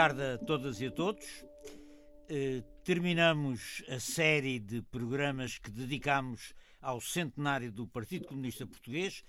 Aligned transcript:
tarde 0.00 0.22
a 0.22 0.38
todas 0.38 0.80
e 0.80 0.86
a 0.86 0.90
todos. 0.90 1.26
Eh, 2.26 2.64
terminamos 2.82 3.84
a 3.86 4.00
série 4.00 4.58
de 4.58 4.80
programas 4.80 5.58
que 5.58 5.70
dedicamos 5.70 6.54
ao 6.80 7.02
centenário 7.02 7.70
do 7.70 7.86
Partido 7.86 8.26
Comunista 8.26 8.66
Português 8.66 9.22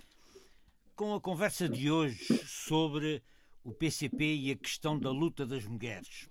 com 0.95 1.13
a 1.13 1.19
conversa 1.19 1.67
de 1.67 1.91
hoje 1.91 2.23
sobre 2.47 3.21
o 3.65 3.73
PCP 3.73 4.33
e 4.33 4.51
a 4.51 4.55
questão 4.55 4.97
da 4.97 5.11
luta 5.11 5.45
das 5.45 5.65
mulheres. 5.65 6.29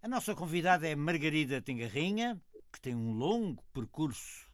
A 0.00 0.06
nossa 0.06 0.32
convidada 0.32 0.86
é 0.86 0.94
Margarida 0.94 1.60
Tengarrinha, 1.60 2.40
que 2.72 2.80
tem 2.80 2.94
um 2.94 3.10
longo 3.10 3.60
percurso 3.74 4.48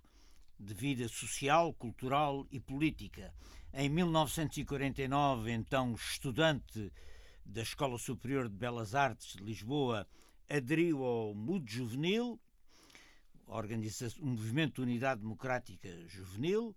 de 0.59 0.73
vida 0.73 1.09
social, 1.09 1.74
cultural 1.74 2.46
e 2.51 2.59
política. 2.59 3.34
Em 3.74 3.91
1949, 3.91 5.52
então 5.52 5.93
estudante 5.93 6.91
da 7.45 7.62
Escola 7.62 7.98
Superior 7.98 8.48
de 8.48 8.56
Belas 8.56 8.95
Artes 8.95 9.37
de 9.37 9.42
Lisboa, 9.42 10.06
aderiu 10.48 11.05
ao 11.05 11.34
MUD 11.34 11.70
Juvenil, 11.70 12.41
o 13.46 14.27
Movimento 14.27 14.77
de 14.77 14.82
Unidade 14.82 15.20
Democrática 15.20 15.88
Juvenil, 16.09 16.74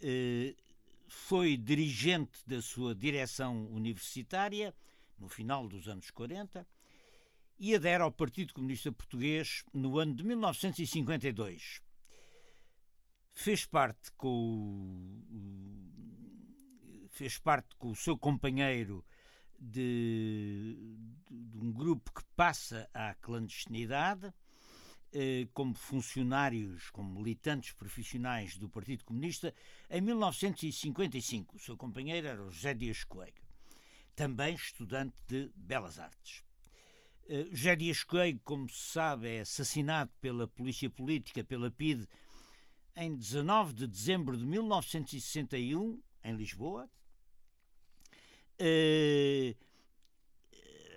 eh, 0.00 0.54
foi 1.08 1.56
dirigente 1.56 2.38
da 2.46 2.60
sua 2.60 2.94
direção 2.94 3.66
universitária 3.72 4.74
no 5.18 5.28
final 5.28 5.66
dos 5.66 5.88
anos 5.88 6.10
40 6.10 6.66
e 7.58 7.74
adere 7.74 8.02
ao 8.02 8.12
Partido 8.12 8.52
Comunista 8.52 8.92
Português 8.92 9.64
no 9.72 9.98
ano 9.98 10.14
de 10.14 10.22
1952. 10.22 11.80
Fez 13.32 13.64
parte 13.66 14.12
com 14.12 15.22
o, 15.30 17.08
fez 17.10 17.38
parte 17.38 17.74
com 17.76 17.90
o 17.90 17.96
seu 17.96 18.18
companheiro 18.18 19.04
de, 19.60 20.96
de 21.30 21.58
um 21.58 21.72
grupo 21.72 22.12
que 22.12 22.22
passa 22.36 22.88
à 22.92 23.14
clandestinidade 23.14 24.32
eh, 25.12 25.48
como 25.54 25.74
funcionários, 25.74 26.90
como 26.90 27.20
militantes 27.20 27.72
profissionais 27.72 28.56
do 28.58 28.68
Partido 28.68 29.04
Comunista 29.04 29.54
em 29.88 30.00
1955. 30.00 31.56
O 31.56 31.58
seu 31.58 31.76
companheiro 31.76 32.26
era 32.26 32.50
José 32.50 32.74
Dias 32.74 33.02
Coelho, 33.04 33.32
também 34.14 34.54
estudante 34.54 35.16
de 35.26 35.50
Belas 35.54 35.98
Artes. 35.98 36.44
Uh, 37.28 37.48
José 37.50 37.76
Dias 37.76 38.04
Coelho, 38.04 38.40
como 38.44 38.68
se 38.68 38.92
sabe, 38.92 39.28
é 39.28 39.40
assassinado 39.40 40.12
pela 40.20 40.46
polícia 40.46 40.90
política, 40.90 41.42
pela 41.42 41.70
PIDE, 41.70 42.06
em 42.94 43.16
19 43.16 43.72
de 43.72 43.86
dezembro 43.86 44.36
de 44.36 44.44
1961, 44.44 45.98
em 46.24 46.36
Lisboa. 46.36 46.90
Uh, 48.60 49.54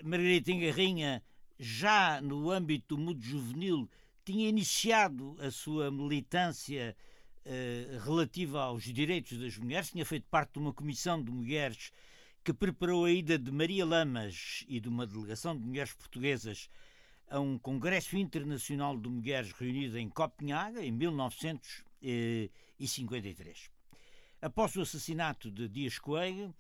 Margarita 0.04 0.52
Engarrinha, 0.52 1.24
já 1.60 2.22
no 2.22 2.50
âmbito 2.50 2.96
do 2.96 3.02
mundo 3.02 3.22
juvenil, 3.22 3.90
tinha 4.24 4.48
iniciado 4.48 5.36
a 5.40 5.52
sua 5.52 5.92
militância 5.92 6.96
uh, 7.46 8.00
relativa 8.06 8.62
aos 8.62 8.84
direitos 8.84 9.38
das 9.38 9.58
mulheres, 9.58 9.92
tinha 9.92 10.06
feito 10.06 10.26
parte 10.30 10.54
de 10.54 10.60
uma 10.60 10.74
comissão 10.74 11.22
de 11.22 11.30
mulheres 11.32 11.92
que 12.44 12.54
preparou 12.54 13.06
a 13.06 13.12
ida 13.12 13.38
de 13.38 13.52
Maria 13.52 13.86
Lamas 13.86 14.64
e 14.68 14.80
de 14.80 14.88
uma 14.88 15.06
delegação 15.06 15.58
de 15.58 15.66
mulheres 15.66 15.94
portuguesas 15.94 16.70
a 17.30 17.40
um 17.40 17.58
Congresso 17.60 18.18
Internacional 18.18 18.98
de 18.98 19.08
Mulheres 19.08 19.52
reunido 19.52 20.00
em 20.00 20.10
Copenhaga 20.10 20.84
em 20.84 20.92
1953. 20.92 23.70
Após 24.42 24.76
o 24.76 24.82
assassinato 24.82 25.52
de 25.52 25.68
Dias 25.68 26.00
Coelho, 26.00 26.56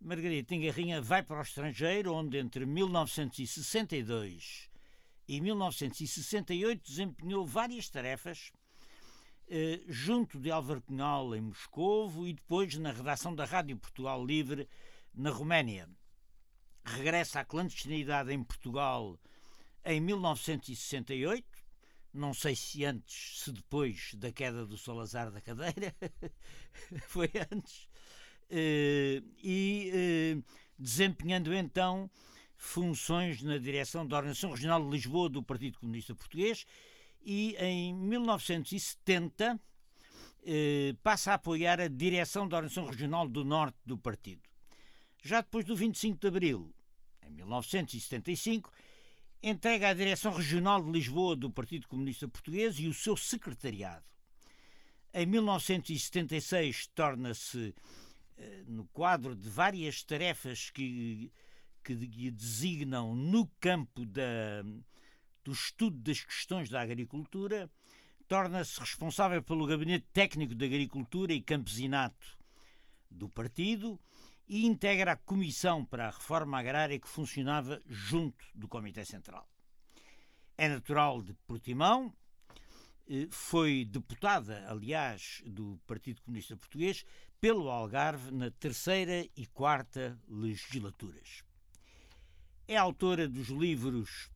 Margarida 0.00 0.54
Engarrinha 0.54 1.00
vai 1.00 1.22
para 1.22 1.38
o 1.38 1.42
estrangeiro, 1.42 2.12
onde 2.12 2.38
entre 2.38 2.66
1962 2.66 4.68
e 5.26 5.40
1968 5.40 6.86
desempenhou 6.86 7.46
várias 7.46 7.88
tarefas 7.88 8.52
eh, 9.48 9.80
junto 9.88 10.40
de 10.40 10.50
Álvaro 10.50 10.82
Cunhal 10.82 11.34
em 11.34 11.40
Moscovo 11.40 12.26
e 12.26 12.32
depois 12.32 12.74
na 12.76 12.92
redação 12.92 13.34
da 13.34 13.44
Rádio 13.44 13.76
Portugal 13.76 14.24
Livre 14.24 14.68
na 15.14 15.30
Roménia. 15.30 15.88
Regressa 16.84 17.40
à 17.40 17.44
clandestinidade 17.44 18.32
em 18.32 18.42
Portugal 18.42 19.18
em 19.84 20.00
1968, 20.00 21.46
não 22.12 22.32
sei 22.32 22.56
se 22.56 22.84
antes, 22.84 23.40
se 23.40 23.52
depois 23.52 24.14
da 24.14 24.32
queda 24.32 24.64
do 24.64 24.78
Salazar 24.78 25.30
da 25.30 25.40
cadeira, 25.40 25.94
foi 27.08 27.30
antes, 27.50 27.88
e 29.42 29.90
eh, 29.92 30.42
desempenhando 30.78 31.54
então 31.54 32.10
funções 32.56 33.42
na 33.42 33.58
direção 33.58 34.06
da 34.06 34.16
Organização 34.16 34.50
Regional 34.50 34.82
de 34.82 34.90
Lisboa 34.90 35.28
do 35.28 35.42
Partido 35.42 35.78
Comunista 35.78 36.14
Português 36.14 36.66
e 37.22 37.56
em 37.58 37.94
1970 37.94 39.60
eh, 40.46 40.94
passa 41.02 41.32
a 41.32 41.34
apoiar 41.34 41.80
a 41.80 41.88
direção 41.88 42.46
da 42.46 42.56
Organização 42.56 42.86
Regional 42.86 43.28
do 43.28 43.44
Norte 43.44 43.78
do 43.84 43.96
Partido. 43.96 44.42
Já 45.22 45.40
depois 45.40 45.64
do 45.64 45.74
25 45.74 46.20
de 46.20 46.26
Abril, 46.26 46.74
em 47.26 47.30
1975, 47.30 48.70
entrega 49.42 49.88
a 49.88 49.94
direção 49.94 50.32
regional 50.32 50.82
de 50.82 50.90
Lisboa 50.90 51.34
do 51.34 51.50
Partido 51.50 51.88
Comunista 51.88 52.28
Português 52.28 52.78
e 52.78 52.86
o 52.86 52.94
seu 52.94 53.16
secretariado. 53.16 54.04
Em 55.14 55.24
1976 55.26 56.88
torna-se 56.88 57.68
eh, 57.68 58.03
no 58.66 58.86
quadro 58.86 59.34
de 59.34 59.48
várias 59.48 60.02
tarefas 60.02 60.70
que, 60.70 61.32
que 61.82 62.30
designam 62.30 63.14
no 63.14 63.46
campo 63.60 64.04
da, 64.04 64.62
do 65.44 65.52
estudo 65.52 65.98
das 65.98 66.22
questões 66.24 66.68
da 66.68 66.80
agricultura, 66.80 67.70
torna-se 68.26 68.80
responsável 68.80 69.42
pelo 69.42 69.66
Gabinete 69.66 70.06
Técnico 70.12 70.54
de 70.54 70.64
Agricultura 70.64 71.32
e 71.32 71.42
Campesinato 71.42 72.38
do 73.10 73.28
partido 73.28 74.00
e 74.48 74.66
integra 74.66 75.12
a 75.12 75.16
Comissão 75.16 75.84
para 75.84 76.08
a 76.08 76.10
Reforma 76.10 76.58
Agrária 76.58 76.98
que 76.98 77.08
funcionava 77.08 77.80
junto 77.86 78.44
do 78.54 78.66
Comitê 78.66 79.04
Central. 79.04 79.48
É 80.56 80.68
natural 80.68 81.22
de 81.22 81.34
Portimão, 81.46 82.14
eh, 83.06 83.26
foi 83.30 83.84
deputada, 83.84 84.64
aliás, 84.68 85.42
do 85.46 85.78
Partido 85.86 86.22
Comunista 86.22 86.56
Português 86.56 87.04
pelo 87.44 87.68
Algarve 87.68 88.30
na 88.30 88.50
terceira 88.50 89.28
e 89.36 89.44
quarta 89.44 90.18
legislaturas. 90.26 91.44
É 92.66 92.74
autora 92.74 93.28
dos 93.28 93.48
livros 93.48 94.30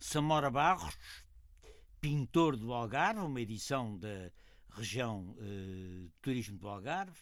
Samora 0.00 0.50
Barros, 0.50 0.96
Pintor 2.00 2.56
do 2.56 2.72
Algarve, 2.72 3.20
uma 3.20 3.40
edição 3.40 3.96
da 3.96 4.32
região 4.70 5.36
eh, 5.38 6.08
Turismo 6.20 6.58
do 6.58 6.66
Algarve, 6.66 7.16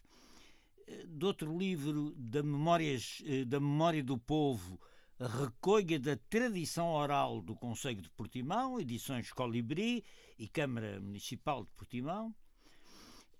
eh, 0.86 1.04
de 1.06 1.22
outro 1.22 1.54
livro 1.54 2.14
da, 2.16 2.42
Memórias, 2.42 3.22
eh, 3.26 3.44
da 3.44 3.60
Memória 3.60 4.02
do 4.02 4.16
Povo, 4.16 4.80
Recolha 5.20 6.00
da 6.00 6.16
Tradição 6.16 6.94
Oral 6.94 7.42
do 7.42 7.54
Conselho 7.54 8.00
de 8.00 8.08
Portimão, 8.08 8.80
edições 8.80 9.30
Colibri 9.34 10.02
e 10.38 10.48
Câmara 10.48 10.98
Municipal 10.98 11.62
de 11.62 11.70
Portimão, 11.72 12.34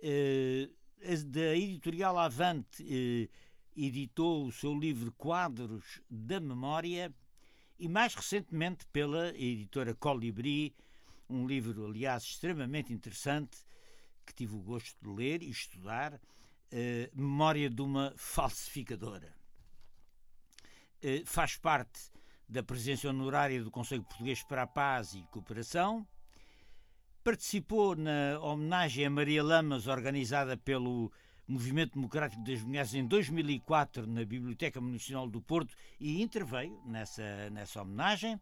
eh, 0.03 0.69
da 1.03 1.57
editorial 1.57 2.17
Avante 2.17 2.85
eh, 2.89 3.29
editou 3.77 4.47
o 4.47 4.53
seu 4.53 4.73
livro 4.73 5.11
Quadros 5.13 6.01
da 6.09 6.39
Memória 6.39 7.13
e 7.79 7.89
mais 7.89 8.15
recentemente 8.15 8.87
pela 8.87 9.29
editora 9.37 9.95
Colibri, 9.95 10.75
um 11.29 11.45
livro, 11.47 11.87
aliás, 11.87 12.23
extremamente 12.23 12.93
interessante 12.93 13.59
que 14.25 14.33
tive 14.33 14.55
o 14.55 14.61
gosto 14.61 14.97
de 15.03 15.09
ler 15.09 15.43
e 15.43 15.51
estudar, 15.51 16.21
eh, 16.71 17.11
Memória 17.13 17.69
de 17.69 17.83
uma 17.83 18.15
Falsificadora. 18.17 19.35
Eh, 21.03 21.25
faz 21.27 21.57
parte 21.57 22.13
da 22.49 22.63
presença 22.63 23.09
honorária 23.09 23.63
do 23.63 23.73
Conselho 23.73 24.05
Português 24.05 24.45
para 24.45 24.63
a 24.63 24.67
Paz 24.69 25.15
e 25.15 25.23
Cooperação, 25.33 26.07
participou 27.23 27.95
na 27.95 28.39
homenagem 28.41 29.07
a 29.07 29.11
Maria 29.11 29.43
Lamas 29.43 29.87
organizada 29.87 30.57
pelo 30.57 31.13
Movimento 31.47 31.95
Democrático 31.95 32.43
das 32.43 32.61
Mulheres 32.63 32.95
em 32.95 33.07
2004 33.07 34.07
na 34.07 34.25
Biblioteca 34.25 34.81
Municipal 34.81 35.29
do 35.29 35.41
Porto 35.41 35.75
e 36.01 36.21
interveio 36.21 36.81
nessa, 36.85 37.51
nessa 37.51 37.83
homenagem. 37.83 38.35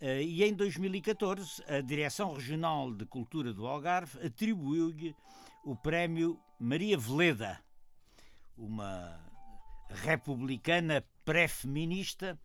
Uh, 0.00 0.20
e 0.20 0.42
em 0.42 0.52
2014, 0.52 1.62
a 1.66 1.80
Direção 1.80 2.34
Regional 2.34 2.92
de 2.92 3.06
Cultura 3.06 3.52
do 3.52 3.66
Algarve 3.66 4.18
atribuiu-lhe 4.24 5.14
o 5.64 5.74
prémio 5.74 6.38
Maria 6.58 6.98
Veleda, 6.98 7.58
uma 8.56 9.18
republicana 9.88 11.04
pré-feminista, 11.24 12.38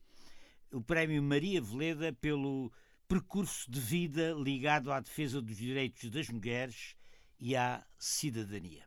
o 0.71 0.81
prémio 0.81 1.21
Maria 1.21 1.61
Veleda 1.61 2.13
pelo 2.13 2.71
percurso 3.11 3.69
de 3.69 3.77
vida 3.77 4.33
ligado 4.41 4.89
à 4.89 5.01
defesa 5.01 5.41
dos 5.41 5.57
direitos 5.57 6.09
das 6.09 6.29
mulheres 6.29 6.95
e 7.37 7.57
à 7.57 7.85
cidadania. 7.99 8.85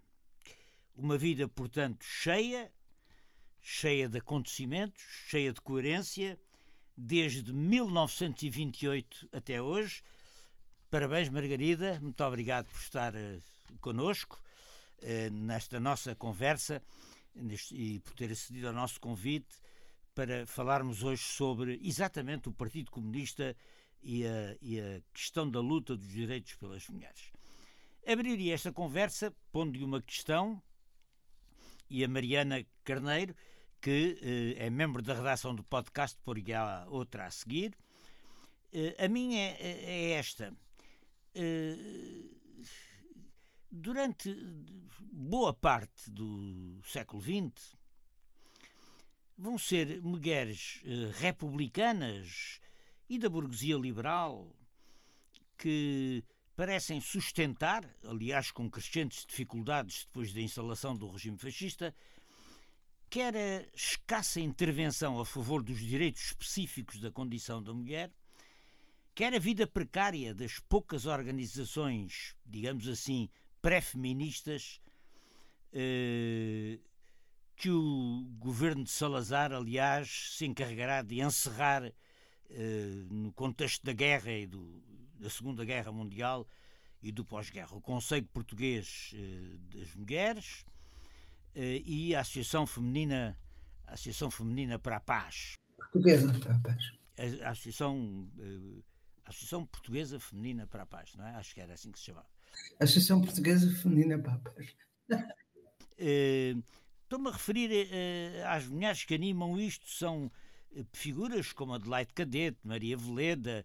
Uma 0.97 1.19
vida, 1.19 1.47
portanto, 1.47 2.03
cheia, 2.03 2.73
cheia 3.61 4.09
de 4.09 4.17
acontecimentos, 4.17 5.03
cheia 5.29 5.53
de 5.53 5.61
coerência, 5.61 6.41
desde 6.97 7.53
1928 7.53 9.29
até 9.31 9.61
hoje. 9.61 10.03
Parabéns, 10.91 11.29
Margarida, 11.29 12.01
muito 12.01 12.25
obrigado 12.25 12.65
por 12.71 12.81
estar 12.81 13.15
uh, 13.15 13.43
conosco 13.79 14.41
uh, 15.03 15.35
nesta 15.35 15.79
nossa 15.79 16.15
conversa 16.15 16.81
e 17.73 18.01
por 18.01 18.15
ter 18.15 18.33
acedido 18.33 18.69
ao 18.69 18.73
nosso 18.73 18.99
convite 18.99 19.55
para 20.15 20.47
falarmos 20.47 21.03
hoje 21.03 21.25
sobre 21.25 21.79
exatamente 21.83 22.49
o 22.49 22.53
Partido 22.53 22.91
Comunista 22.91 23.55
e 24.05 24.27
a, 24.27 24.57
e 24.61 24.79
a 24.79 25.01
questão 25.13 25.51
da 25.51 25.61
luta 25.61 25.97
dos 25.97 26.09
direitos 26.09 26.55
pelas 26.55 26.87
mulheres. 26.89 27.33
Abriria 28.07 28.55
esta 28.55 28.71
conversa 28.71 29.35
pondo-lhe 29.51 29.83
uma 29.83 30.03
questão 30.03 30.63
e 31.89 32.05
a 32.05 32.09
Mariana 32.09 32.65
Carneiro, 32.85 33.35
que 33.81 34.19
eh, 34.23 34.67
é 34.67 34.71
membro 34.71 35.03
da 35.03 35.15
redação 35.15 35.55
do 35.55 35.65
podcast, 35.65 36.19
por 36.23 36.39
há 36.53 36.87
outra 36.89 37.27
a 37.27 37.31
seguir. 37.31 37.77
Eh, 38.73 39.05
a 39.05 39.09
minha 39.09 39.41
é, 39.59 39.85
é 39.85 40.11
esta. 40.13 40.55
Eh, 41.35 41.77
durante 43.71 44.35
boa 45.13 45.53
parte 45.53 46.11
do 46.11 46.81
século 46.85 47.23
XX, 47.23 47.77
vão 49.37 49.59
ser 49.59 50.01
mulheres 50.03 50.81
eh, 50.85 51.11
republicanas 51.19 52.61
e 53.09 53.19
da 53.19 53.29
burguesia 53.29 53.77
liberal 53.77 54.55
que 55.57 56.25
parecem 56.57 57.01
sustentar, 57.01 57.89
aliás, 58.05 58.51
com 58.51 58.71
crescentes 58.71 59.27
dificuldades 59.27 60.05
depois 60.05 60.33
da 60.33 60.41
instalação 60.41 60.97
do 60.97 61.09
regime 61.09 61.37
fascista, 61.37 61.95
quer 63.11 63.37
a 63.37 63.67
escassa 63.75 64.41
intervenção 64.41 65.21
a 65.21 65.27
favor 65.27 65.63
dos 65.63 65.79
direitos 65.79 66.23
específicos 66.27 67.01
da 67.01 67.11
condição 67.11 67.63
da 67.63 67.73
mulher, 67.73 68.11
quer 69.15 69.35
a 69.35 69.39
vida 69.39 69.67
precária 69.67 70.35
das 70.35 70.59
poucas 70.59 71.07
organizações, 71.07 72.35
digamos 72.45 72.89
assim, 72.89 73.29
pré-feministas, 73.61 74.81
eh, 75.73 76.79
que 77.57 77.71
o 77.71 78.27
governo 78.39 78.85
de 78.85 78.91
Salazar, 78.91 79.53
aliás, 79.53 80.35
se 80.37 80.45
encarregará 80.45 81.03
de 81.03 81.21
encerrar 81.21 81.93
no 83.11 83.33
contexto 83.33 83.85
da 83.85 83.93
guerra 83.93 84.33
e 84.33 84.47
do, 84.47 84.83
da 85.19 85.31
Segunda 85.31 85.65
Guerra 85.65 85.91
Mundial 85.91 86.47
e 87.05 87.13
do 87.13 87.25
pós-guerra. 87.25 87.77
O 87.77 87.81
Conselho 87.81 88.27
Português 88.33 89.13
eh, 89.15 89.79
das 89.79 89.95
Mulheres 89.95 90.65
eh, 91.55 91.83
e 91.85 92.15
a 92.15 92.21
Associação 92.21 92.67
Feminina, 92.67 93.39
a 93.87 93.93
Associação 93.93 94.31
Feminina 94.31 94.79
para 94.79 94.97
a 94.97 95.01
Paz. 95.01 95.55
Portuguesa 95.77 96.33
para 96.41 96.55
a 96.55 96.59
Paz. 96.61 96.83
A, 97.19 97.49
a 97.49 97.51
Associação, 97.51 98.29
eh, 98.39 98.83
a 99.27 99.29
Associação 99.29 99.67
Portuguesa 99.67 100.19
Feminina 100.19 100.67
para 100.67 100.85
a 100.85 100.87
Paz, 100.87 101.15
não 101.15 101.27
é? 101.27 101.35
Acho 101.35 101.55
que 101.55 101.61
era 101.61 101.75
assim 101.75 101.93
que 101.93 101.99
se 101.99 102.07
chamava. 102.07 102.27
Associação 102.81 103.21
Portuguesa 103.21 103.71
Feminina 103.83 104.19
para 104.19 104.33
a 104.33 104.39
Paz. 104.39 104.75
Estou-me 105.99 107.29
a 107.29 107.33
referir 107.33 107.89
às 108.49 108.67
mulheres 108.67 109.05
que 109.05 109.15
animam 109.15 109.61
isto, 109.61 109.87
são 109.89 110.31
figuras 110.93 111.53
como 111.53 111.75
Adelaide 111.75 112.13
Cadete, 112.13 112.59
Maria 112.65 112.97
Veleda, 112.97 113.65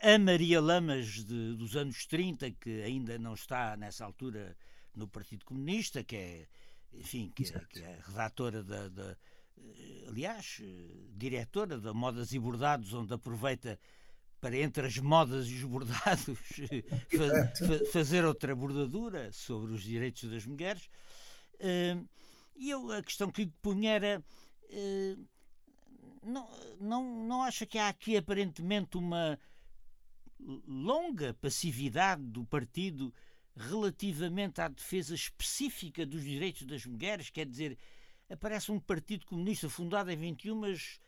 a 0.00 0.18
Maria 0.18 0.60
Lamas 0.60 1.24
de, 1.24 1.54
dos 1.56 1.76
anos 1.76 2.06
30, 2.06 2.50
que 2.52 2.82
ainda 2.82 3.18
não 3.18 3.34
está 3.34 3.76
nessa 3.76 4.04
altura 4.04 4.56
no 4.94 5.08
Partido 5.08 5.44
Comunista, 5.44 6.04
que 6.04 6.16
é, 6.16 6.46
enfim, 6.92 7.32
que, 7.34 7.44
é, 7.44 7.60
que 7.68 7.80
é 7.80 7.98
redatora 8.06 8.62
da, 8.62 8.88
da, 8.88 9.16
eh, 9.58 10.04
aliás, 10.08 10.58
eh, 10.62 11.08
diretora 11.16 11.78
da 11.78 11.92
Modas 11.92 12.32
e 12.32 12.38
Bordados, 12.38 12.92
onde 12.92 13.12
aproveita 13.12 13.78
para 14.40 14.56
entre 14.56 14.86
as 14.86 14.98
modas 14.98 15.46
e 15.48 15.54
os 15.54 15.64
bordados 15.64 16.36
fazer 17.92 18.24
outra 18.24 18.54
bordadura 18.56 19.32
sobre 19.32 19.72
os 19.72 19.82
direitos 19.82 20.28
das 20.28 20.44
mulheres. 20.46 20.88
Eh, 21.58 21.96
e 22.56 22.70
eu 22.70 22.90
a 22.92 23.02
questão 23.02 23.30
que 23.30 23.44
lhe 23.44 23.52
punha 23.62 23.92
era 23.92 24.24
não, 26.22 26.48
não, 26.80 27.26
não 27.26 27.42
acha 27.42 27.66
que 27.66 27.78
há 27.78 27.88
aqui 27.88 28.16
aparentemente 28.16 28.96
uma 28.96 29.38
longa 30.66 31.34
passividade 31.34 32.22
do 32.22 32.44
partido 32.44 33.12
relativamente 33.56 34.60
à 34.60 34.68
defesa 34.68 35.14
específica 35.14 36.06
dos 36.06 36.22
direitos 36.22 36.62
das 36.66 36.86
mulheres, 36.86 37.30
quer 37.30 37.46
dizer, 37.46 37.78
aparece 38.30 38.72
um 38.72 38.80
partido 38.80 39.26
comunista 39.26 39.68
fundado 39.68 40.10
em 40.10 40.16
21, 40.16 40.56
mas 40.56 41.00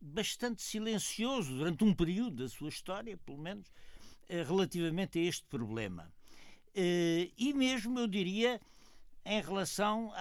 bastante 0.00 0.62
silencioso 0.62 1.54
durante 1.54 1.84
um 1.84 1.94
período 1.94 2.44
da 2.44 2.48
sua 2.48 2.68
história, 2.68 3.16
pelo 3.18 3.38
menos, 3.38 3.70
eh, 4.28 4.42
relativamente 4.42 5.18
a 5.18 5.22
este 5.22 5.44
problema. 5.46 6.10
Eh, 6.74 7.30
e 7.36 7.52
mesmo, 7.52 7.98
eu 7.98 8.06
diria, 8.06 8.60
em 9.24 9.42
relação 9.42 10.12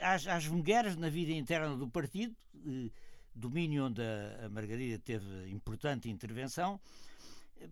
às, 0.00 0.26
às 0.26 0.46
mulheres 0.46 0.96
na 0.96 1.08
vida 1.08 1.32
interna 1.32 1.76
do 1.76 1.88
partido, 1.88 2.34
eh, 2.56 2.90
domínio 3.34 3.86
onde 3.86 4.02
a 4.02 4.48
Margarida 4.48 4.98
teve 4.98 5.50
importante 5.50 6.10
intervenção, 6.10 6.80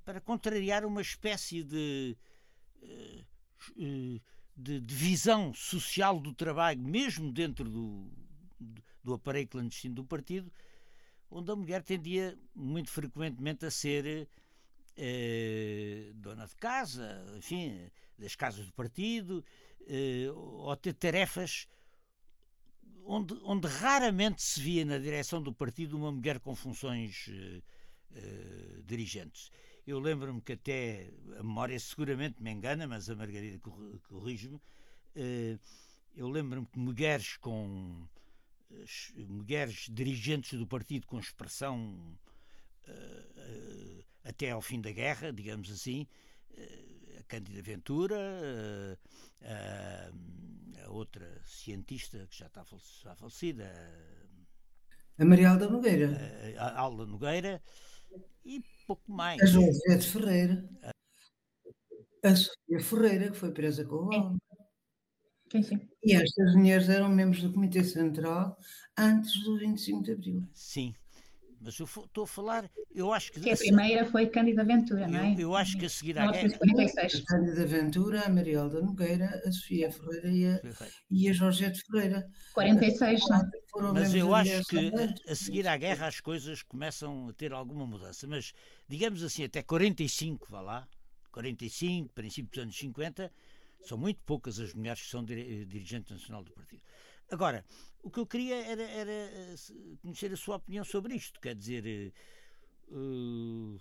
para 0.05 0.21
contrariar 0.21 0.85
uma 0.85 1.01
espécie 1.01 1.63
de, 1.63 2.17
eh, 2.83 3.25
eh, 3.79 4.21
de 4.57 4.81
divisão 4.81 5.53
social 5.55 6.21
do 6.21 6.33
trabalho, 6.33 6.81
mesmo 6.81 7.33
dentro 7.33 7.69
do, 7.69 8.11
do 9.03 9.15
aparelho 9.15 9.49
clandestino 9.49 9.97
do 9.97 10.05
partido, 10.05 10.51
onde 11.31 11.51
a 11.51 11.57
mulher 11.57 11.83
tendia 11.83 12.39
muito 12.55 12.91
frequentemente 12.91 13.65
a 13.65 13.71
ser 13.71 14.29
eh, 14.97 16.13
dona 16.15 16.47
de 16.47 16.57
casa, 16.57 17.25
enfim, 17.37 17.91
das 18.19 18.35
casas 18.35 18.67
do 18.67 18.73
partido, 18.73 19.45
eh, 19.87 20.31
ou 20.35 20.77
ter 20.77 20.95
tarefas 20.95 21.67
onde, 23.05 23.35
onde 23.45 23.67
raramente 23.67 24.43
se 24.43 24.61
via 24.61 24.85
na 24.85 24.99
direção 24.99 25.43
do 25.43 25.53
partido 25.53 25.97
uma 25.97 26.13
mulher 26.13 26.41
com 26.41 26.55
funções 26.55 27.29
eh, 27.29 28.83
dirigentes. 28.85 29.51
Eu 29.87 29.99
lembro-me 29.99 30.41
que 30.41 30.53
até 30.53 31.11
a 31.39 31.43
memória 31.43 31.79
seguramente 31.79 32.43
me 32.43 32.51
engana, 32.51 32.87
mas 32.87 33.09
a 33.09 33.17
Margarida 33.17 33.59
corrige-me. 34.09 34.61
Eh, 35.15 35.59
eu 36.15 36.29
lembro-me 36.29 36.67
que 36.67 36.79
mulheres 36.79 37.37
com 37.37 38.07
mulheres 39.29 39.89
dirigentes 39.91 40.59
do 40.59 40.67
partido 40.67 41.07
com 41.07 41.19
expressão 41.19 42.19
uh, 42.87 44.05
até 44.25 44.51
ao 44.51 44.61
fim 44.61 44.81
da 44.81 44.93
guerra, 44.93 45.33
digamos 45.33 45.71
assim, 45.71 46.07
uh, 46.53 47.19
a 47.19 47.23
Cândida 47.25 47.63
Ventura, 47.63 48.17
uh, 49.43 50.13
outra 50.91 51.41
cientista 51.47 52.27
que 52.29 52.39
já 52.39 52.47
está 52.47 52.65
falecida, 53.17 53.73
a 55.19 55.25
Marialda 55.25 55.69
Nogueira, 55.69 56.19
a 56.59 56.81
Alda 56.81 57.07
Nogueira, 57.07 57.63
e 58.45 58.63
pouco 58.87 59.11
mais. 59.13 59.41
A 59.41 59.47
José 59.47 60.01
Ferreira. 60.01 60.69
A 62.23 62.37
Sofia 62.37 62.81
Ferreira, 62.81 63.31
que 63.31 63.37
foi 63.37 63.53
presa 63.53 63.85
com 63.85 63.97
o 63.97 64.05
homem. 64.07 64.39
Sim, 65.51 65.63
sim. 65.63 65.89
E 66.03 66.15
estas 66.15 66.55
mulheres 66.55 66.89
eram 66.89 67.09
membros 67.09 67.43
do 67.43 67.53
Comitê 67.53 67.83
Central 67.83 68.57
antes 68.97 69.43
do 69.43 69.59
25 69.59 70.03
de 70.03 70.13
Abril. 70.13 70.49
Sim. 70.55 70.95
Mas 71.63 71.79
eu 71.79 71.85
estou 71.85 72.25
a 72.25 72.27
falar, 72.27 72.71
eu 72.95 73.13
acho 73.13 73.31
que. 73.31 73.41
que 73.41 73.51
a 73.51 73.57
primeira 73.57 74.07
foi 74.07 74.27
Cândida 74.27 74.65
Ventura, 74.65 75.07
não 75.07 75.21
é? 75.21 75.35
Eu, 75.35 75.41
eu 75.41 75.55
acho 75.55 75.77
que 75.77 75.85
a 75.85 75.91
seguir 75.91 76.19
à 76.19 76.33
guerra. 76.33 76.49
A 76.55 77.27
Cândida 77.27 77.67
Ventura, 77.67 78.23
a 78.23 78.29
Marielda 78.31 78.81
Nogueira, 78.81 79.43
a 79.45 79.53
Sofia 79.53 79.93
Ferreira 79.93 80.29
e 80.29 80.47
a, 80.47 80.61
e 81.11 81.29
a 81.29 81.35
Ferreira. 81.35 82.27
46, 82.55 83.21
não 83.29 83.37
é? 83.37 83.93
Mas 83.93 84.15
eu 84.15 84.35
acho 84.35 84.65
que 84.65 84.79
a, 84.89 85.33
a 85.33 85.35
seguir 85.35 85.69
à 85.69 85.77
guerra 85.77 86.07
as 86.07 86.19
coisas 86.19 86.63
começam 86.63 87.29
a 87.29 87.33
ter 87.35 87.53
alguma 87.53 87.87
mudança. 87.87 88.27
Mas, 88.27 88.55
digamos 88.89 89.23
assim, 89.23 89.45
até 89.45 89.63
45, 89.63 90.47
vá 90.51 90.63
lá, 90.63 90.89
45, 91.31 92.15
princípio 92.15 92.51
dos 92.51 92.63
anos 92.63 92.79
50, 92.79 93.31
são 93.83 93.99
muito 93.99 94.21
poucas 94.25 94.59
as 94.59 94.73
mulheres 94.73 95.03
que 95.03 95.09
são 95.09 95.23
dirigentes 95.23 96.11
nacional 96.11 96.43
do 96.43 96.53
partido. 96.53 96.83
Agora, 97.31 97.65
o 98.03 98.11
que 98.11 98.19
eu 98.19 98.27
queria 98.27 98.57
era, 98.57 98.83
era 98.83 99.11
eh, 99.11 99.55
conhecer 100.03 100.33
a 100.33 100.37
sua 100.37 100.57
opinião 100.57 100.85
sobre 100.85 101.15
isto, 101.15 101.41
quer 101.41 101.55
dizer, 101.55 102.13
uh, 102.89 103.79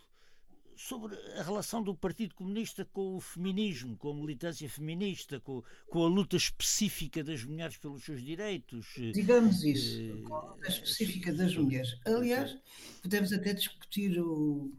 sobre 0.76 1.16
a 1.38 1.44
relação 1.44 1.82
do 1.82 1.96
Partido 1.96 2.36
Comunista 2.36 2.86
com 2.86 3.16
o 3.16 3.20
feminismo, 3.20 3.98
com 3.98 4.12
a 4.12 4.14
militância 4.14 4.70
feminista, 4.70 5.40
com, 5.40 5.64
com 5.90 6.06
a 6.06 6.08
luta 6.08 6.36
específica 6.36 7.24
das 7.24 7.44
mulheres 7.44 7.78
pelos 7.78 8.04
seus 8.04 8.22
direitos. 8.22 8.88
Digamos 8.96 9.64
isso, 9.64 10.14
uh, 10.14 10.24
com 10.24 10.36
a 10.36 10.54
luta 10.54 10.68
específica 10.68 11.34
das 11.34 11.56
mulheres. 11.56 11.98
Aliás, 12.06 12.58
podemos 13.02 13.34
até 13.34 13.54
discutir 13.54 14.20
o, 14.20 14.72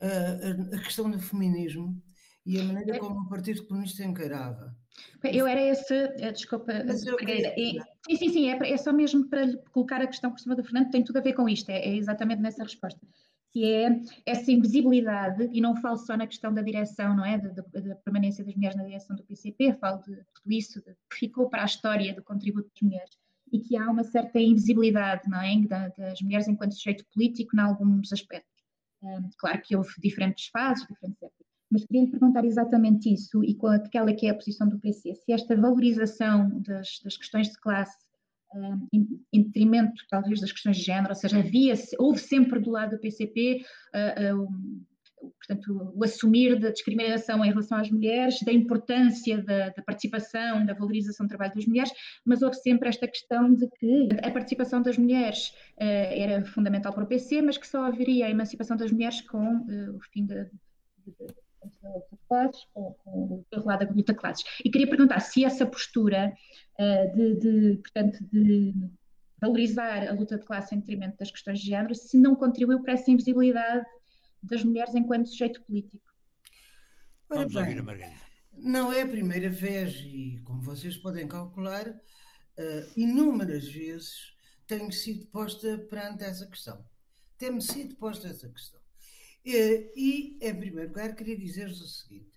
a, 0.00 0.76
a 0.76 0.78
questão 0.80 1.10
do 1.10 1.20
feminismo 1.20 2.00
e 2.46 2.60
a 2.60 2.64
maneira 2.64 2.98
como 2.98 3.20
o 3.20 3.28
Partido 3.28 3.66
Comunista 3.66 4.04
encarava. 4.04 4.74
Eu 5.24 5.46
era 5.46 5.60
esse, 5.60 6.08
desculpa, 6.32 6.72
Margarida. 6.72 7.54
Sim, 8.08 8.16
sim, 8.16 8.28
sim, 8.30 8.50
é, 8.50 8.72
é, 8.72 8.76
só 8.76 8.92
mesmo 8.92 9.28
para 9.28 9.44
lhe 9.44 9.56
colocar 9.72 10.00
a 10.00 10.06
questão 10.06 10.30
por 10.30 10.38
cima 10.38 10.54
do 10.54 10.64
Fernando, 10.64 10.90
tem 10.90 11.04
tudo 11.04 11.18
a 11.18 11.22
ver 11.22 11.34
com 11.34 11.48
isto, 11.48 11.70
é, 11.70 11.78
é 11.78 11.96
exatamente 11.96 12.40
nessa 12.40 12.62
resposta 12.62 13.00
que 13.56 13.64
é 13.64 13.88
essa 14.26 14.52
invisibilidade, 14.52 15.48
e 15.50 15.62
não 15.62 15.74
falo 15.76 15.96
só 15.96 16.14
na 16.14 16.26
questão 16.26 16.52
da 16.52 16.60
direção, 16.60 17.16
não 17.16 17.24
é? 17.24 17.38
Da, 17.38 17.62
da, 17.62 17.94
permanência 17.94 18.44
das 18.44 18.54
mulheres 18.54 18.76
na 18.76 18.84
direção 18.84 19.16
do 19.16 19.22
PCP, 19.22 19.72
falo 19.80 20.02
de 20.02 20.14
tudo 20.34 20.52
isso 20.52 20.78
de, 20.82 20.94
que 21.10 21.16
ficou 21.20 21.48
para 21.48 21.62
a 21.62 21.64
história 21.64 22.14
do 22.14 22.22
contributo 22.22 22.68
das 22.68 22.82
mulheres, 22.82 23.16
e 23.50 23.58
que 23.58 23.74
há 23.74 23.90
uma 23.90 24.04
certa 24.04 24.38
invisibilidade, 24.38 25.26
não 25.26 25.40
é? 25.40 25.56
das 25.96 26.20
mulheres 26.20 26.46
enquanto 26.48 26.74
sujeito 26.74 27.06
político, 27.14 27.56
em 27.56 27.60
alguns 27.60 28.12
aspectos. 28.12 28.62
Um, 29.02 29.30
claro 29.38 29.62
que 29.62 29.74
houve 29.74 29.90
diferentes 30.02 30.48
fases, 30.48 30.86
diferentes 30.86 31.22
épocas, 31.22 31.46
mas 31.70 31.84
queria 31.84 32.04
lhe 32.04 32.10
perguntar 32.10 32.44
exatamente 32.44 33.12
isso, 33.12 33.42
e 33.44 33.54
com 33.54 33.66
aquela 33.68 34.12
que 34.12 34.26
é 34.26 34.30
a 34.30 34.34
posição 34.34 34.68
do 34.68 34.78
PC, 34.78 35.14
se 35.14 35.32
esta 35.32 35.56
valorização 35.56 36.60
das, 36.60 37.00
das 37.02 37.16
questões 37.16 37.48
de 37.48 37.58
classe 37.60 38.06
em, 38.92 39.06
em 39.32 39.42
detrimento 39.42 40.02
talvez 40.08 40.40
das 40.40 40.52
questões 40.52 40.76
de 40.76 40.84
género, 40.84 41.10
ou 41.10 41.14
seja, 41.14 41.38
havia, 41.38 41.74
houve 41.98 42.18
sempre 42.18 42.60
do 42.60 42.70
lado 42.70 42.90
do 42.92 43.00
PCP 43.00 43.64
uh, 43.94 44.84
portanto, 45.20 45.92
o 45.94 46.04
assumir 46.04 46.58
da 46.58 46.70
discriminação 46.70 47.44
em 47.44 47.48
relação 47.48 47.78
às 47.78 47.90
mulheres, 47.90 48.40
da 48.42 48.52
importância 48.52 49.42
da, 49.42 49.70
da, 49.70 49.82
participação, 49.82 50.64
da 50.64 50.74
valorização 50.74 51.26
do 51.26 51.28
trabalho 51.28 51.54
das 51.54 51.66
mulheres, 51.66 51.92
mas 52.24 52.42
houve 52.42 52.56
sempre 52.56 52.88
esta 52.88 53.08
questão 53.08 53.52
de 53.54 53.68
que 53.68 54.08
a 54.22 54.30
participação 54.30 54.82
das 54.82 54.96
mulheres 54.96 55.48
uh, 55.76 56.12
era 56.12 56.44
fundamental 56.44 56.92
para 56.92 57.04
o 57.04 57.06
PC, 57.06 57.42
mas 57.42 57.58
que 57.58 57.66
só 57.66 57.84
haveria 57.84 58.26
a 58.26 58.30
emancipação 58.30 58.76
das 58.76 58.92
mulheres 58.92 59.20
com 59.22 59.56
uh, 59.56 59.96
o 59.96 60.00
fim 60.12 60.26
da 60.26 60.46
com, 62.28 62.96
com 63.04 63.44
o 63.54 63.64
lado 63.64 63.86
da 63.86 63.92
luta 63.92 64.12
de 64.12 64.18
classes. 64.18 64.44
E 64.64 64.70
queria 64.70 64.88
perguntar 64.88 65.20
se 65.20 65.44
essa 65.44 65.66
postura 65.66 66.32
uh, 66.78 67.16
de, 67.16 67.34
de, 67.36 67.76
portanto, 67.78 68.18
de 68.32 68.74
valorizar 69.40 70.08
a 70.08 70.12
luta 70.12 70.38
de 70.38 70.44
classe 70.44 70.74
em 70.74 70.78
detrimento 70.78 71.18
das 71.18 71.30
questões 71.30 71.60
de 71.60 71.66
género, 71.66 71.94
se 71.94 72.18
não 72.18 72.34
contribuiu 72.34 72.82
para 72.82 72.94
essa 72.94 73.10
invisibilidade 73.10 73.86
das 74.42 74.64
mulheres 74.64 74.94
enquanto 74.94 75.28
sujeito 75.28 75.62
político. 75.62 76.04
Vamos 77.28 77.52
bem, 77.52 77.80
ouvir. 77.80 78.12
Não 78.52 78.92
é 78.92 79.02
a 79.02 79.08
primeira 79.08 79.50
vez, 79.50 79.96
e 79.96 80.40
como 80.44 80.62
vocês 80.62 80.96
podem 80.96 81.28
calcular, 81.28 81.88
uh, 81.88 82.90
inúmeras 82.96 83.68
vezes 83.68 84.34
tenho 84.66 84.90
sido 84.90 85.26
posta 85.26 85.78
perante 85.90 86.24
essa 86.24 86.46
questão. 86.46 86.84
Tem-me 87.36 87.60
sido 87.60 87.94
posta 87.96 88.28
essa 88.28 88.48
questão. 88.48 88.80
E, 89.48 90.36
em 90.42 90.54
primeiro 90.56 90.88
lugar, 90.88 91.14
queria 91.14 91.38
dizer-vos 91.38 91.80
o 91.80 91.86
seguinte: 91.86 92.32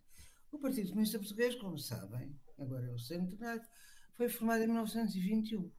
o 0.51 0.60
Partido 0.60 0.89
Comunista 0.89 1.18
Português, 1.18 1.56
como 1.56 1.75
sabem, 1.75 2.39
agora 2.60 2.86
é 2.86 2.92
o 2.92 3.00
centenário, 3.00 3.63
foi 4.13 4.30
formado 4.30 4.62
em 4.62 4.68
1921. 4.68 5.72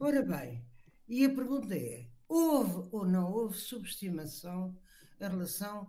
Ora 0.00 0.22
bem, 0.22 0.66
e 1.06 1.24
a 1.24 1.32
pergunta 1.32 1.76
é: 1.76 2.08
houve 2.26 2.88
ou 2.90 3.06
não 3.06 3.30
houve 3.30 3.56
subestimação 3.56 4.76
em 5.20 5.28
relação 5.28 5.88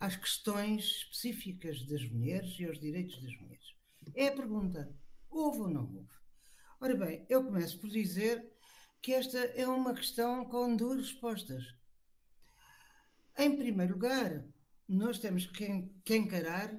às 0.00 0.16
questões 0.16 0.84
específicas 0.86 1.86
das 1.86 2.04
mulheres 2.10 2.58
e 2.58 2.64
aos 2.64 2.80
direitos 2.80 3.22
das 3.22 3.38
mulheres? 3.38 3.76
É 4.16 4.26
a 4.26 4.32
pergunta: 4.32 4.92
houve 5.30 5.60
ou 5.60 5.68
não 5.68 5.82
houve? 5.94 6.14
Ora 6.80 6.96
bem, 6.96 7.24
eu 7.28 7.44
começo 7.44 7.78
por 7.78 7.88
dizer 7.88 8.44
que 9.00 9.12
esta 9.12 9.38
é 9.38 9.68
uma 9.68 9.94
questão 9.94 10.44
com 10.46 10.74
duas 10.74 10.98
respostas. 10.98 11.62
Em 13.36 13.56
primeiro 13.56 13.94
lugar, 13.94 14.44
nós 14.88 15.18
temos 15.18 15.46
que, 15.46 15.90
que 16.04 16.16
encarar 16.16 16.72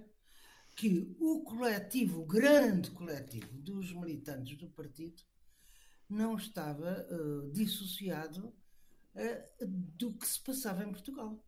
que 0.76 1.16
o 1.20 1.42
coletivo, 1.44 2.22
o 2.22 2.26
grande 2.26 2.92
coletivo 2.92 3.58
dos 3.58 3.94
militantes 3.94 4.58
do 4.58 4.70
partido, 4.70 5.22
não 6.10 6.36
estava 6.36 7.06
uh, 7.10 7.52
dissociado 7.52 8.48
uh, 9.16 9.68
do 9.68 10.14
que 10.14 10.28
se 10.28 10.40
passava 10.42 10.84
em 10.84 10.92
Portugal. 10.92 11.44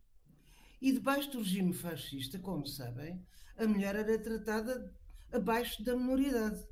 E 0.80 0.92
debaixo 0.92 1.30
do 1.30 1.38
regime 1.38 1.72
fascista, 1.72 2.38
como 2.38 2.66
sabem, 2.66 3.24
a 3.56 3.66
mulher 3.66 3.96
era 3.96 4.18
tratada 4.18 4.94
abaixo 5.32 5.82
da 5.82 5.96
minoridade. 5.96 6.66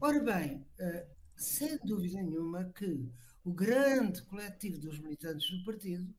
Ora 0.00 0.20
bem, 0.20 0.66
uh, 0.80 1.06
sem 1.36 1.76
dúvida 1.84 2.22
nenhuma 2.22 2.64
que 2.72 3.10
o 3.44 3.52
grande 3.52 4.22
coletivo 4.22 4.78
dos 4.78 4.98
militantes 4.98 5.50
do 5.50 5.64
partido 5.64 6.14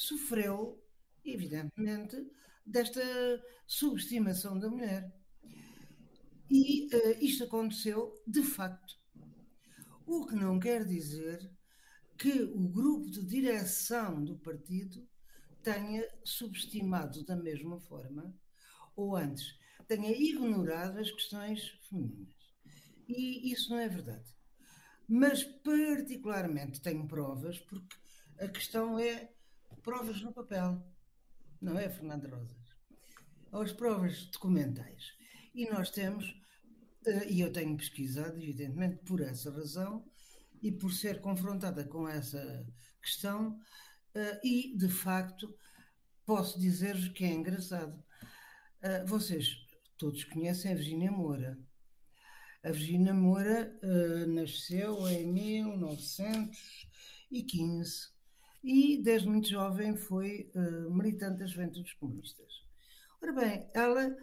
sofreu, 0.00 0.82
evidentemente, 1.22 2.16
desta 2.64 3.02
subestimação 3.66 4.58
da 4.58 4.70
mulher. 4.70 5.12
E 6.48 6.86
uh, 6.86 7.24
isto 7.24 7.44
aconteceu 7.44 8.14
de 8.26 8.42
facto. 8.42 8.98
O 10.06 10.26
que 10.26 10.34
não 10.34 10.58
quer 10.58 10.86
dizer 10.86 11.38
que 12.16 12.42
o 12.42 12.68
grupo 12.68 13.10
de 13.10 13.24
direção 13.24 14.24
do 14.24 14.38
partido 14.38 15.06
tenha 15.62 16.06
subestimado 16.24 17.22
da 17.24 17.36
mesma 17.36 17.78
forma, 17.80 18.34
ou 18.96 19.14
antes, 19.16 19.54
tenha 19.86 20.10
ignorado 20.10 20.98
as 20.98 21.10
questões 21.10 21.78
femininas. 21.88 22.34
E 23.06 23.52
isso 23.52 23.70
não 23.70 23.78
é 23.78 23.88
verdade. 23.88 24.34
Mas, 25.06 25.44
particularmente, 25.44 26.80
tenho 26.80 27.06
provas, 27.06 27.58
porque 27.58 27.96
a 28.38 28.48
questão 28.48 28.98
é 28.98 29.30
provas 29.80 30.20
no 30.22 30.32
papel, 30.32 30.82
não 31.60 31.78
é, 31.78 31.88
Fernando 31.88 32.28
Rosas? 32.28 32.56
As 33.52 33.72
provas 33.72 34.26
documentais. 34.26 35.12
E 35.54 35.68
nós 35.68 35.90
temos, 35.90 36.34
eh, 37.06 37.28
e 37.28 37.40
eu 37.40 37.52
tenho 37.52 37.76
pesquisado, 37.76 38.40
evidentemente, 38.40 38.98
por 39.04 39.20
essa 39.20 39.50
razão 39.50 40.08
e 40.62 40.70
por 40.70 40.92
ser 40.92 41.20
confrontada 41.20 41.84
com 41.84 42.08
essa 42.08 42.64
questão, 43.02 43.58
eh, 44.14 44.40
e 44.44 44.76
de 44.76 44.88
facto 44.88 45.52
posso 46.24 46.60
dizer-vos 46.60 47.08
que 47.08 47.24
é 47.24 47.32
engraçado. 47.32 48.00
Eh, 48.82 49.04
vocês 49.04 49.56
todos 49.98 50.22
conhecem 50.24 50.72
a 50.72 50.76
Virginia 50.76 51.10
Moura. 51.10 51.58
A 52.62 52.70
Virginia 52.70 53.14
Moura 53.14 53.74
nasceu 54.28 55.08
em 55.08 55.26
1915 55.32 58.19
e 58.62 58.98
desde 59.02 59.28
muito 59.28 59.48
jovem 59.48 59.96
foi 59.96 60.50
uh, 60.54 60.90
militante 60.90 61.38
das 61.38 61.50
Juventudes 61.50 61.92
Comunistas. 61.94 62.64
Ora 63.22 63.32
bem, 63.32 63.70
ela, 63.74 64.16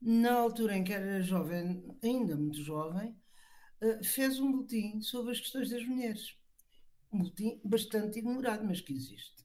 na 0.00 0.32
altura 0.32 0.76
em 0.76 0.84
que 0.84 0.92
era 0.92 1.22
jovem, 1.22 1.84
ainda 2.02 2.36
muito 2.36 2.62
jovem, 2.62 3.14
uh, 3.82 4.04
fez 4.04 4.38
um 4.40 4.50
boletim 4.50 5.00
sobre 5.00 5.32
as 5.32 5.40
questões 5.40 5.70
das 5.70 5.84
mulheres. 5.84 6.36
Um 7.12 7.18
boletim 7.18 7.60
bastante 7.64 8.18
ignorado, 8.18 8.64
mas 8.64 8.80
que 8.80 8.92
existe. 8.92 9.42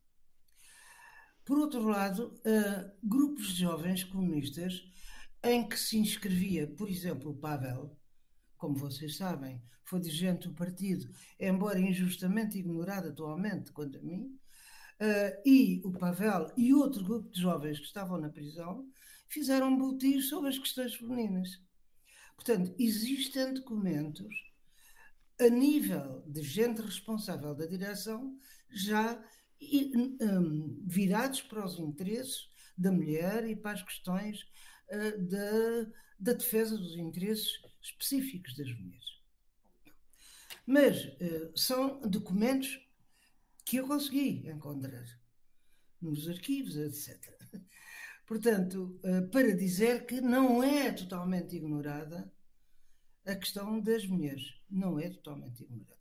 Por 1.43 1.57
outro 1.57 1.83
lado, 1.83 2.35
uh, 2.39 2.91
grupos 3.01 3.49
de 3.49 3.61
jovens 3.61 4.03
comunistas 4.03 4.83
em 5.43 5.67
que 5.67 5.77
se 5.77 5.97
inscrevia, 5.97 6.67
por 6.67 6.89
exemplo, 6.89 7.31
o 7.31 7.37
Pavel, 7.37 7.96
como 8.57 8.75
vocês 8.75 9.17
sabem, 9.17 9.61
foi 9.83 9.99
dirigente 9.99 10.47
do 10.47 10.53
partido, 10.53 11.09
embora 11.39 11.79
injustamente 11.79 12.57
ignorado 12.57 13.09
atualmente, 13.09 13.71
quanto 13.71 13.97
a 13.97 14.01
mim, 14.01 14.37
uh, 14.99 15.41
e 15.45 15.81
o 15.85 15.91
Pavel 15.91 16.51
e 16.57 16.73
outro 16.73 17.03
grupo 17.03 17.29
de 17.29 17.41
jovens 17.41 17.79
que 17.79 17.85
estavam 17.85 18.19
na 18.19 18.29
prisão 18.29 18.85
fizeram 19.29 19.77
boletins 19.77 20.27
sobre 20.27 20.49
as 20.49 20.57
questões 20.57 20.95
femininas. 20.95 21.61
Portanto, 22.35 22.73
existem 22.77 23.53
documentos 23.53 24.33
a 25.39 25.49
nível 25.49 26.23
de 26.27 26.41
gente 26.41 26.81
responsável 26.81 27.53
da 27.53 27.65
direção 27.65 28.37
já 28.69 29.21
um, 30.21 30.83
virados 30.85 31.41
para 31.41 31.65
os 31.65 31.79
interesses 31.79 32.49
da 32.77 32.91
mulher 32.91 33.47
e 33.47 33.55
para 33.55 33.71
as 33.71 33.83
questões 33.83 34.41
uh, 34.89 35.21
da, 35.27 35.91
da 36.19 36.33
defesa 36.33 36.77
dos 36.77 36.95
interesses 36.95 37.59
específicos 37.87 38.55
das 38.55 38.67
mulheres. 38.77 39.17
Mas 40.65 41.05
uh, 41.05 41.57
são 41.57 41.99
documentos 42.01 42.79
que 43.65 43.77
eu 43.77 43.87
consegui 43.87 44.47
encontrar 44.49 45.05
nos 46.01 46.27
arquivos, 46.27 46.75
etc. 46.77 47.17
Portanto, 48.25 48.99
uh, 49.03 49.27
para 49.29 49.55
dizer 49.55 50.05
que 50.05 50.19
não 50.19 50.63
é 50.63 50.91
totalmente 50.91 51.55
ignorada 51.55 52.31
a 53.27 53.35
questão 53.35 53.79
das 53.79 54.05
mulheres. 54.07 54.55
Não 54.69 54.97
é 54.99 55.09
totalmente 55.09 55.63
ignorada. 55.63 55.97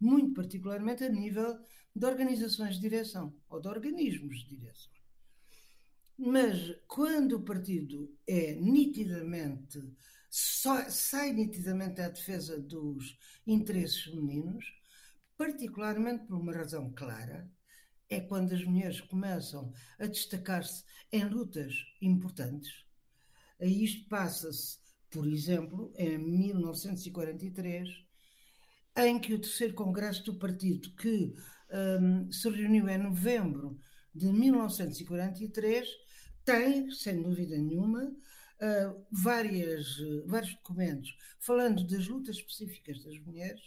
Muito 0.00 0.32
particularmente 0.32 1.02
a 1.04 1.08
nível 1.08 1.58
de 1.94 2.06
organizações 2.06 2.76
de 2.76 2.82
direção 2.82 3.34
ou 3.48 3.60
de 3.60 3.68
organismos 3.68 4.44
de 4.44 4.56
direção. 4.56 4.92
Mas 6.16 6.76
quando 6.86 7.36
o 7.36 7.42
partido 7.42 8.16
é 8.26 8.54
nitidamente 8.54 9.80
sai 10.30 11.32
nitidamente 11.32 12.00
à 12.00 12.08
defesa 12.08 12.60
dos 12.60 13.16
interesses 13.46 14.02
femininos, 14.02 14.64
particularmente 15.36 16.26
por 16.26 16.36
uma 16.36 16.52
razão 16.54 16.92
clara, 16.92 17.50
é 18.08 18.20
quando 18.20 18.54
as 18.54 18.64
mulheres 18.64 19.00
começam 19.02 19.72
a 19.98 20.06
destacar-se 20.06 20.84
em 21.12 21.24
lutas 21.24 21.74
importantes, 22.00 22.84
Isto 23.60 24.08
passa-se, 24.08 24.78
por 25.10 25.26
exemplo, 25.26 25.92
em 25.96 26.18
1943, 26.18 27.88
em 28.96 29.18
que 29.20 29.34
o 29.34 29.40
terceiro 29.40 29.74
congresso 29.74 30.24
do 30.24 30.38
partido, 30.38 30.94
que 30.96 31.34
um, 32.00 32.30
se 32.32 32.48
reuniu 32.50 32.88
em 32.88 32.98
novembro 32.98 33.78
de 34.14 34.32
1943, 34.32 35.88
tem, 36.44 36.90
sem 36.90 37.22
dúvida 37.22 37.56
nenhuma, 37.58 38.10
uh, 38.60 39.06
várias, 39.10 39.98
uh, 39.98 40.26
vários 40.26 40.54
documentos 40.54 41.16
falando 41.40 41.86
das 41.86 42.06
lutas 42.06 42.36
específicas 42.36 43.02
das 43.04 43.18
mulheres, 43.20 43.62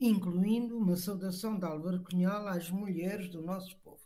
incluindo 0.00 0.78
uma 0.78 0.96
saudação 0.96 1.58
de 1.58 1.64
Álvaro 1.64 2.02
Cunhal 2.02 2.46
às 2.48 2.70
mulheres 2.70 3.30
do 3.30 3.42
nosso 3.42 3.76
povo. 3.78 4.04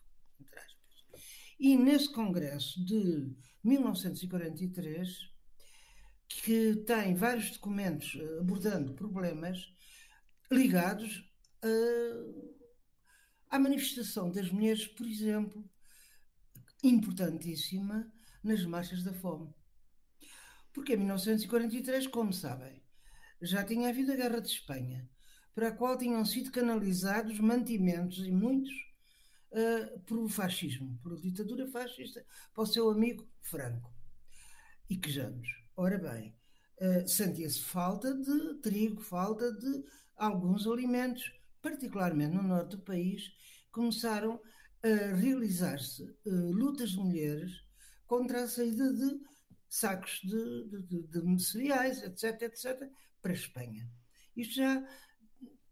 E 1.59 1.77
nesse 1.77 2.11
congresso 2.11 2.83
de 2.85 3.31
1943, 3.63 5.31
que 6.27 6.77
tem 6.87 7.15
vários 7.15 7.51
documentos 7.51 8.17
eh, 8.19 8.39
abordando 8.41 8.95
problemas 8.95 9.59
ligados 10.51 11.29
a, 13.51 13.57
à 13.57 13.59
manifestação 13.59 14.31
das 14.31 14.51
mulheres, 14.51 14.87
por 14.87 15.07
exemplo, 15.07 15.69
importantíssima 16.83 18.11
nas 18.43 18.65
marchas 18.65 19.03
da 19.03 19.13
fome. 19.13 19.55
Porque 20.73 20.95
em 20.95 20.99
1943, 20.99 22.07
como 22.07 22.33
sabem, 22.33 22.83
já 23.43 23.65
tinha 23.65 23.89
havido 23.89 24.13
a 24.13 24.17
Guerra 24.17 24.41
de 24.41 24.49
Espanha, 24.49 25.09
para 25.55 25.69
a 25.69 25.73
qual 25.73 25.99
tinham 25.99 26.25
sido 26.25 26.51
canalizados 26.51 27.39
mantimentos 27.41 28.19
e 28.27 28.31
muitos 28.31 28.73
uh, 29.53 30.01
por 30.01 30.29
fascismo, 30.29 30.99
por 31.03 31.21
ditadura 31.21 31.67
fascista, 31.69 32.25
para 32.55 32.63
o 32.63 32.67
seu 32.67 32.89
amigo 32.91 33.29
Franco 33.41 33.93
e 34.89 34.97
quejanos. 34.97 35.49
Ora 35.77 35.99
bem, 35.99 36.37
uh, 36.81 37.09
sentia-se 37.09 37.63
falta 37.63 38.15
de 38.15 38.55
trigo, 38.61 39.01
falta 39.01 39.53
de 39.53 39.85
alguns 40.17 40.67
alimentos, 40.67 41.33
particularmente 41.61 42.35
no 42.35 42.43
norte 42.43 42.77
do 42.77 42.83
país, 42.83 43.31
começaram 43.73 44.41
a 44.83 45.15
realizar-se 45.15 46.05
uh, 46.05 46.53
lutas 46.53 46.91
de 46.91 46.99
mulheres 46.99 47.70
contra 48.11 48.43
a 48.43 48.49
saída 48.49 48.93
de 48.93 49.21
sacos 49.69 50.21
de, 50.25 50.83
de, 50.83 51.03
de, 51.23 51.43
cereais, 51.45 52.03
etc, 52.03 52.43
etc, 52.43 52.91
para 53.23 53.31
a 53.31 53.35
Espanha. 53.37 53.89
Isto 54.37 54.57
já 54.57 54.85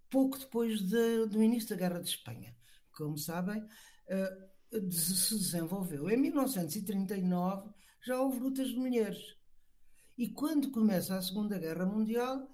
pouco 0.09 0.39
depois 0.39 0.81
de, 0.81 1.27
do 1.27 1.43
início 1.43 1.71
da 1.71 1.75
Guerra 1.75 2.01
de 2.01 2.11
Espanha. 2.11 2.57
Como 2.93 3.19
sabem, 3.19 3.61
uh, 3.61 4.93
se 4.93 5.37
desenvolveu. 5.37 6.09
Em 6.09 6.17
1939 6.17 7.71
já 8.07 8.21
houve 8.21 8.39
lutas 8.39 8.69
de 8.69 8.77
mulheres. 8.77 9.37
E 10.17 10.29
quando 10.29 10.71
começa 10.71 11.17
a 11.17 11.23
Segunda 11.23 11.59
Guerra 11.59 11.87
Mundial, 11.87 12.49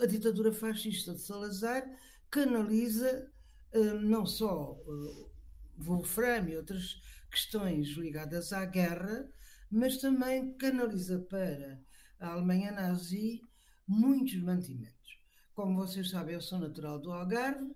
a 0.00 0.06
ditadura 0.06 0.52
fascista 0.52 1.14
de 1.14 1.20
Salazar 1.20 1.84
canaliza 2.30 3.28
uh, 3.74 3.94
não 4.02 4.24
só 4.24 4.74
uh, 4.86 5.30
Wolfram 5.78 6.48
e 6.48 6.56
outras 6.56 7.00
questões 7.30 7.88
ligadas 7.90 8.52
à 8.52 8.64
guerra, 8.64 9.28
mas 9.70 9.98
também 9.98 10.52
canaliza 10.54 11.18
para 11.20 11.80
a 12.18 12.32
Alemanha 12.32 12.72
nazi 12.72 13.40
muitos 13.86 14.36
mantimentos. 14.42 15.18
Como 15.54 15.76
vocês 15.76 16.10
sabem, 16.10 16.34
eu 16.34 16.40
sou 16.40 16.58
natural 16.58 16.98
do 16.98 17.12
Algarve, 17.12 17.74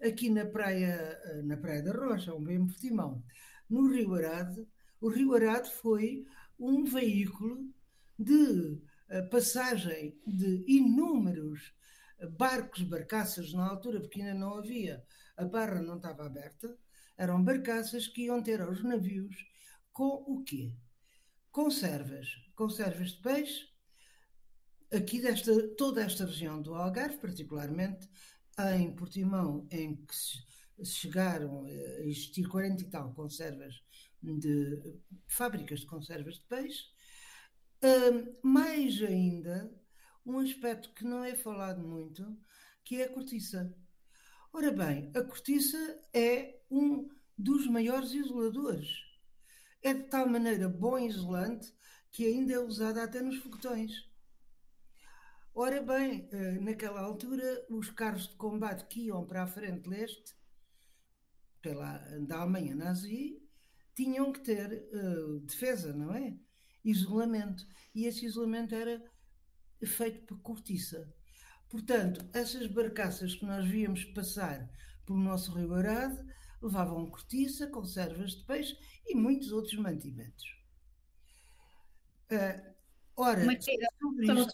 aqui 0.00 0.30
na 0.30 0.44
praia, 0.44 1.20
na 1.44 1.56
praia 1.56 1.82
da 1.82 1.92
Rocha, 1.92 2.34
um 2.34 2.42
bem 2.42 2.66
Portimão, 2.66 3.22
no 3.68 3.90
Rio 3.90 4.14
Arade, 4.14 4.66
o 5.00 5.08
Rio 5.08 5.34
Arade 5.34 5.70
foi 5.74 6.24
um 6.58 6.84
veículo 6.84 7.68
de 8.18 8.80
eh, 9.08 9.22
passagem 9.22 10.18
de 10.26 10.64
inúmeros 10.66 11.74
barcos, 12.38 12.82
barcaças 12.82 13.52
na 13.52 13.68
altura, 13.68 14.00
porque 14.00 14.20
ainda 14.20 14.34
não 14.34 14.54
havia, 14.54 15.04
a 15.36 15.44
barra 15.44 15.82
não 15.82 15.96
estava 15.96 16.24
aberta, 16.24 16.76
eram 17.16 17.42
barcaças 17.42 18.06
que 18.06 18.24
iam 18.24 18.42
ter 18.42 18.60
aos 18.60 18.82
navios 18.82 19.46
com 19.92 20.24
o 20.26 20.42
quê? 20.44 20.74
Conservas, 21.50 22.28
conservas 22.54 23.12
de 23.12 23.22
peixe, 23.22 23.68
aqui 24.92 25.20
desta, 25.20 25.68
toda 25.76 26.02
esta 26.02 26.26
região 26.26 26.60
do 26.60 26.74
Algarve, 26.74 27.18
particularmente 27.18 28.08
em 28.74 28.94
Portimão, 28.94 29.66
em 29.70 29.96
que 29.96 30.14
chegaram 30.84 31.64
a 31.64 31.70
existir 32.02 32.46
40 32.46 32.82
e 32.82 32.90
tal 32.90 33.14
conservas 33.14 33.82
de 34.22 35.00
fábricas 35.26 35.80
de 35.80 35.86
conservas 35.86 36.34
de 36.34 36.44
peixe, 36.44 36.84
mais 38.42 39.02
ainda 39.02 39.72
um 40.24 40.38
aspecto 40.38 40.92
que 40.92 41.04
não 41.04 41.24
é 41.24 41.34
falado 41.36 41.86
muito, 41.86 42.36
que 42.84 43.00
é 43.00 43.04
a 43.04 43.12
cortiça. 43.12 43.74
Ora 44.52 44.72
bem, 44.72 45.10
a 45.14 45.22
cortiça 45.22 45.78
é 46.12 46.55
um 46.70 47.08
dos 47.36 47.66
maiores 47.66 48.12
isoladores. 48.12 48.88
É 49.82 49.94
de 49.94 50.04
tal 50.04 50.28
maneira 50.28 50.68
bom 50.68 50.98
isolante 50.98 51.72
que 52.10 52.24
ainda 52.24 52.54
é 52.54 52.58
usada 52.58 53.02
até 53.02 53.20
nos 53.20 53.36
foguetões. 53.36 53.92
Ora 55.54 55.82
bem, 55.82 56.28
eh, 56.32 56.58
naquela 56.60 57.00
altura, 57.00 57.66
os 57.70 57.90
carros 57.90 58.28
de 58.28 58.36
combate 58.36 58.86
que 58.88 59.06
iam 59.06 59.26
para 59.26 59.42
a 59.42 59.46
frente 59.46 59.88
leste, 59.88 60.34
pela, 61.62 61.98
da 62.20 62.40
Alemanha 62.40 62.74
nazi, 62.74 63.42
tinham 63.94 64.30
que 64.30 64.40
ter 64.40 64.88
uh, 64.92 65.40
defesa, 65.40 65.92
não 65.94 66.14
é? 66.14 66.36
Isolamento. 66.84 67.66
E 67.94 68.04
esse 68.04 68.26
isolamento 68.26 68.74
era 68.74 69.02
feito 69.84 70.26
por 70.26 70.40
cortiça. 70.42 71.12
Portanto, 71.68 72.28
essas 72.32 72.66
barcaças 72.66 73.34
que 73.34 73.44
nós 73.44 73.66
víamos 73.66 74.04
passar 74.04 74.70
pelo 75.04 75.18
nosso 75.18 75.52
rio 75.52 75.74
Arade 75.74 76.22
levavam 76.66 77.06
cortiça, 77.06 77.66
conservas 77.66 78.32
de 78.32 78.44
peixe 78.44 78.76
e 79.06 79.14
muitos 79.14 79.52
outros 79.52 79.74
mantimentos. 79.74 80.44
Uh, 82.30 82.74
ora, 83.16 83.44
só, 84.26 84.48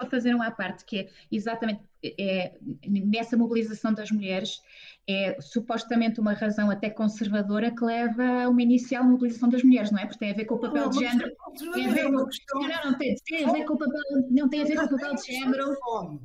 só 0.00 0.10
fazer 0.10 0.34
uma 0.34 0.50
parte 0.50 0.84
que 0.84 0.98
é 1.00 1.10
exatamente 1.30 1.82
é, 2.02 2.52
nessa 2.86 3.36
mobilização 3.36 3.92
das 3.92 4.10
mulheres 4.10 4.60
é 5.08 5.40
supostamente 5.40 6.20
uma 6.20 6.34
razão 6.34 6.70
até 6.70 6.90
conservadora 6.90 7.74
que 7.74 7.82
leva 7.82 8.44
a 8.44 8.48
uma 8.48 8.60
inicial 8.60 9.02
mobilização 9.04 9.48
das 9.48 9.62
mulheres, 9.62 9.90
não 9.90 9.98
é? 9.98 10.04
Porque 10.04 10.18
tem 10.18 10.30
a 10.30 10.34
ver 10.34 10.44
com 10.44 10.56
o 10.56 10.58
papel 10.58 10.90
de 10.90 10.98
género. 10.98 11.32
Tem 11.72 11.86
a 11.86 11.92
ver 11.92 12.04
com, 12.04 12.10
não, 12.12 12.26
não, 12.84 12.98
tem, 12.98 13.14
tem 13.24 13.44
a 13.44 13.52
ver 13.52 13.64
com 13.64 13.74
o 13.74 13.78
papel, 13.78 14.02
não 14.30 14.48
tem 14.48 14.62
a 14.62 14.64
ver 14.64 14.76
com 14.76 14.84
o 14.84 14.88
papel 14.90 15.14
de 15.14 15.22
género. 15.32 15.76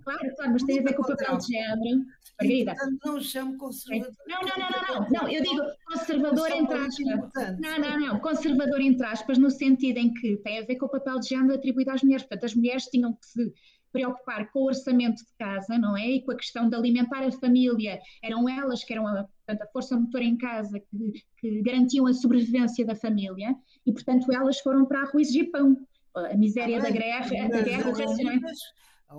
Claro, 0.04 0.36
claro, 0.36 0.52
mas 0.52 0.64
tem 0.64 0.80
a 0.80 0.84
ver 0.84 0.94
com 0.94 1.02
o 1.02 1.08
papel 1.08 1.38
de 1.38 1.48
género. 1.48 2.06
Margarida. 2.40 2.74
Não 3.06 3.22
chamo 3.22 3.58
conservador. 3.58 4.16
Não, 4.28 4.42
não, 4.42 4.48
não, 4.58 4.70
não, 4.70 5.02
não, 5.02 5.10
não, 5.10 5.30
eu 5.30 5.42
digo 5.42 5.62
conservador 5.86 6.52
entre 6.52 6.78
aspas. 6.78 7.60
Não, 7.60 7.80
não, 7.80 8.00
não, 8.00 8.20
conservador 8.20 8.82
entre 8.82 9.06
aspas, 9.06 9.38
no 9.38 9.50
sentido 9.50 9.98
em 9.98 10.14
que 10.14 10.38
tem 10.38 10.60
a 10.60 10.66
ver 10.66 10.76
com 10.76 10.88
o 10.88 10.90
papel 10.90 11.20
de 11.20 11.30
género 11.30 11.56
atribuído 11.56 11.92
às 11.92 12.04
mulheres. 12.04 12.24
Portanto, 12.24 12.46
as 12.46 12.56
mulheres 12.56 12.86
tinham 12.86 13.14
que 13.14 13.26
se 13.26 13.54
preocupar 13.94 14.52
com 14.52 14.60
o 14.60 14.66
orçamento 14.66 15.24
de 15.24 15.32
casa, 15.38 15.78
não 15.78 15.96
é? 15.96 16.08
E 16.08 16.26
com 16.26 16.32
a 16.32 16.36
questão 16.36 16.68
de 16.68 16.76
alimentar 16.76 17.24
a 17.24 17.32
família. 17.32 18.00
Eram 18.22 18.50
elas 18.50 18.84
que 18.84 18.92
eram 18.92 19.08
a, 19.08 19.24
portanto, 19.24 19.62
a 19.62 19.72
força 19.72 19.96
motora 19.96 20.24
em 20.24 20.36
casa 20.36 20.80
que, 20.80 21.24
que, 21.40 21.62
garantiam 21.62 22.08
a 22.08 22.14
sobrevivência 22.14 22.86
da 22.86 22.96
família 22.96 23.56
e, 23.86 23.94
portanto, 23.94 24.30
elas 24.34 24.60
foram 24.60 24.86
para 24.86 25.02
a 25.02 25.06
rua 25.06 25.22
exigir 25.22 25.52
pão. 25.52 25.78
A 26.16 26.36
miséria 26.36 26.80
da 26.80 26.92
guerra, 26.92 27.48
da 27.48 27.62
guerra, 27.62 27.92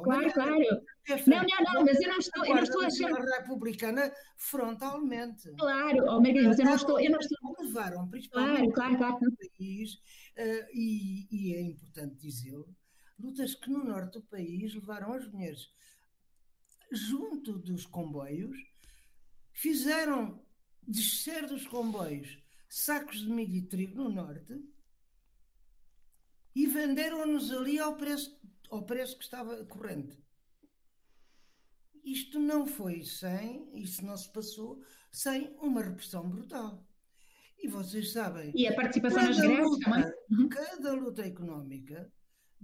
Claro, 0.03 0.33
claro. 0.33 0.59
Não, 1.27 1.37
não, 1.37 1.75
não, 1.75 1.85
mas 1.85 2.01
eu 2.01 2.09
não 2.09 2.19
estou, 2.19 2.45
eu 2.45 2.55
não 2.57 2.63
estou 2.63 2.83
a 2.83 2.87
achar. 2.87 3.39
republicana 3.41 4.13
frontalmente. 4.37 5.51
Claro, 5.57 6.05
oh, 6.09 6.21
Margarida, 6.21 6.49
mas 6.49 6.59
eu 6.59 6.65
não 6.65 6.75
estou. 6.75 7.01
Eu 7.01 7.11
não 7.13 7.19
estou... 7.21 7.57
Levaram, 7.61 8.09
principalmente 8.09 8.73
claro, 8.73 8.97
claro, 8.97 9.19
claro. 9.19 9.37
país, 9.57 9.95
uh, 9.95 10.67
e, 10.73 11.29
e 11.31 11.55
é 11.55 11.63
importante 11.63 12.17
dizê-lo, 12.17 12.67
lutas 13.18 13.55
que 13.55 13.70
no 13.70 13.85
norte 13.85 14.14
do 14.14 14.22
país 14.22 14.74
levaram 14.74 15.12
as 15.12 15.27
mulheres 15.29 15.72
junto 16.90 17.59
dos 17.59 17.87
comboios, 17.87 18.57
fizeram 19.53 20.44
descer 20.87 21.46
dos 21.46 21.66
comboios 21.66 22.42
sacos 22.68 23.20
de 23.20 23.31
milho 23.31 23.57
e 23.57 23.62
trigo 23.62 23.96
no 23.96 24.11
norte 24.11 24.61
e 26.55 26.66
venderam-nos 26.66 27.53
ali 27.53 27.79
ao 27.79 27.96
preço, 27.96 28.38
ao 28.70 28.85
preço 28.85 29.16
que 29.18 29.24
estava 29.24 29.64
corrente. 29.66 30.18
Isto 32.05 32.38
não 32.38 32.66
foi 32.66 33.03
sem, 33.03 33.70
isso 33.74 34.05
não 34.05 34.16
se 34.16 34.31
passou 34.31 34.83
sem 35.11 35.57
uma 35.61 35.83
repressão 35.83 36.29
brutal. 36.29 36.87
E 37.59 37.66
vocês 37.66 38.12
sabem. 38.12 38.53
E 38.55 38.66
a 38.66 38.74
participação 38.74 39.22
nas 39.22 39.40
greves 39.40 39.79
também. 39.79 40.12
Uhum. 40.31 40.48
Cada 40.48 40.92
luta 40.92 41.22
económica 41.22 42.12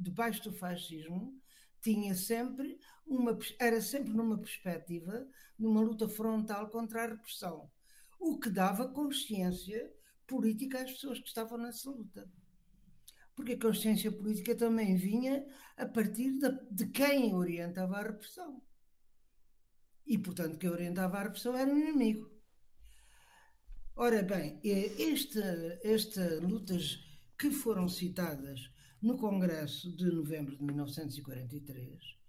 debaixo 0.00 0.42
do 0.44 0.52
fascismo, 0.52 1.40
tinha 1.80 2.14
sempre 2.14 2.78
uma, 3.06 3.38
era 3.58 3.80
sempre 3.80 4.12
numa 4.12 4.38
perspectiva, 4.38 5.26
numa 5.58 5.80
luta 5.80 6.08
frontal 6.08 6.68
contra 6.70 7.04
a 7.04 7.06
repressão, 7.08 7.70
o 8.18 8.38
que 8.38 8.50
dava 8.50 8.88
consciência 8.88 9.92
política 10.26 10.82
às 10.82 10.92
pessoas 10.92 11.18
que 11.20 11.28
estavam 11.28 11.58
nessa 11.58 11.90
luta. 11.90 12.30
porque 13.34 13.52
a 13.54 13.58
consciência 13.60 14.12
política 14.12 14.54
também 14.54 14.96
vinha 14.96 15.44
a 15.76 15.86
partir 15.86 16.38
de, 16.38 16.50
de 16.70 16.86
quem 16.88 17.34
orientava 17.34 17.96
a 17.98 18.02
repressão. 18.02 18.62
E, 20.06 20.18
portanto, 20.18 20.58
quem 20.58 20.68
orientava 20.70 21.18
a 21.18 21.22
repressão 21.22 21.56
era 21.56 21.72
o 21.72 21.78
inimigo. 21.78 22.30
Ora 23.96 24.22
bem, 24.22 24.60
esta, 24.98 25.78
esta 25.84 26.40
lutas 26.40 26.98
que 27.38 27.50
foram 27.50 27.88
citadas 27.88 28.70
no 29.02 29.16
Congresso 29.16 29.90
de 29.96 30.06
novembro 30.06 30.56
de 30.56 30.62
1943 30.62 32.20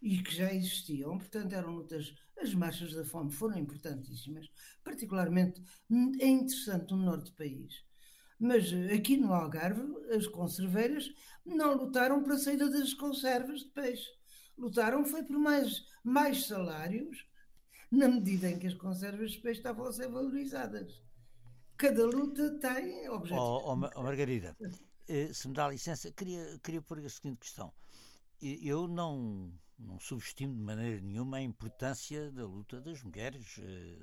e 0.00 0.22
que 0.22 0.34
já 0.34 0.52
existiam, 0.52 1.18
portanto 1.18 1.52
eram 1.52 1.72
lutas, 1.72 2.14
as 2.40 2.54
marchas 2.54 2.92
da 2.92 3.04
fome 3.04 3.32
foram 3.32 3.58
importantíssimas, 3.58 4.48
particularmente 4.84 5.62
é 6.20 6.26
interessante 6.26 6.92
no 6.92 6.98
norte 6.98 7.30
do 7.30 7.36
país. 7.36 7.84
Mas 8.38 8.72
aqui 8.94 9.16
no 9.16 9.32
Algarve, 9.32 9.82
as 10.14 10.26
conserveiras 10.28 11.12
não 11.44 11.74
lutaram 11.74 12.22
para 12.22 12.34
a 12.34 12.38
saída 12.38 12.70
das 12.70 12.94
conservas 12.94 13.60
de 13.60 13.70
peixe. 13.70 14.08
Lutaram 14.56 15.04
foi 15.04 15.24
por 15.24 15.36
mais, 15.38 15.84
mais 16.04 16.46
salários, 16.46 17.26
na 17.90 18.06
medida 18.06 18.48
em 18.48 18.58
que 18.58 18.68
as 18.68 18.74
conservas 18.74 19.32
de 19.32 19.38
peixe 19.38 19.58
estavam 19.58 19.86
a 19.86 19.92
ser 19.92 20.08
valorizadas. 20.08 21.02
Cada 21.76 22.06
luta 22.06 22.58
tem 22.60 23.08
objetivos. 23.08 23.42
Oh, 23.42 23.72
oh, 23.72 24.02
Margarida, 24.02 24.56
eh, 24.60 24.70
se 25.32 25.48
me 25.48 25.54
dá 25.54 25.68
licença, 25.68 26.10
queria, 26.12 26.58
queria 26.62 26.82
pôr 26.82 26.98
a 26.98 27.08
seguinte 27.08 27.38
questão. 27.40 27.72
Eu 28.40 28.86
não, 28.86 29.52
não 29.78 29.98
subestimo 29.98 30.54
de 30.54 30.60
maneira 30.60 31.00
nenhuma 31.00 31.38
a 31.38 31.42
importância 31.42 32.30
da 32.30 32.46
luta 32.46 32.80
das 32.80 33.02
mulheres, 33.02 33.58
eh, 33.58 33.96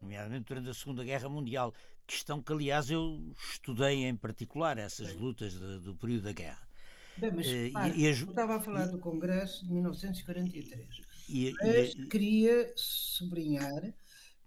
nomeadamente 0.00 0.44
durante 0.44 0.70
a 0.70 0.74
Segunda 0.74 1.02
Guerra 1.02 1.28
Mundial, 1.28 1.74
questão 2.06 2.42
que, 2.42 2.52
aliás, 2.52 2.90
eu 2.90 3.34
estudei 3.52 4.04
em 4.04 4.16
particular, 4.16 4.78
essas 4.78 5.14
lutas 5.14 5.52
de, 5.52 5.80
do 5.80 5.94
período 5.96 6.24
da 6.24 6.32
guerra. 6.32 6.68
Bem, 7.16 7.32
mas, 7.32 7.46
uh, 7.46 7.50
e, 7.50 8.00
e, 8.00 8.06
eu 8.06 8.12
estava 8.12 8.56
a 8.56 8.60
falar 8.60 8.86
do 8.86 8.98
Congresso 8.98 9.64
de 9.64 9.72
1943. 9.72 11.02
E, 11.28 11.52
mas 11.62 11.94
queria 12.08 12.72
sublinhar 12.76 13.94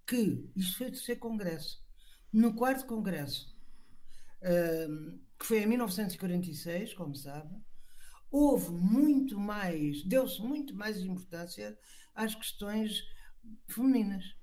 que 0.06 0.50
isto 0.56 0.78
foi 0.78 0.88
o 0.88 0.92
terceiro 0.92 1.20
Congresso. 1.20 1.82
No 2.32 2.54
quarto 2.54 2.86
Congresso, 2.86 3.56
uh, 4.42 5.20
que 5.40 5.46
foi 5.46 5.64
em 5.64 5.68
1946, 5.68 6.94
como 6.94 7.16
sabe, 7.16 7.56
houve 8.32 8.72
muito 8.72 9.40
mais, 9.40 10.04
deu-se 10.04 10.42
muito 10.42 10.76
mais 10.76 10.98
importância 11.02 11.78
às 12.14 12.36
questões 12.36 13.04
femininas. 13.68 14.36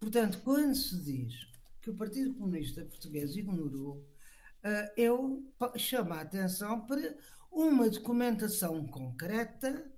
Portanto, 0.00 0.40
quando 0.42 0.74
se 0.74 1.00
diz 1.02 1.34
que 1.80 1.90
o 1.90 1.96
Partido 1.96 2.34
Comunista 2.34 2.84
Português 2.84 3.36
ignorou, 3.36 3.98
uh, 3.98 4.92
eu 4.96 5.52
chamo 5.76 6.14
a 6.14 6.20
atenção 6.20 6.86
para 6.86 7.16
uma 7.50 7.88
documentação 7.88 8.86
concreta 8.86 9.92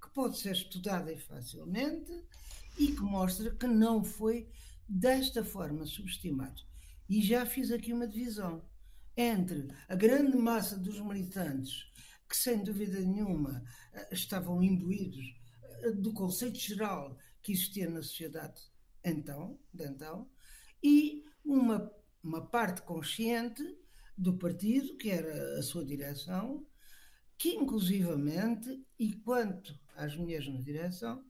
que 0.00 0.08
pode 0.10 0.38
ser 0.38 0.52
estudada 0.52 1.16
facilmente 1.18 2.12
e 2.78 2.92
que 2.92 3.00
mostra 3.00 3.50
que 3.50 3.66
não 3.66 4.04
foi 4.04 4.48
desta 4.88 5.44
forma 5.44 5.84
subestimado. 5.84 6.62
E 7.08 7.20
já 7.22 7.44
fiz 7.44 7.70
aqui 7.70 7.92
uma 7.92 8.06
divisão 8.06 8.62
entre 9.16 9.68
a 9.88 9.94
grande 9.94 10.36
massa 10.36 10.76
dos 10.76 11.00
militantes, 11.00 11.90
que 12.28 12.36
sem 12.36 12.62
dúvida 12.62 13.00
nenhuma 13.00 13.62
eh, 13.92 14.08
estavam 14.12 14.62
imbuídos 14.62 15.24
eh, 15.82 15.92
do 15.92 16.12
conceito 16.12 16.58
geral 16.58 17.16
que 17.42 17.52
existia 17.52 17.88
na 17.88 18.02
sociedade 18.02 18.60
então, 19.04 19.58
de 19.72 19.84
então, 19.84 20.28
e 20.82 21.24
uma, 21.44 21.90
uma 22.22 22.44
parte 22.44 22.82
consciente 22.82 23.62
do 24.18 24.36
partido, 24.36 24.96
que 24.96 25.10
era 25.10 25.58
a 25.58 25.62
sua 25.62 25.84
direção, 25.84 26.66
que 27.38 27.54
inclusivamente, 27.54 28.84
e 28.98 29.12
quanto 29.12 29.78
às 29.94 30.16
mulheres 30.16 30.48
na 30.48 30.60
direção, 30.60 31.24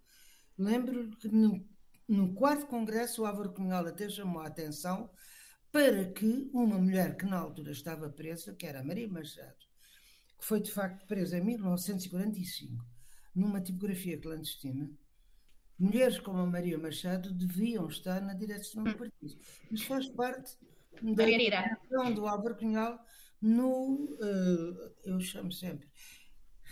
lembro 0.57 1.11
que 1.19 1.29
no, 1.29 1.69
no 2.09 2.35
quarto 2.35 2.67
congresso 2.67 3.23
o 3.23 3.27
Álvaro 3.27 3.53
Cunhal 3.53 3.87
até 3.87 4.09
chamou 4.09 4.41
a 4.41 4.47
atenção 4.47 5.11
para 5.77 6.07
que 6.07 6.49
uma 6.55 6.79
mulher 6.79 7.19
que 7.19 7.27
na 7.27 7.37
altura 7.37 7.71
estava 7.71 8.09
presa, 8.09 8.55
que 8.55 8.65
era 8.65 8.81
a 8.81 8.83
Maria 8.83 9.07
Machado, 9.07 9.59
que 10.39 10.47
foi 10.47 10.59
de 10.59 10.73
facto 10.73 11.07
presa 11.07 11.37
em 11.37 11.45
1945, 11.45 12.83
numa 13.35 13.61
tipografia 13.61 14.19
clandestina, 14.19 14.91
mulheres 15.79 16.19
como 16.19 16.39
a 16.39 16.47
Maria 16.47 16.79
Machado 16.79 17.31
deviam 17.31 17.87
estar 17.89 18.23
na 18.23 18.33
direção 18.33 18.85
do 18.85 18.97
partido. 18.97 19.39
Isso 19.71 19.85
faz 19.85 20.09
parte 20.09 20.57
da 21.03 21.27
direção 21.27 22.15
do 22.15 22.27
Álvaro 22.27 22.57
Cunhal 22.57 22.99
no. 23.43 24.17
Uh, 24.19 24.95
eu 25.05 25.21
chamo 25.21 25.53
sempre. 25.53 25.87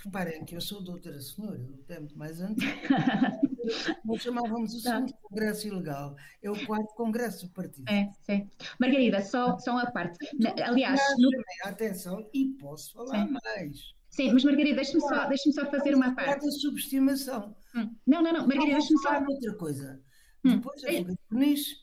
Reparem 0.02 0.46
que 0.46 0.56
eu 0.56 0.62
sou 0.62 0.82
doutora 0.82 1.20
senhora, 1.20 1.60
o 1.60 1.84
tempo 1.84 2.16
mais 2.16 2.40
antigo. 2.40 2.72
Nós 4.04 4.22
chamávamos 4.22 4.74
o 4.74 4.80
segundo 4.80 5.12
tá. 5.12 5.18
congresso 5.22 5.66
ilegal. 5.68 6.16
É 6.42 6.50
o 6.50 6.66
quarto 6.66 6.94
congresso 6.94 7.46
do 7.46 7.52
partido. 7.52 7.88
É, 7.88 8.10
sim. 8.22 8.48
Margarida, 8.78 9.22
só, 9.22 9.58
só 9.58 9.72
uma 9.72 9.90
parte. 9.90 10.18
Aliás. 10.62 11.00
No... 11.18 11.30
Atenção, 11.64 12.28
e 12.32 12.50
posso 12.60 12.92
falar 12.92 13.26
sim. 13.26 13.32
mais. 13.32 13.94
Sim, 14.10 14.32
mas 14.32 14.44
Margarida, 14.44 14.76
deixa-me 14.76 15.00
só, 15.00 15.26
deixa 15.26 15.52
só 15.52 15.66
fazer 15.70 15.94
uma 15.94 16.14
parte. 16.14 16.44
da 16.44 16.50
subestimação. 16.52 17.56
Hum. 17.74 17.94
Não, 18.06 18.22
não, 18.22 18.32
não, 18.32 18.46
Margarida, 18.46 18.78
deixa-me 18.78 19.00
só. 19.00 19.20
outra 19.20 19.54
coisa. 19.54 20.00
Hum. 20.44 20.56
Depois 20.56 20.80
de 20.80 21.18
Peniche. 21.28 21.76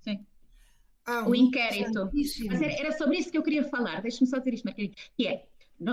Sim. 0.00 0.26
o 1.26 1.34
inquérito. 1.34 2.10
Mas 2.12 2.60
era, 2.60 2.72
era, 2.72 2.92
sobre 2.92 3.18
isso 3.18 3.30
que 3.30 3.38
eu 3.38 3.42
queria 3.42 3.64
falar. 3.64 4.02
Deixa-me 4.02 4.28
só 4.28 4.38
dizer 4.38 4.54
isto, 4.54 4.64
Margarida. 4.64 4.94
Que 5.16 5.28
é, 5.28 5.46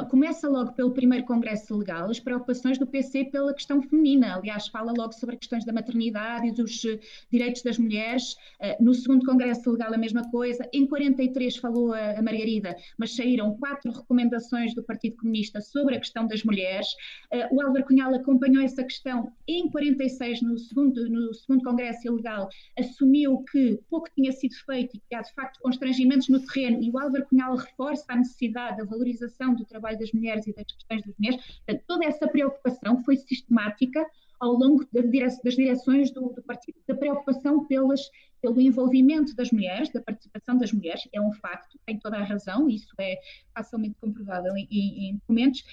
Começa 0.09 0.47
logo 0.47 0.71
pelo 0.71 0.91
primeiro 0.91 1.25
Congresso 1.25 1.75
Legal 1.75 2.09
as 2.09 2.17
preocupações 2.17 2.77
do 2.77 2.87
PC 2.87 3.25
pela 3.25 3.53
questão 3.53 3.81
feminina. 3.81 4.35
Aliás, 4.35 4.69
fala 4.69 4.93
logo 4.97 5.11
sobre 5.11 5.35
questões 5.35 5.65
da 5.65 5.73
maternidade 5.73 6.47
e 6.47 6.51
dos 6.53 6.85
eh, 6.85 6.99
direitos 7.29 7.61
das 7.63 7.77
mulheres. 7.77 8.37
Eh, 8.61 8.77
no 8.79 8.93
segundo 8.93 9.25
Congresso 9.25 9.69
Legal, 9.69 9.93
a 9.93 9.97
mesma 9.97 10.29
coisa. 10.31 10.65
Em 10.71 10.87
43 10.87 11.57
falou 11.57 11.93
a 11.93 12.21
Margarida, 12.21 12.77
mas 12.97 13.13
saíram 13.13 13.57
quatro 13.57 13.91
recomendações 13.91 14.73
do 14.73 14.81
Partido 14.81 15.17
Comunista 15.17 15.59
sobre 15.59 15.97
a 15.97 15.99
questão 15.99 16.27
das 16.27 16.45
mulheres. 16.45 16.87
Eh, 17.29 17.49
o 17.51 17.61
Álvaro 17.61 17.83
Cunhal 17.83 18.15
acompanhou 18.15 18.63
essa 18.63 18.83
questão 18.85 19.33
em 19.45 19.69
46, 19.69 20.43
no 20.43 20.57
segundo, 20.57 21.09
no 21.09 21.33
segundo 21.33 21.61
Congresso 21.61 22.09
Legal, 22.09 22.47
assumiu 22.79 23.43
que 23.51 23.77
pouco 23.89 24.09
tinha 24.15 24.31
sido 24.31 24.55
feito 24.65 24.95
e 24.95 25.01
que 25.09 25.13
há 25.13 25.21
de 25.21 25.33
facto 25.33 25.59
constrangimentos 25.59 26.29
no 26.29 26.39
terreno, 26.39 26.81
e 26.81 26.89
o 26.89 26.97
Álvaro 26.97 27.25
Cunhal 27.25 27.57
reforça 27.57 28.05
a 28.07 28.15
necessidade 28.15 28.77
da 28.77 28.85
valorização 28.85 29.53
do 29.53 29.72
trabalho 29.73 29.97
das 29.97 30.11
mulheres 30.11 30.45
e 30.45 30.53
das 30.53 30.65
questões 30.65 31.01
das 31.03 31.15
mulheres. 31.17 31.45
Portanto, 31.45 31.83
toda 31.87 32.05
essa 32.05 32.27
preocupação 32.27 33.03
foi 33.03 33.17
sistemática 33.17 34.05
ao 34.39 34.53
longo 34.53 34.85
das 34.91 35.55
direções 35.55 36.11
do, 36.11 36.29
do 36.29 36.43
partido, 36.43 36.77
da 36.87 36.95
preocupação 36.95 37.65
pelas, 37.65 38.01
pelo 38.41 38.59
envolvimento 38.59 39.33
das 39.35 39.51
mulheres, 39.51 39.89
da 39.89 40.01
participação 40.01 40.57
das 40.57 40.71
mulheres, 40.73 41.07
é 41.13 41.21
um 41.21 41.31
facto, 41.31 41.79
tem 41.85 41.97
toda 41.97 42.17
a 42.17 42.23
razão, 42.23 42.69
isso 42.69 42.93
é 42.99 43.19
facilmente 43.55 43.95
comprovável 44.01 44.53
em, 44.57 44.67
em, 44.69 45.15
documentos, 45.15 45.63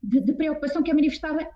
de, 0.00 0.20
de, 0.20 0.32
preocupação 0.34 0.82
que 0.82 0.90
é 0.90 0.94
manifestada 0.94 1.50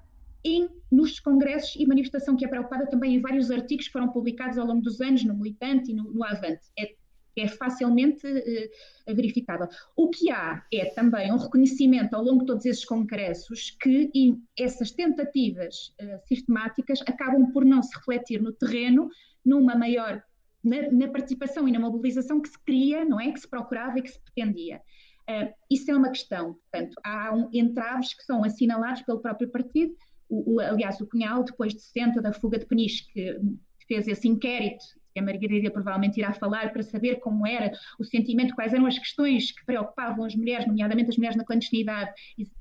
em, 0.44 0.68
nos 0.90 1.20
congressos 1.20 1.76
e 1.76 1.86
manifestação 1.86 2.36
que 2.36 2.44
é 2.44 2.48
preocupada 2.48 2.86
também 2.86 3.14
em 3.14 3.20
vários 3.20 3.50
artigos 3.50 3.86
que 3.86 3.92
foram 3.92 4.08
publicados 4.08 4.58
ao 4.58 4.66
longo 4.66 4.82
dos 4.82 5.00
anos 5.00 5.24
no 5.24 5.34
Militante 5.34 5.92
e 5.92 5.94
no, 5.94 6.12
no 6.12 6.24
Avante. 6.24 6.66
É 6.76 6.94
é 7.36 7.48
facilmente 7.48 8.26
uh, 8.26 9.14
verificável. 9.14 9.68
O 9.94 10.08
que 10.08 10.30
há 10.30 10.64
é 10.72 10.86
também 10.86 11.32
um 11.32 11.36
reconhecimento 11.36 12.14
ao 12.14 12.22
longo 12.22 12.40
de 12.40 12.46
todos 12.46 12.64
esses 12.64 12.84
congressos 12.84 13.76
que 13.80 14.10
essas 14.58 14.90
tentativas 14.90 15.94
uh, 16.00 16.26
sistemáticas 16.26 17.00
acabam 17.02 17.52
por 17.52 17.64
não 17.64 17.82
se 17.82 17.96
refletir 17.96 18.40
no 18.40 18.52
terreno 18.52 19.10
numa 19.44 19.74
maior 19.74 20.22
na, 20.64 20.90
na, 20.90 21.08
participação 21.08 21.68
e 21.68 21.72
na 21.72 21.78
mobilização 21.78 22.40
que 22.40 22.48
se 22.48 22.58
queria, 22.64 23.04
não 23.04 23.20
é, 23.20 23.30
que 23.30 23.40
se 23.40 23.48
procurava 23.48 23.98
e 23.98 24.02
que 24.02 24.10
se 24.10 24.20
pretendia. 24.20 24.80
Uh, 25.28 25.52
isso 25.70 25.90
é 25.90 25.96
uma 25.96 26.08
questão. 26.08 26.54
Portanto, 26.54 26.94
há 27.04 27.34
um, 27.34 27.48
entraves 27.52 28.14
que 28.14 28.24
são 28.24 28.42
assinalados 28.42 29.02
pelo 29.02 29.20
próprio 29.20 29.48
partido. 29.50 29.94
O, 30.28 30.54
o, 30.54 30.60
aliás, 30.60 31.00
o 31.00 31.06
Cunhal, 31.06 31.44
depois 31.44 31.74
de 31.74 31.80
60 31.82 32.20
da 32.20 32.32
fuga 32.32 32.58
de 32.58 32.66
Peniche, 32.66 33.06
que 33.12 33.38
fez 33.86 34.08
esse 34.08 34.26
inquérito 34.26 34.84
a 35.18 35.22
Margarida 35.22 35.70
provavelmente 35.70 36.18
irá 36.18 36.32
falar 36.32 36.72
para 36.72 36.82
saber 36.82 37.16
como 37.16 37.46
era 37.46 37.72
o 37.98 38.04
sentimento, 38.04 38.54
quais 38.54 38.72
eram 38.72 38.86
as 38.86 38.98
questões 38.98 39.52
que 39.52 39.64
preocupavam 39.64 40.24
as 40.24 40.34
mulheres, 40.34 40.66
nomeadamente 40.66 41.10
as 41.10 41.16
mulheres 41.16 41.36
na 41.36 41.44
clandestinidade, 41.44 42.12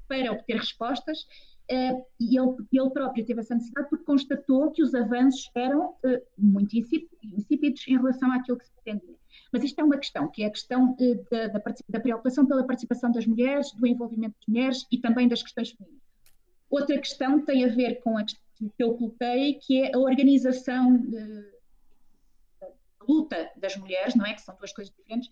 para 0.08 0.32
obter 0.32 0.58
respostas. 0.58 1.26
Uh, 1.72 2.06
e 2.20 2.38
ele, 2.38 2.56
ele, 2.72 2.90
próprio 2.92 3.26
teve 3.26 3.40
essa 3.40 3.56
necessidade 3.56 3.90
porque 3.90 4.06
constatou 4.06 4.70
que 4.72 4.84
os 4.84 4.94
avanços 4.94 5.50
eram 5.56 5.90
uh, 5.90 6.22
muito 6.38 6.78
insípidos 6.78 7.88
em 7.88 7.98
relação 7.98 8.32
àquilo 8.32 8.60
que 8.60 8.66
se 8.66 8.72
pretendia. 8.72 9.16
Mas 9.52 9.64
isto 9.64 9.80
é 9.80 9.84
uma 9.84 9.98
questão, 9.98 10.30
que 10.30 10.44
é 10.44 10.46
a 10.46 10.52
questão 10.52 10.92
uh, 10.92 11.26
da, 11.32 11.48
da, 11.48 11.64
da, 11.90 12.00
preocupação 12.00 12.46
pela 12.46 12.68
participação 12.68 13.12
das 13.12 13.26
mulheres, 13.26 13.72
do 13.72 13.88
envolvimento 13.88 14.36
das 14.38 14.48
mulheres 14.48 14.86
e 14.92 15.00
também 15.00 15.28
das 15.28 15.42
questões 15.42 15.72
femininas. 15.72 16.04
Outra 16.70 17.00
questão 17.00 17.44
tem 17.44 17.66
a 17.66 17.70
ver 17.70 17.96
com 18.02 18.16
a 18.16 18.24
que 18.24 18.84
eu 18.84 18.94
coloquei, 18.94 19.56
que 19.56 19.82
é 19.82 19.96
a 19.96 20.00
organização 20.00 21.04
luta 23.08 23.50
das 23.58 23.76
mulheres, 23.76 24.16
não 24.16 24.26
é? 24.26 24.34
Que 24.34 24.42
são 24.42 24.56
duas 24.56 24.74
coisas 24.74 24.94
diferentes. 24.94 25.30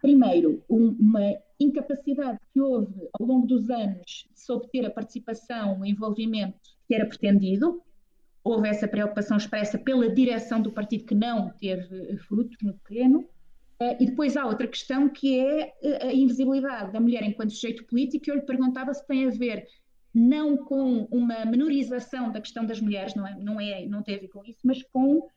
Primeiro, 0.00 0.62
uma 0.68 1.34
incapacidade 1.58 2.38
que 2.52 2.60
houve 2.60 3.08
ao 3.18 3.26
longo 3.26 3.46
dos 3.46 3.70
anos 3.70 4.28
de 4.30 4.40
se 4.40 4.52
obter 4.52 4.84
a 4.84 4.90
participação, 4.90 5.80
o 5.80 5.86
envolvimento 5.86 6.58
que 6.86 6.94
era 6.94 7.06
pretendido. 7.06 7.82
Houve 8.44 8.68
essa 8.68 8.86
preocupação 8.86 9.36
expressa 9.36 9.78
pela 9.78 10.08
direção 10.08 10.60
do 10.60 10.70
partido 10.70 11.04
que 11.04 11.14
não 11.14 11.50
teve 11.50 12.16
frutos 12.18 12.56
no 12.62 12.74
terreno. 12.74 13.20
Uh, 13.80 13.96
e 14.00 14.06
depois 14.06 14.36
há 14.36 14.46
outra 14.46 14.66
questão 14.66 15.08
que 15.08 15.38
é 15.38 15.74
a 16.02 16.12
invisibilidade 16.12 16.92
da 16.92 17.00
mulher 17.00 17.22
enquanto 17.22 17.50
sujeito 17.50 17.84
político. 17.84 18.30
Eu 18.30 18.36
lhe 18.36 18.42
perguntava 18.42 18.94
se 18.94 19.06
tem 19.06 19.26
a 19.26 19.30
ver 19.30 19.66
não 20.14 20.56
com 20.56 21.06
uma 21.10 21.44
menorização 21.44 22.32
da 22.32 22.40
questão 22.40 22.64
das 22.64 22.80
mulheres, 22.80 23.14
não, 23.14 23.26
é, 23.26 23.38
não, 23.38 23.60
é, 23.60 23.84
não 23.84 24.02
tem 24.02 24.16
a 24.16 24.18
ver 24.18 24.28
com 24.28 24.42
isso, 24.46 24.60
mas 24.64 24.82
com 24.84 25.28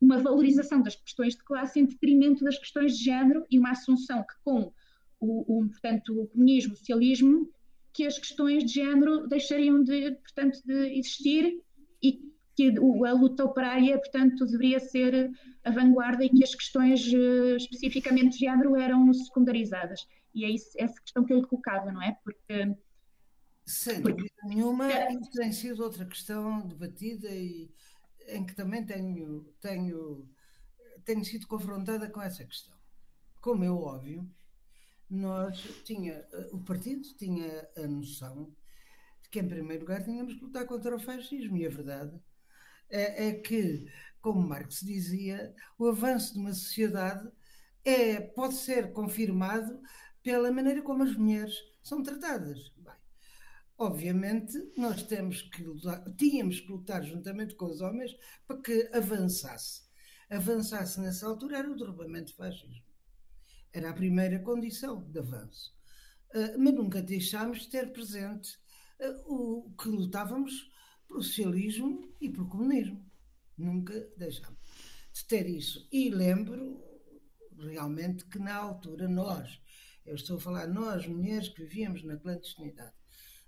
uma 0.00 0.18
valorização 0.18 0.82
das 0.82 0.96
questões 0.96 1.34
de 1.34 1.44
classe 1.44 1.80
em 1.80 1.86
detrimento 1.86 2.44
das 2.44 2.58
questões 2.58 2.96
de 2.96 3.04
género 3.04 3.44
e 3.50 3.58
uma 3.58 3.70
assunção 3.70 4.22
que 4.22 4.34
com 4.44 4.72
o, 5.20 5.58
o, 5.58 5.68
portanto, 5.68 6.20
o 6.20 6.26
comunismo, 6.28 6.74
o 6.74 6.76
socialismo, 6.76 7.50
que 7.92 8.06
as 8.06 8.18
questões 8.18 8.64
de 8.64 8.74
género 8.74 9.26
deixariam 9.26 9.82
de, 9.82 10.12
portanto, 10.12 10.60
de 10.64 10.98
existir 10.98 11.60
e 12.02 12.20
que 12.54 12.74
a 13.06 13.12
luta 13.12 13.44
operária, 13.44 13.98
portanto, 13.98 14.46
deveria 14.46 14.80
ser 14.80 15.30
a 15.64 15.70
vanguarda 15.70 16.24
e 16.24 16.28
que 16.28 16.44
as 16.44 16.54
questões 16.54 17.12
uh, 17.12 17.56
especificamente 17.56 18.34
de 18.34 18.44
género 18.44 18.76
eram 18.76 19.12
secundarizadas. 19.12 20.06
E 20.34 20.44
é 20.44 20.50
isso, 20.50 20.70
essa 20.76 21.00
questão 21.00 21.24
que 21.24 21.32
eu 21.32 21.38
lhe 21.38 21.46
colocava, 21.46 21.90
não 21.90 22.02
é? 22.02 22.16
Porque 22.22 22.76
sem 23.68 24.00
dúvida 24.00 24.30
nenhuma, 24.44 24.88
isso 25.12 25.30
tem 25.32 25.52
sido 25.52 25.82
outra 25.82 26.06
questão 26.06 26.66
debatida 26.66 27.28
e 27.28 27.70
em 28.28 28.44
que 28.44 28.54
também 28.54 28.84
tenho, 28.84 29.44
tenho, 29.60 30.28
tenho 31.04 31.24
sido 31.24 31.46
confrontada 31.46 32.08
com 32.10 32.20
essa 32.20 32.44
questão. 32.44 32.76
Como 33.40 33.64
é 33.64 33.70
óbvio, 33.70 34.28
nós 35.08 35.56
tinha, 35.84 36.26
o 36.52 36.58
partido 36.60 37.02
tinha 37.16 37.68
a 37.76 37.86
noção 37.86 38.54
de 39.22 39.28
que, 39.30 39.40
em 39.40 39.48
primeiro 39.48 39.82
lugar, 39.82 40.04
tínhamos 40.04 40.34
que 40.34 40.44
lutar 40.44 40.66
contra 40.66 40.94
o 40.94 41.00
fascismo, 41.00 41.56
e 41.56 41.66
a 41.66 41.70
verdade 41.70 42.20
é, 42.90 43.28
é 43.28 43.32
que, 43.34 43.86
como 44.20 44.46
Marx 44.46 44.80
dizia, 44.80 45.54
o 45.78 45.86
avanço 45.86 46.34
de 46.34 46.40
uma 46.40 46.52
sociedade 46.52 47.30
é, 47.84 48.20
pode 48.20 48.54
ser 48.54 48.92
confirmado 48.92 49.80
pela 50.22 50.52
maneira 50.52 50.82
como 50.82 51.04
as 51.04 51.16
mulheres 51.16 51.54
são 51.82 52.02
tratadas. 52.02 52.70
Bem, 52.76 52.94
Obviamente, 53.80 54.58
nós 54.76 55.04
temos 55.04 55.40
que 55.40 55.62
lutar, 55.62 56.04
tínhamos 56.16 56.60
que 56.60 56.72
lutar 56.72 57.04
juntamente 57.04 57.54
com 57.54 57.66
os 57.66 57.80
homens 57.80 58.10
para 58.44 58.60
que 58.60 58.90
avançasse. 58.92 59.82
Avançasse 60.28 61.00
nessa 61.00 61.28
altura 61.28 61.58
era 61.58 61.70
o 61.70 61.76
derrubamento 61.76 62.32
do 62.32 62.36
fascismo. 62.36 62.84
Era 63.72 63.90
a 63.90 63.94
primeira 63.94 64.40
condição 64.40 65.08
de 65.08 65.20
avanço. 65.20 65.72
Uh, 66.34 66.58
mas 66.58 66.74
nunca 66.74 67.00
deixámos 67.00 67.60
de 67.60 67.70
ter 67.70 67.92
presente 67.92 68.58
uh, 69.00 69.32
o 69.32 69.72
que 69.76 69.88
lutávamos 69.88 70.68
pelo 71.06 71.22
socialismo 71.22 72.12
e 72.20 72.28
pelo 72.28 72.48
comunismo. 72.48 73.08
Nunca 73.56 73.94
deixámos 74.16 74.58
de 75.12 75.24
ter 75.24 75.46
isso. 75.46 75.88
E 75.92 76.10
lembro 76.10 76.82
realmente 77.56 78.24
que 78.26 78.40
na 78.40 78.56
altura 78.56 79.08
nós, 79.08 79.60
eu 80.04 80.16
estou 80.16 80.36
a 80.36 80.40
falar 80.40 80.66
nós, 80.66 81.06
mulheres 81.06 81.48
que 81.48 81.62
vivíamos 81.62 82.02
na 82.02 82.16
clandestinidade, 82.16 82.97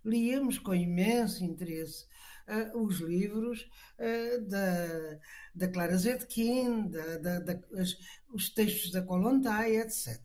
líamos 0.04 0.58
com 0.58 0.74
imenso 0.74 1.44
interesse 1.44 2.06
uh, 2.48 2.82
os 2.82 3.00
livros 3.00 3.68
uh, 3.98 4.48
da, 4.48 5.18
da 5.54 5.68
Clara 5.68 5.96
Zetkin, 5.96 6.88
da, 6.88 7.18
da, 7.18 7.40
da 7.40 7.60
as, 7.80 7.96
os 8.32 8.50
textos 8.50 8.90
da 8.90 9.02
Kolontai, 9.02 9.76
etc. 9.76 10.18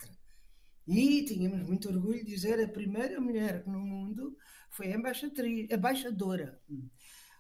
E 0.88 1.26
tínhamos 1.26 1.68
muito 1.68 1.90
orgulho 1.90 2.24
de 2.24 2.32
dizer 2.32 2.64
a 2.64 2.68
primeira 2.68 3.20
mulher 3.20 3.66
no 3.66 3.80
mundo 3.80 4.38
foi 4.70 4.94
a 4.94 4.98
embaixadora. 5.76 6.60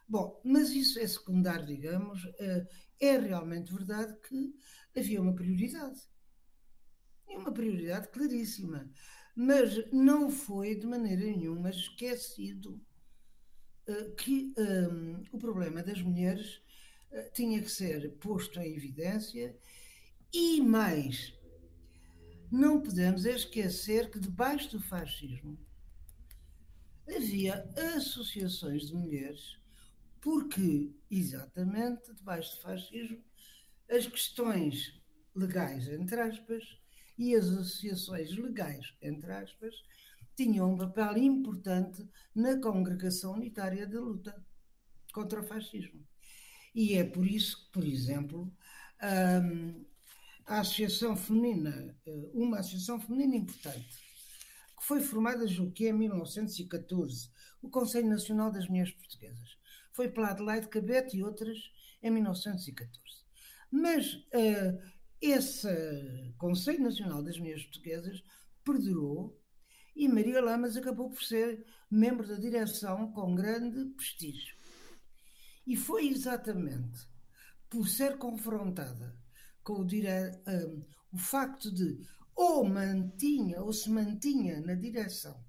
Bom, 0.07 0.39
mas 0.43 0.69
isso 0.69 0.99
é 0.99 1.07
secundário, 1.07 1.65
digamos. 1.65 2.23
Uh, 2.23 2.67
é 2.99 3.17
realmente 3.17 3.73
verdade 3.73 4.15
que 4.21 4.53
havia 4.97 5.21
uma 5.21 5.35
prioridade. 5.35 5.99
E 7.27 7.37
uma 7.37 7.51
prioridade 7.51 8.07
claríssima 8.09 8.89
mas 9.35 9.91
não 9.91 10.29
foi 10.29 10.75
de 10.75 10.87
maneira 10.87 11.25
nenhuma 11.25 11.69
esquecido 11.69 12.81
uh, 13.87 14.15
que 14.15 14.53
um, 14.57 14.63
ehm, 14.63 15.23
o 15.31 15.37
problema 15.37 15.83
das 15.83 16.01
mulheres 16.01 16.61
uh, 17.11 17.31
tinha 17.33 17.61
que 17.61 17.69
ser 17.69 18.13
posto 18.17 18.59
em 18.59 18.73
evidência 18.73 19.57
e 20.33 20.61
mais, 20.61 21.33
não 22.49 22.81
podemos 22.81 23.25
esquecer 23.25 24.09
que 24.09 24.19
debaixo 24.19 24.71
do 24.71 24.81
fascismo 24.81 25.57
havia 27.07 27.69
associações 27.95 28.87
de 28.87 28.95
mulheres, 28.95 29.57
porque 30.21 30.91
exatamente 31.11 32.13
debaixo 32.13 32.55
do 32.55 32.61
fascismo 32.61 33.23
as 33.89 34.07
questões 34.07 34.99
legais, 35.35 35.87
entre 35.87 36.19
aspas, 36.19 36.63
e 37.17 37.35
as 37.35 37.47
associações 37.47 38.35
legais, 38.35 38.93
entre 39.01 39.31
aspas, 39.31 39.75
tinham 40.35 40.73
um 40.73 40.77
papel 40.77 41.17
importante 41.17 42.07
na 42.33 42.59
congregação 42.59 43.33
unitária 43.33 43.87
de 43.87 43.97
luta 43.97 44.35
contra 45.13 45.39
o 45.39 45.43
fascismo. 45.43 46.05
E 46.73 46.95
é 46.95 47.03
por 47.05 47.25
isso 47.25 47.65
que, 47.65 47.71
por 47.71 47.85
exemplo, 47.85 48.53
hum, 49.01 49.85
a 50.45 50.59
Associação 50.59 51.15
Feminina, 51.15 51.95
eh, 52.05 52.29
uma 52.33 52.59
Associação 52.59 52.99
Feminina 52.99 53.37
importante, 53.37 53.97
que 54.77 54.85
foi 54.85 55.01
formada, 55.01 55.47
julgo 55.47 55.71
que 55.71 55.87
em 55.87 55.93
1914, 55.93 57.29
o 57.61 57.69
Conselho 57.69 58.09
Nacional 58.09 58.51
das 58.51 58.67
Mulheres 58.67 58.91
Portuguesas. 58.93 59.57
Foi 59.91 60.09
pela 60.09 60.29
Adelaide 60.29 60.67
Cabete 60.67 61.17
e 61.17 61.23
outras 61.23 61.57
em 62.03 62.11
1914. 62.11 63.23
Mas 63.71 64.13
uh, 64.13 64.94
esse 65.21 66.33
Conselho 66.37 66.83
Nacional 66.83 67.23
das 67.23 67.37
Mulheres 67.37 67.63
Portuguesas 67.63 68.23
perdurou 68.63 69.41
e 69.95 70.07
Maria 70.07 70.41
Lamas 70.41 70.75
acabou 70.75 71.09
por 71.09 71.23
ser 71.23 71.65
membro 71.89 72.27
da 72.27 72.35
direção 72.35 73.11
com 73.11 73.35
grande 73.35 73.85
prestígio. 73.95 74.55
E 75.65 75.75
foi 75.75 76.07
exatamente 76.09 77.07
por 77.69 77.87
ser 77.87 78.17
confrontada 78.17 79.17
com 79.63 79.81
o, 79.81 79.85
dire... 79.85 80.07
um, 80.47 80.85
o 81.13 81.17
facto 81.17 81.71
de 81.71 82.05
ou 82.35 82.65
mantinha 82.65 83.61
ou 83.61 83.71
se 83.71 83.89
mantinha 83.89 84.59
na 84.59 84.75
direção 84.75 85.43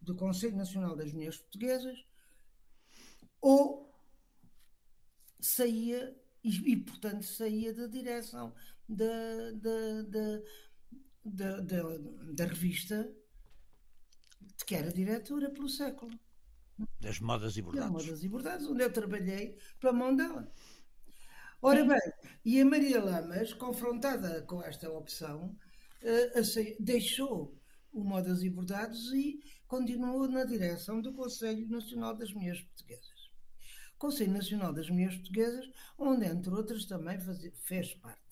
do 0.00 0.14
Conselho 0.14 0.56
Nacional 0.56 0.96
das 0.96 1.12
Mulheres 1.12 1.38
Portuguesas 1.38 1.98
ou 3.40 3.92
saía 5.40 6.16
e, 6.42 6.72
e 6.72 6.76
portanto 6.76 7.24
saía 7.24 7.74
da 7.74 7.86
direção 7.86 8.54
da, 8.88 9.52
da, 9.52 10.02
da, 10.02 10.42
da, 11.24 11.60
da, 11.60 11.82
da 12.32 12.44
revista 12.46 13.10
que 14.66 14.74
era 14.74 14.92
diretora 14.92 15.50
pelo 15.50 15.68
século. 15.68 16.18
Das 17.00 17.18
modas 17.20 17.56
e 17.56 17.62
bordados. 17.62 17.92
Das 17.92 18.06
modas 18.06 18.22
e 18.22 18.28
bordados, 18.28 18.66
onde 18.66 18.82
eu 18.82 18.92
trabalhei 18.92 19.56
pela 19.80 19.92
mão 19.92 20.14
dela. 20.14 20.52
Ora 21.60 21.84
bem, 21.84 21.98
e 22.44 22.60
a 22.60 22.64
Maria 22.64 23.02
Lamas, 23.02 23.52
confrontada 23.52 24.42
com 24.42 24.62
esta 24.62 24.88
opção, 24.90 25.56
uh, 26.02 26.76
deixou 26.78 27.58
o 27.92 28.04
Modas 28.04 28.42
e 28.42 28.50
Bordados 28.50 29.12
e 29.12 29.40
continuou 29.66 30.28
na 30.28 30.44
direção 30.44 31.00
do 31.00 31.12
Conselho 31.12 31.68
Nacional 31.68 32.14
das 32.14 32.32
Mulheres 32.32 32.62
Portuguesas. 32.62 33.07
Conselho 33.98 34.32
Nacional 34.32 34.72
das 34.72 34.88
Mulheres 34.88 35.16
Portuguesas, 35.16 35.68
onde, 35.98 36.24
entre 36.24 36.50
outras, 36.50 36.84
também 36.84 37.18
faz, 37.20 37.40
fez 37.64 37.94
parte 37.94 38.22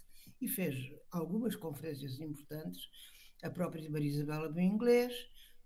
e 0.41 0.49
fez 0.49 0.93
algumas 1.11 1.57
conferências 1.57 2.21
importantes. 2.21 2.89
A 3.43 3.51
própria 3.51 3.91
Maria 3.91 4.11
Isabela 4.11 4.49
Bem 4.49 4.69
Inglês, 4.69 5.13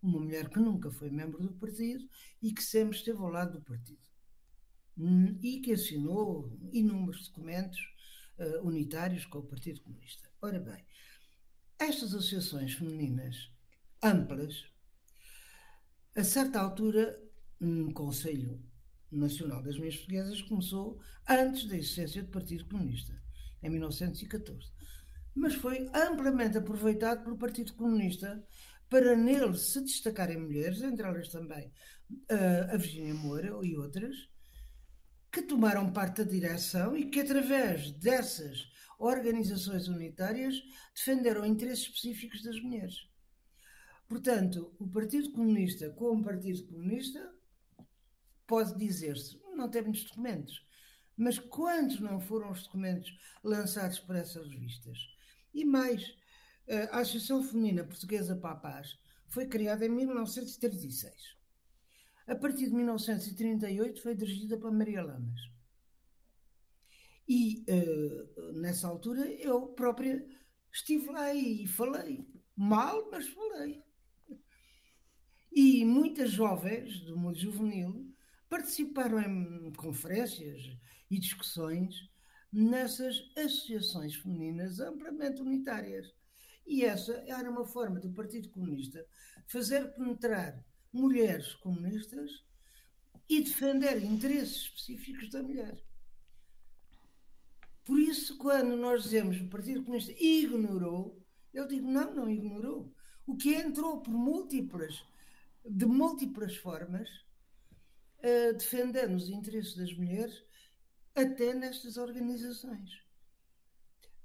uma 0.03 0.19
mulher 0.19 0.49
que 0.49 0.59
nunca 0.59 0.91
foi 0.91 1.11
membro 1.11 1.41
do 1.41 1.53
partido 1.53 2.09
e 2.43 2.53
que 2.53 2.63
sempre 2.63 2.97
esteve 2.97 3.19
ao 3.19 3.29
lado 3.29 3.59
do 3.59 3.65
partido. 3.65 4.01
Hum, 4.97 5.39
e 5.43 5.61
que 5.61 5.73
assinou 5.73 6.51
inúmeros 6.73 7.29
documentos 7.29 7.79
uh, 8.39 8.67
unitários 8.67 9.27
com 9.27 9.39
o 9.39 9.47
Partido 9.47 9.83
Comunista. 9.83 10.29
Ora 10.43 10.59
bem, 10.59 10.85
estas 11.79 12.15
associações 12.15 12.75
femininas 12.75 13.51
amplas, 14.03 14.65
a 16.17 16.25
certa 16.25 16.61
altura, 16.61 17.23
um 17.61 17.93
Conselho 17.93 18.63
Nacional 19.11 19.63
das 19.63 19.77
Mulheres 19.77 19.99
Portuguesas 19.99 20.43
começou 20.43 21.01
antes 21.29 21.67
da 21.67 21.77
existência 21.77 22.23
do 22.23 22.31
Partido 22.31 22.67
Comunista 22.67 23.21
em 23.63 23.71
1914. 23.71 24.71
Mas 25.35 25.55
foi 25.55 25.89
amplamente 25.95 26.59
aproveitado 26.59 27.25
pelo 27.25 27.39
Partido 27.39 27.73
Comunista 27.75 28.45
para 28.89 29.17
nele 29.17 29.57
se 29.57 29.81
destacarem 29.81 30.37
mulheres, 30.37 30.83
entre 30.83 31.07
elas 31.07 31.29
também 31.29 31.73
uh, 32.31 32.75
a 32.75 32.77
Virginia 32.77 33.15
Moura 33.15 33.57
e 33.63 33.77
outras, 33.77 34.17
que 35.31 35.43
tomaram 35.43 35.93
parte 35.93 36.25
da 36.25 36.31
direção 36.31 36.97
e 36.97 37.09
que, 37.09 37.21
através 37.21 37.93
dessas 37.93 38.69
organizações 38.99 39.87
unitárias, 39.87 40.61
defenderam 40.95 41.47
interesses 41.47 41.87
específicos 41.87 42.43
das 42.43 42.61
mulheres. 42.61 43.09
Portanto, 44.09 44.75
o 44.79 44.89
Partido 44.89 45.31
Comunista, 45.31 45.89
como 45.91 46.25
Partido 46.25 46.65
Comunista, 46.67 47.33
pode 48.51 48.77
dizer-se, 48.77 49.41
não 49.55 49.71
tem 49.71 49.83
muitos 49.83 50.03
documentos, 50.03 50.67
mas 51.17 51.39
quantos 51.39 52.01
não 52.01 52.19
foram 52.19 52.51
os 52.51 52.65
documentos 52.65 53.17
lançados 53.45 54.01
por 54.01 54.17
essas 54.17 54.49
revistas? 54.49 54.99
E 55.55 55.65
mais, 55.65 56.17
a 56.91 56.99
Associação 56.99 57.45
Feminina 57.45 57.85
Portuguesa 57.85 58.35
para 58.35 58.51
a 58.51 58.57
Paz 58.57 58.99
foi 59.29 59.47
criada 59.47 59.87
em 59.87 59.89
1936. 59.89 61.39
A 62.27 62.35
partir 62.35 62.67
de 62.67 62.75
1938 62.75 64.03
foi 64.03 64.17
dirigida 64.17 64.59
por 64.59 64.73
Maria 64.73 65.05
Lamas. 65.05 65.41
E 67.29 67.65
uh, 67.69 68.53
nessa 68.55 68.89
altura 68.89 69.31
eu 69.31 69.69
própria 69.69 70.27
estive 70.73 71.09
lá 71.11 71.33
e 71.33 71.69
falei. 71.69 72.27
Mal, 72.57 73.09
mas 73.13 73.29
falei. 73.29 73.85
E 75.53 75.85
muitas 75.85 76.31
jovens 76.31 77.01
do 77.03 77.17
mundo 77.17 77.39
juvenil 77.39 78.10
participaram 78.51 79.21
em 79.21 79.73
conferências 79.75 80.77
e 81.09 81.19
discussões 81.21 82.11
nessas 82.53 83.31
associações 83.37 84.17
femininas 84.17 84.81
amplamente 84.81 85.41
unitárias. 85.41 86.13
E 86.67 86.85
essa 86.85 87.13
era 87.29 87.49
uma 87.49 87.65
forma 87.65 88.01
do 88.01 88.13
Partido 88.13 88.51
Comunista 88.51 89.07
fazer 89.47 89.95
penetrar 89.95 90.63
mulheres 90.93 91.55
comunistas 91.55 92.45
e 93.29 93.41
defender 93.41 94.03
interesses 94.03 94.63
específicos 94.63 95.31
da 95.31 95.43
mulher. 95.43 95.81
Por 97.85 98.01
isso, 98.01 98.37
quando 98.37 98.77
nós 98.77 99.05
dizemos 99.05 99.37
que 99.37 99.45
o 99.45 99.49
Partido 99.49 99.85
Comunista 99.85 100.13
ignorou, 100.13 101.25
eu 101.55 101.69
digo 101.69 101.89
não, 101.89 102.13
não 102.13 102.29
ignorou. 102.29 102.93
O 103.25 103.37
que 103.37 103.55
entrou 103.55 104.01
por 104.01 104.13
múltiplas, 104.13 105.05
de 105.65 105.87
múltiplas 105.87 106.57
formas, 106.57 107.09
uh, 108.23 108.53
defendendo 108.57 109.15
os 109.15 109.29
interesses 109.29 109.77
das 109.77 109.93
mulheres, 109.93 110.43
até 111.15 111.53
nestas 111.55 111.97
organizações 111.97 113.11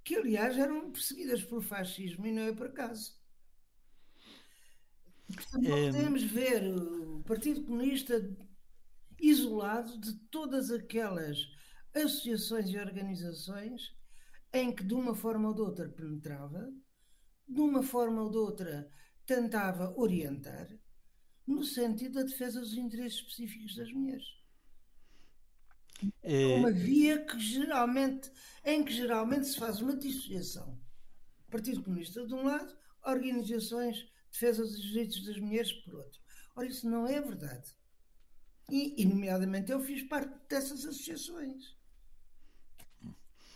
que 0.06 0.16
aliás 0.16 0.56
eram 0.56 0.92
perseguidas 0.92 1.44
pelo 1.44 1.62
fascismo 1.62 2.28
e 2.28 2.32
não 2.32 2.44
é 2.44 2.54
por 2.54 2.68
acaso. 2.68 3.20
É... 5.56 5.92
podemos 5.92 6.22
ver 6.24 6.64
o 6.64 7.24
Partido 7.24 7.64
Comunista 7.64 8.14
isolado 9.20 10.00
de 10.00 10.14
todas 10.30 10.70
aquelas 10.70 11.50
associações 11.92 12.70
e 12.70 12.78
organizações 12.78 13.96
em 14.54 14.74
que 14.74 14.84
de 14.84 14.94
uma 14.94 15.16
forma 15.16 15.48
ou 15.48 15.56
de 15.56 15.62
outra 15.62 15.90
penetrava, 15.90 16.72
de 17.48 17.60
uma 17.60 17.82
forma 17.82 18.22
ou 18.22 18.30
de 18.30 18.38
outra 18.38 18.88
tentava 19.26 19.92
orientar, 19.98 20.70
no 21.46 21.64
sentido 21.64 22.16
da 22.16 22.24
defesa 22.24 22.60
dos 22.60 22.74
interesses 22.74 23.20
específicos 23.20 23.76
das 23.76 23.92
mulheres. 23.92 24.26
É 26.24 26.56
uma 26.58 26.72
via 26.72 27.24
que 27.26 27.40
geralmente, 27.40 28.32
em 28.64 28.84
que 28.84 28.94
geralmente 28.94 29.48
se 29.48 29.58
faz 29.58 29.82
uma 29.82 29.96
dissociação. 29.96 30.80
Partido 31.50 31.84
Comunista 31.84 32.26
de 32.26 32.34
um 32.34 32.44
lado, 32.44 32.76
organizações 33.04 33.98
de 33.98 34.12
defesa 34.32 34.64
dos 34.64 34.82
direitos 34.82 35.26
das 35.26 35.40
mulheres 35.40 35.72
por 35.72 35.96
outro. 35.96 36.20
Ora, 36.56 36.68
isso 36.68 36.90
não 36.90 37.08
é 37.08 37.22
verdade. 37.22 37.72
E, 38.70 39.02
e 39.02 39.06
nomeadamente, 39.06 39.72
eu 39.72 39.80
fiz 39.80 40.04
parte 40.04 40.34
dessas 40.50 40.86
associações. 40.86 41.76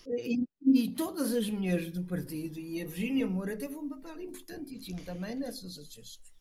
E, 0.08 0.43
e, 0.65 0.95
todas 0.95 1.34
as 1.34 1.49
mulheres 1.49 1.91
do 1.91 2.04
partido, 2.04 2.60
e 2.60 2.82
a 2.82 2.86
Virgínia 2.86 3.28
Moura 3.28 3.58
teve 3.58 3.75
um 3.75 3.89
papel 3.89 4.21
importantíssimo 4.21 5.04
também 5.04 5.36
nessas 5.36 5.78
associações. 5.78 6.38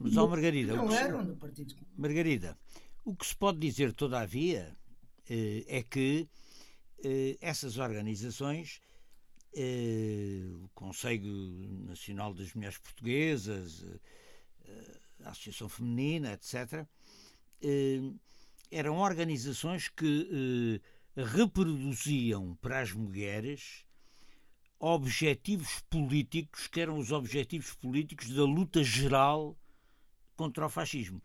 Mas, 0.00 0.16
ó, 0.16 0.26
Margarida, 0.26 0.74
não 0.74 0.90
eram 0.90 1.24
do 1.24 1.36
Partido 1.36 1.74
Comunista. 1.74 2.00
Margarida, 2.00 2.58
o 3.04 3.14
que 3.14 3.26
se 3.26 3.36
pode 3.36 3.58
dizer, 3.58 3.92
todavia, 3.92 4.74
eh, 5.28 5.64
é 5.68 5.82
que 5.82 6.26
eh, 7.04 7.36
essas 7.38 7.76
organizações, 7.76 8.80
eh, 9.54 10.40
o 10.62 10.70
Conselho 10.70 11.30
Nacional 11.84 12.32
das 12.32 12.54
Mulheres 12.54 12.78
Portuguesas, 12.78 13.84
a 15.22 15.30
Associação 15.30 15.68
Feminina, 15.68 16.32
etc., 16.32 16.86
eram 18.70 18.96
organizações 18.96 19.88
que 19.88 20.80
reproduziam 21.14 22.56
para 22.62 22.80
as 22.80 22.92
mulheres 22.92 23.84
objetivos 24.78 25.80
políticos, 25.90 26.68
que 26.68 26.80
eram 26.80 26.96
os 26.96 27.12
objetivos 27.12 27.74
políticos 27.74 28.30
da 28.30 28.44
luta 28.44 28.82
geral 28.82 29.59
contra 30.40 30.64
o 30.64 30.70
fascismo. 30.70 31.22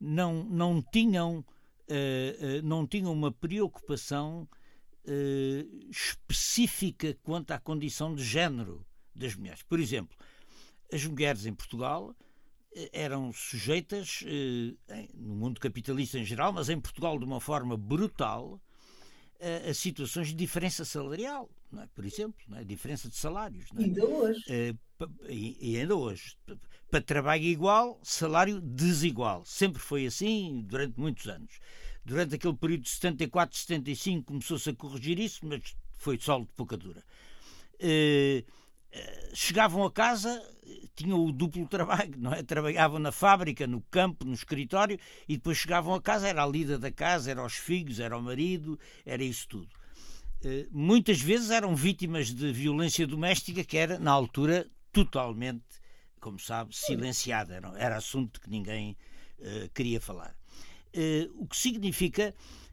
Não, 0.00 0.42
não 0.42 0.82
tinham 0.82 1.38
uh, 1.38 2.62
não 2.64 2.84
tinham 2.84 3.12
uma 3.12 3.30
preocupação 3.30 4.48
uh, 5.04 5.88
específica 5.88 7.16
quanto 7.22 7.52
à 7.52 7.60
condição 7.60 8.12
de 8.12 8.24
género 8.24 8.84
das 9.14 9.36
mulheres. 9.36 9.62
Por 9.62 9.78
exemplo, 9.78 10.16
as 10.92 11.06
mulheres 11.06 11.46
em 11.46 11.54
Portugal 11.54 12.12
eram 12.92 13.32
sujeitas, 13.32 14.24
no 15.14 15.36
mundo 15.36 15.60
capitalista 15.60 16.18
em 16.18 16.24
geral, 16.24 16.52
mas 16.52 16.68
em 16.68 16.80
Portugal 16.80 17.16
de 17.16 17.24
uma 17.24 17.40
forma 17.40 17.76
brutal, 17.76 18.60
a 19.70 19.72
situações 19.72 20.28
de 20.28 20.34
diferença 20.34 20.84
salarial, 20.84 21.48
é? 21.82 21.86
por 21.94 22.04
exemplo, 22.04 22.36
é? 22.56 22.64
diferença 22.64 23.08
de 23.08 23.16
salários. 23.16 23.66
É? 23.76 23.82
Ainda 23.82 24.04
hoje. 24.06 24.42
e, 25.28 25.72
e, 25.72 25.76
ainda 25.78 25.96
hoje. 25.96 26.36
Para 26.90 27.00
trabalho 27.00 27.44
igual, 27.44 28.00
salário 28.02 28.60
desigual. 28.60 29.44
Sempre 29.44 29.80
foi 29.80 30.06
assim 30.06 30.62
durante 30.66 30.98
muitos 30.98 31.26
anos. 31.26 31.58
Durante 32.04 32.34
aquele 32.34 32.54
período 32.54 32.82
de 32.82 32.90
74, 32.90 33.56
75 33.56 34.24
começou-se 34.24 34.70
a 34.70 34.74
corrigir 34.74 35.18
isso, 35.18 35.40
mas 35.46 35.74
foi 35.96 36.18
sol 36.18 36.42
de 36.42 36.52
pouca 36.54 36.76
dura. 36.76 37.02
Uh, 37.74 38.44
chegavam 39.34 39.84
a 39.84 39.90
casa, 39.90 40.40
tinham 40.94 41.24
o 41.24 41.32
duplo 41.32 41.66
trabalho, 41.68 42.14
não 42.18 42.32
é? 42.32 42.42
Trabalhavam 42.42 42.98
na 42.98 43.10
fábrica, 43.10 43.66
no 43.66 43.80
campo, 43.90 44.24
no 44.24 44.34
escritório 44.34 44.98
e 45.28 45.36
depois 45.36 45.58
chegavam 45.58 45.94
a 45.94 46.00
casa, 46.00 46.28
era 46.28 46.44
a 46.44 46.46
lida 46.46 46.78
da 46.78 46.92
casa, 46.92 47.30
era 47.30 47.44
os 47.44 47.54
filhos, 47.54 48.00
era 48.00 48.16
o 48.16 48.22
marido, 48.22 48.78
era 49.04 49.22
isso 49.22 49.48
tudo. 49.48 49.83
Uh, 50.44 50.68
muitas 50.70 51.20
vezes 51.20 51.50
eram 51.50 51.74
vítimas 51.74 52.32
de 52.32 52.52
violência 52.52 53.06
doméstica 53.06 53.64
que 53.64 53.76
era, 53.76 53.98
na 53.98 54.10
altura, 54.10 54.66
totalmente, 54.92 55.64
como 56.20 56.38
sabe, 56.38 56.74
silenciada. 56.76 57.54
Era, 57.54 57.72
era 57.78 57.96
assunto 57.96 58.40
que 58.40 58.50
ninguém 58.50 58.96
uh, 59.38 59.68
queria 59.74 60.00
falar. 60.00 60.36
Eh, 60.92 61.28
o 61.34 61.46
que 61.46 61.56
significa 61.56 62.32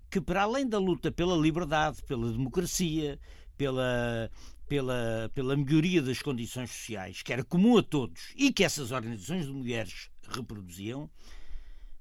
que, 0.10 0.22
para 0.22 0.44
além 0.44 0.68
da 0.68 0.78
luta 0.78 1.12
pela 1.12 1.36
liberdade, 1.36 2.04
pela 2.04 2.32
democracia, 2.32 3.20
pela, 3.58 4.30
pela, 4.68 5.32
pela 5.34 5.58
melhoria 5.58 6.04
das 6.04 6.22
condições 6.22 6.70
sociais, 6.70 7.24
que 7.24 7.34
era 7.34 7.44
comum 7.44 7.78
a 7.78 7.84
todos 7.84 8.32
e 8.36 8.54
que 8.54 8.64
essas 8.64 8.92
organizações 8.92 9.48
de 9.48 9.52
mulheres 9.52 10.12
reproduziam, 10.30 11.10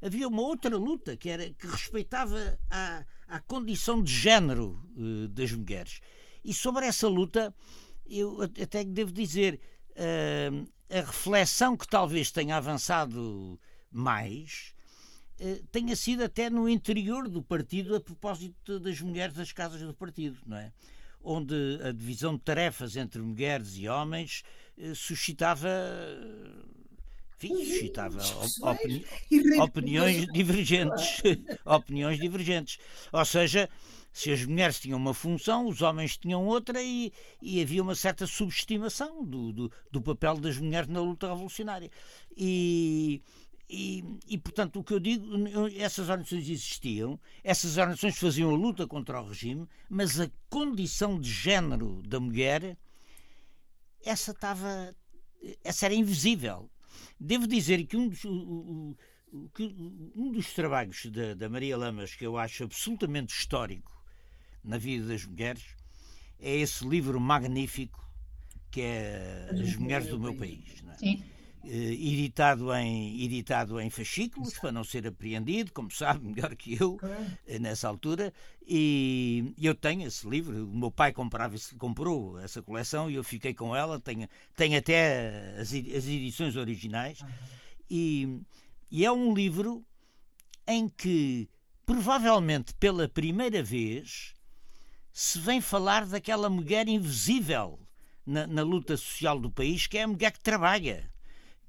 havia 0.03 0.27
uma 0.29 0.43
outra 0.43 0.77
luta 0.77 1.17
que 1.17 1.29
era 1.29 1.51
que 1.51 1.67
respeitava 1.67 2.59
a, 2.71 3.05
a 3.29 3.41
condição 3.41 4.03
de 4.03 4.13
género 4.13 4.83
uh, 4.97 5.29
das 5.29 5.53
mulheres. 5.53 6.01
E 6.45 6.55
sobre 6.55 6.87
essa 6.87 7.07
luta, 7.09 7.55
eu 8.07 8.43
até 8.43 8.83
devo 8.83 9.13
dizer, 9.13 9.61
uh, 9.90 10.69
a 10.90 11.01
reflexão 11.01 11.77
que 11.77 11.87
talvez 11.87 12.31
tenha 12.31 12.57
avançado 12.57 13.61
mais 13.92 14.75
eh, 15.38 15.63
tenha 15.71 15.94
sido 15.94 16.25
até 16.25 16.51
no 16.51 16.69
interior 16.69 17.29
do 17.29 17.42
partido 17.42 17.94
a 17.94 18.01
propósito 18.01 18.81
das 18.81 19.01
mulheres 19.01 19.35
das 19.35 19.53
casas 19.53 19.81
do 19.81 19.94
partido, 19.94 20.37
não 20.44 20.57
é? 20.57 20.73
Onde 21.23 21.79
a 21.83 21.92
divisão 21.92 22.35
de 22.35 22.42
tarefas 22.42 22.96
entre 22.96 23.23
mulheres 23.23 23.77
e 23.77 23.88
homens 23.88 24.42
suscitava 24.94 25.69
enfim, 27.49 27.65
suscitava 27.65 28.21
opini 28.63 29.05
opiniões 29.61 30.27
divergentes. 30.33 31.23
opiniões 31.65 32.19
divergentes. 32.19 32.79
Ou 33.13 33.25
seja, 33.25 33.69
se 34.13 34.33
as 34.33 34.45
mulheres 34.45 34.81
tinham 34.81 34.99
uma 34.99 35.15
função, 35.15 35.67
os 35.67 35.83
homens 35.83 36.17
tinham 36.17 36.47
outra 36.47 36.83
e, 36.83 37.13
e 37.41 37.63
havia 37.63 37.83
uma 37.83 37.95
certa 37.95 38.27
subestimação 38.27 39.25
do, 39.25 39.53
do, 39.53 39.73
do, 39.91 40.03
papel 40.03 40.37
das 40.37 40.59
mulheres 40.59 40.88
na 40.88 41.01
luta 41.01 41.29
revolucionária. 41.29 41.91
E, 42.37 43.23
e, 43.69 44.05
e, 44.27 44.37
portanto, 44.37 44.81
o 44.81 44.85
que 44.85 44.93
eu 44.93 44.99
digo, 44.99 45.25
essas 45.79 46.09
organizações 46.09 46.49
existiam, 46.49 47.19
essas 47.45 47.77
organizações 47.77 48.19
faziam 48.19 48.51
a 48.51 48.57
luta 48.57 48.87
contra 48.87 49.21
o 49.21 49.29
regime, 49.29 49.69
mas 49.88 50.19
a 50.19 50.29
condição 50.49 51.21
de 51.21 51.31
género 51.31 52.03
da 52.03 52.19
mulher, 52.19 52.77
essa 54.05 54.33
estava. 54.33 54.95
essa 55.63 55.87
era 55.87 55.95
invisível. 55.95 56.69
Devo 57.19 57.46
dizer 57.46 57.85
que 57.87 57.96
um 57.96 58.09
dos, 58.09 58.25
o, 58.25 58.96
o, 59.33 59.48
que 59.55 59.63
um 60.15 60.31
dos 60.33 60.53
trabalhos 60.53 61.07
da, 61.07 61.35
da 61.35 61.48
Maria 61.48 61.77
Lamas 61.77 62.15
que 62.15 62.27
eu 62.27 62.37
acho 62.37 62.65
absolutamente 62.65 63.35
histórico 63.35 63.90
na 64.63 64.79
vida 64.79 65.07
das 65.07 65.25
mulheres 65.25 65.65
é 66.38 66.57
esse 66.57 66.87
livro 66.87 67.21
magnífico 67.21 68.09
que 68.71 68.83
é 68.83 69.48
As 69.51 69.77
Mulheres 69.77 70.09
do 70.09 70.21
Meu 70.21 70.35
País. 70.35 70.83
É? 70.88 70.96
Sim 70.96 71.23
editado, 71.65 72.73
em, 72.75 73.23
editado 73.23 73.81
em 73.81 73.90
fascículos, 73.90 74.58
para 74.58 74.73
não 74.73 74.85
ser 74.85 75.06
apreendido, 75.06 75.73
como 75.73 75.90
sabe, 75.90 76.25
melhor 76.29 76.54
que 76.56 76.77
eu, 76.81 76.98
nessa 77.61 77.88
altura. 77.88 78.33
E 78.67 79.52
eu 79.61 79.75
tenho 79.75 80.06
esse 80.06 80.29
livro. 80.29 80.65
O 80.65 80.77
meu 80.77 80.90
pai 80.90 81.13
comprava, 81.13 81.56
comprou 81.79 82.38
essa 82.38 82.63
coleção 82.63 83.11
e 83.11 83.15
eu 83.15 83.25
fiquei 83.25 83.52
com 83.52 83.75
ela. 83.75 83.98
Tenho, 84.00 84.29
tenho 84.56 84.79
até 84.79 85.54
as, 85.58 85.69
as 85.73 86.06
edições 86.06 86.56
originais. 86.56 87.19
E, 87.90 88.40
e 88.90 89.04
é 89.04 89.11
um 89.11 89.35
livro 89.35 89.85
em 90.67 90.88
que, 90.88 91.48
provavelmente 91.85 92.73
pela 92.75 93.08
primeira 93.08 93.63
vez, 93.63 94.35
se 95.13 95.38
vem 95.40 95.61
falar 95.61 96.06
daquela 96.06 96.48
mulher 96.48 96.88
invisível 96.88 97.79
na, 98.25 98.46
na, 98.46 98.63
luta 98.63 98.96
social 98.96 99.40
do 99.40 99.50
país, 99.50 99.88
que 99.88 99.98
é 99.98 100.04
a 100.04 100.08
mulher 100.08 100.31
que 100.31 100.40
trabalha, 100.40 101.10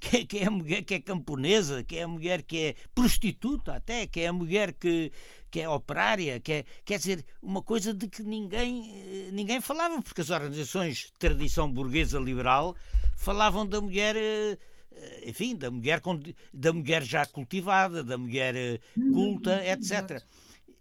que 0.01 0.17
é, 0.17 0.25
que 0.25 0.37
é 0.39 0.47
a 0.47 0.51
mulher 0.51 0.81
que 0.81 0.95
é 0.95 0.99
camponesa, 0.99 1.83
que 1.83 1.97
é 1.97 2.03
a 2.03 2.07
mulher 2.07 2.41
que 2.41 2.57
é 2.57 2.75
prostituta 2.93 3.75
até, 3.75 4.07
que 4.07 4.21
é 4.21 4.27
a 4.27 4.33
mulher 4.33 4.73
que, 4.73 5.11
que 5.51 5.61
é 5.61 5.69
operária, 5.69 6.39
que 6.39 6.51
é, 6.51 6.65
quer 6.83 6.97
dizer, 6.97 7.23
uma 7.41 7.61
coisa 7.61 7.93
de 7.93 8.07
que 8.07 8.23
ninguém, 8.23 8.91
eh, 8.91 9.29
ninguém 9.31 9.61
falava, 9.61 10.01
porque 10.01 10.21
as 10.21 10.31
organizações 10.31 10.97
de 10.97 11.13
tradição 11.19 11.71
burguesa 11.71 12.19
liberal 12.19 12.75
falavam 13.15 13.63
da 13.63 13.79
mulher 13.79 14.15
eh, 14.15 14.57
eh, 14.91 15.29
enfim, 15.29 15.55
da 15.55 15.69
mulher, 15.69 16.01
da 16.51 16.73
mulher 16.73 17.03
já 17.03 17.23
cultivada, 17.27 18.03
da 18.03 18.17
mulher 18.17 18.81
culta, 19.13 19.63
etc. 19.67 20.23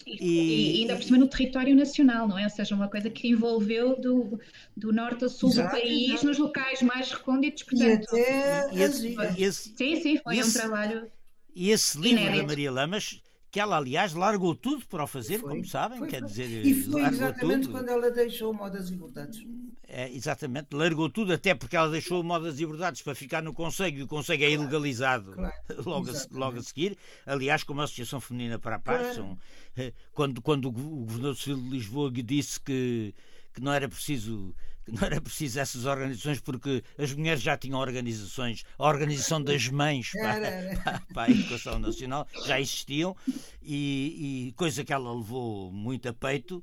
E, 0.06 0.78
e 0.78 0.80
ainda 0.80 0.96
por 0.96 1.02
cima 1.02 1.18
no 1.18 1.28
território 1.28 1.74
nacional, 1.76 2.26
não 2.26 2.38
é? 2.38 2.44
Ou 2.44 2.50
seja, 2.50 2.74
uma 2.74 2.88
coisa 2.88 3.10
que 3.10 3.28
envolveu 3.28 4.00
do, 4.00 4.40
do 4.76 4.92
norte 4.92 5.24
a 5.24 5.28
sul 5.28 5.50
exato, 5.50 5.68
do 5.68 5.80
país, 5.80 6.08
exato. 6.10 6.26
nos 6.26 6.38
locais 6.38 6.82
mais 6.82 7.12
recônditos, 7.12 7.62
portanto. 7.62 8.16
E 8.16 8.20
até 8.20 8.74
e 8.74 8.82
esse, 8.82 9.16
esse, 9.38 9.74
sim, 9.76 10.00
sim, 10.00 10.18
foi 10.18 10.38
esse, 10.38 10.50
um 10.50 10.60
trabalho. 10.60 11.10
E 11.54 11.70
esse 11.70 11.98
livro 11.98 12.20
inédito. 12.20 12.42
da 12.42 12.46
Maria 12.46 12.72
Lamas 12.72 13.22
que 13.50 13.58
ela, 13.58 13.76
aliás, 13.76 14.14
largou 14.14 14.54
tudo 14.54 14.86
para 14.86 15.02
o 15.02 15.06
fazer, 15.06 15.40
foi, 15.40 15.50
como 15.50 15.64
sabem, 15.64 15.98
foi, 15.98 16.08
quer 16.08 16.22
dizer. 16.22 16.64
E 16.64 16.82
foi 16.84 17.02
exatamente 17.02 17.62
tudo. 17.62 17.72
quando 17.72 17.88
ela 17.88 18.10
deixou 18.10 18.54
Modas 18.54 18.90
e 18.90 18.94
Verdades. 18.94 19.44
É, 19.92 20.08
exatamente, 20.08 20.68
largou 20.72 21.10
tudo, 21.10 21.32
até 21.32 21.52
porque 21.52 21.76
ela 21.76 21.90
deixou 21.90 22.22
Modas 22.22 22.60
e 22.60 22.64
Verdades 22.64 23.02
para 23.02 23.12
ficar 23.12 23.42
no 23.42 23.52
Conselho 23.52 23.98
e 23.98 24.02
o 24.04 24.06
Conselho 24.06 24.44
é 24.44 24.50
ilegalizado 24.50 25.32
claro, 25.32 25.52
logo, 25.84 26.08
a, 26.08 26.14
logo 26.30 26.58
a 26.60 26.62
seguir. 26.62 26.96
Aliás, 27.26 27.64
como 27.64 27.80
a 27.80 27.84
Associação 27.84 28.20
Feminina 28.20 28.56
para 28.56 28.76
a 28.76 28.78
Paz, 28.78 29.16
claro. 29.16 29.36
eh, 29.76 29.92
quando, 30.12 30.40
quando 30.40 30.68
o 30.68 30.70
Governador 30.70 31.36
Civil 31.36 31.56
de 31.56 31.70
Lisboa 31.70 32.08
disse 32.12 32.60
que, 32.60 33.12
que 33.52 33.60
não 33.60 33.72
era 33.72 33.88
preciso 33.88 34.54
não 34.86 35.06
era 35.06 35.20
preciso 35.20 35.58
essas 35.58 35.84
organizações 35.84 36.40
porque 36.40 36.84
as 36.96 37.12
mulheres 37.12 37.42
já 37.42 37.56
tinham 37.56 37.78
organizações, 37.78 38.64
a 38.78 38.86
Organização 38.86 39.42
das 39.42 39.68
Mães 39.68 40.12
para, 40.12 40.76
para, 40.84 41.02
para 41.12 41.22
a 41.24 41.30
Educação 41.30 41.80
Nacional 41.80 42.28
já 42.46 42.60
existiam 42.60 43.16
e, 43.60 44.48
e, 44.48 44.52
coisa 44.52 44.84
que 44.84 44.92
ela 44.92 45.12
levou 45.12 45.72
muito 45.72 46.08
a 46.08 46.12
peito 46.12 46.62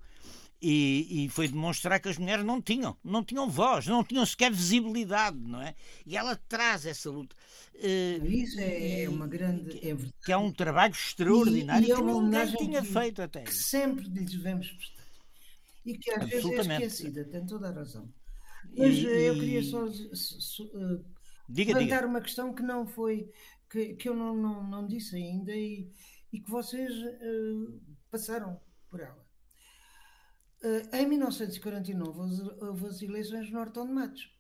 e, 0.62 1.26
e, 1.26 1.30
foi 1.30 1.48
demonstrar 1.48 2.00
que 2.00 2.10
as 2.10 2.18
mulheres 2.18 2.44
não 2.44 2.62
tinham, 2.62 2.98
não 3.04 3.24
tinham 3.24 3.50
voz, 3.50 3.86
não 3.86 4.04
tinham 4.04 4.26
sequer 4.26 4.52
visibilidade, 4.52 5.38
não 5.38 5.62
é? 5.62 5.76
E 6.06 6.18
ela 6.18 6.36
traz 6.36 6.86
essa 6.86 7.10
luta. 7.10 7.36
Uh, 7.76 8.26
Isso 8.26 8.58
é 8.60 9.06
uma 9.08 9.28
grande. 9.28 9.78
É 9.88 9.96
que 10.26 10.32
é 10.32 10.38
um 10.38 10.52
trabalho 10.52 10.94
extraordinário 10.94 11.86
e, 11.86 11.90
e 11.90 11.92
é 11.92 11.96
que 11.96 12.02
ninguém 12.02 12.56
tinha 12.56 12.82
que, 12.82 12.88
feito 12.88 13.22
até. 13.22 13.44
Que 13.44 13.54
sempre 13.54 14.08
lhes 14.10 14.32
devemos 14.32 14.68
prestar 14.72 14.98
e 15.88 15.98
que 15.98 16.12
às 16.12 16.30
vezes 16.30 16.46
é 16.46 16.74
esquecida, 16.74 17.24
tem 17.24 17.46
toda 17.46 17.70
a 17.70 17.72
razão. 17.72 18.14
Mas 18.78 18.96
e, 18.96 19.08
eh, 19.08 19.30
eu 19.30 19.36
queria 19.36 19.64
só 19.64 19.86
uh, 19.86 21.06
diga, 21.48 21.74
levantar 21.74 21.96
diga. 21.96 22.08
uma 22.08 22.22
questão 22.22 22.54
que 22.54 22.62
não 22.62 22.86
foi, 22.86 23.32
que, 23.70 23.96
que 23.96 24.10
eu 24.10 24.14
não, 24.14 24.36
não, 24.36 24.64
não 24.68 24.86
disse 24.86 25.16
ainda 25.16 25.56
e, 25.56 25.90
e 26.34 26.42
que 26.42 26.50
vocês 26.50 26.92
uh, 26.92 27.82
passaram 28.12 28.60
por 28.90 29.00
ela. 29.00 29.26
Uh, 30.64 30.96
em 30.96 31.08
1949 31.08 32.56
houve 32.62 32.88
as 32.88 33.02
eleições 33.02 33.50
no 33.50 33.60
Nortão 33.60 33.86
de 33.86 33.94
Matos. 33.94 34.32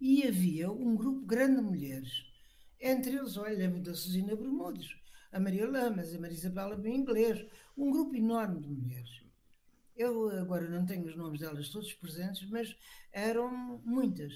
E 0.00 0.26
havia 0.26 0.70
um 0.70 0.94
grupo 0.94 1.24
grande 1.24 1.56
de 1.56 1.62
mulheres, 1.62 2.26
entre 2.80 3.16
eles, 3.16 3.36
olha, 3.38 3.56
lembro 3.56 3.80
da 3.80 3.94
Susina 3.94 4.36
Bermudes, 4.36 4.94
a 5.32 5.40
Maria 5.40 5.66
Lamas, 5.66 6.14
a 6.14 6.18
Maria 6.18 6.36
Isabela 6.36 6.76
Inglês, 6.88 7.46
um 7.76 7.90
grupo 7.90 8.14
enorme 8.14 8.60
de 8.60 8.68
mulheres. 8.68 9.24
Eu 9.96 10.28
agora 10.38 10.68
não 10.68 10.84
tenho 10.84 11.06
os 11.06 11.16
nomes 11.16 11.40
delas 11.40 11.70
todos 11.70 11.92
presentes, 11.94 12.48
mas 12.50 12.76
eram 13.12 13.80
muitas. 13.84 14.32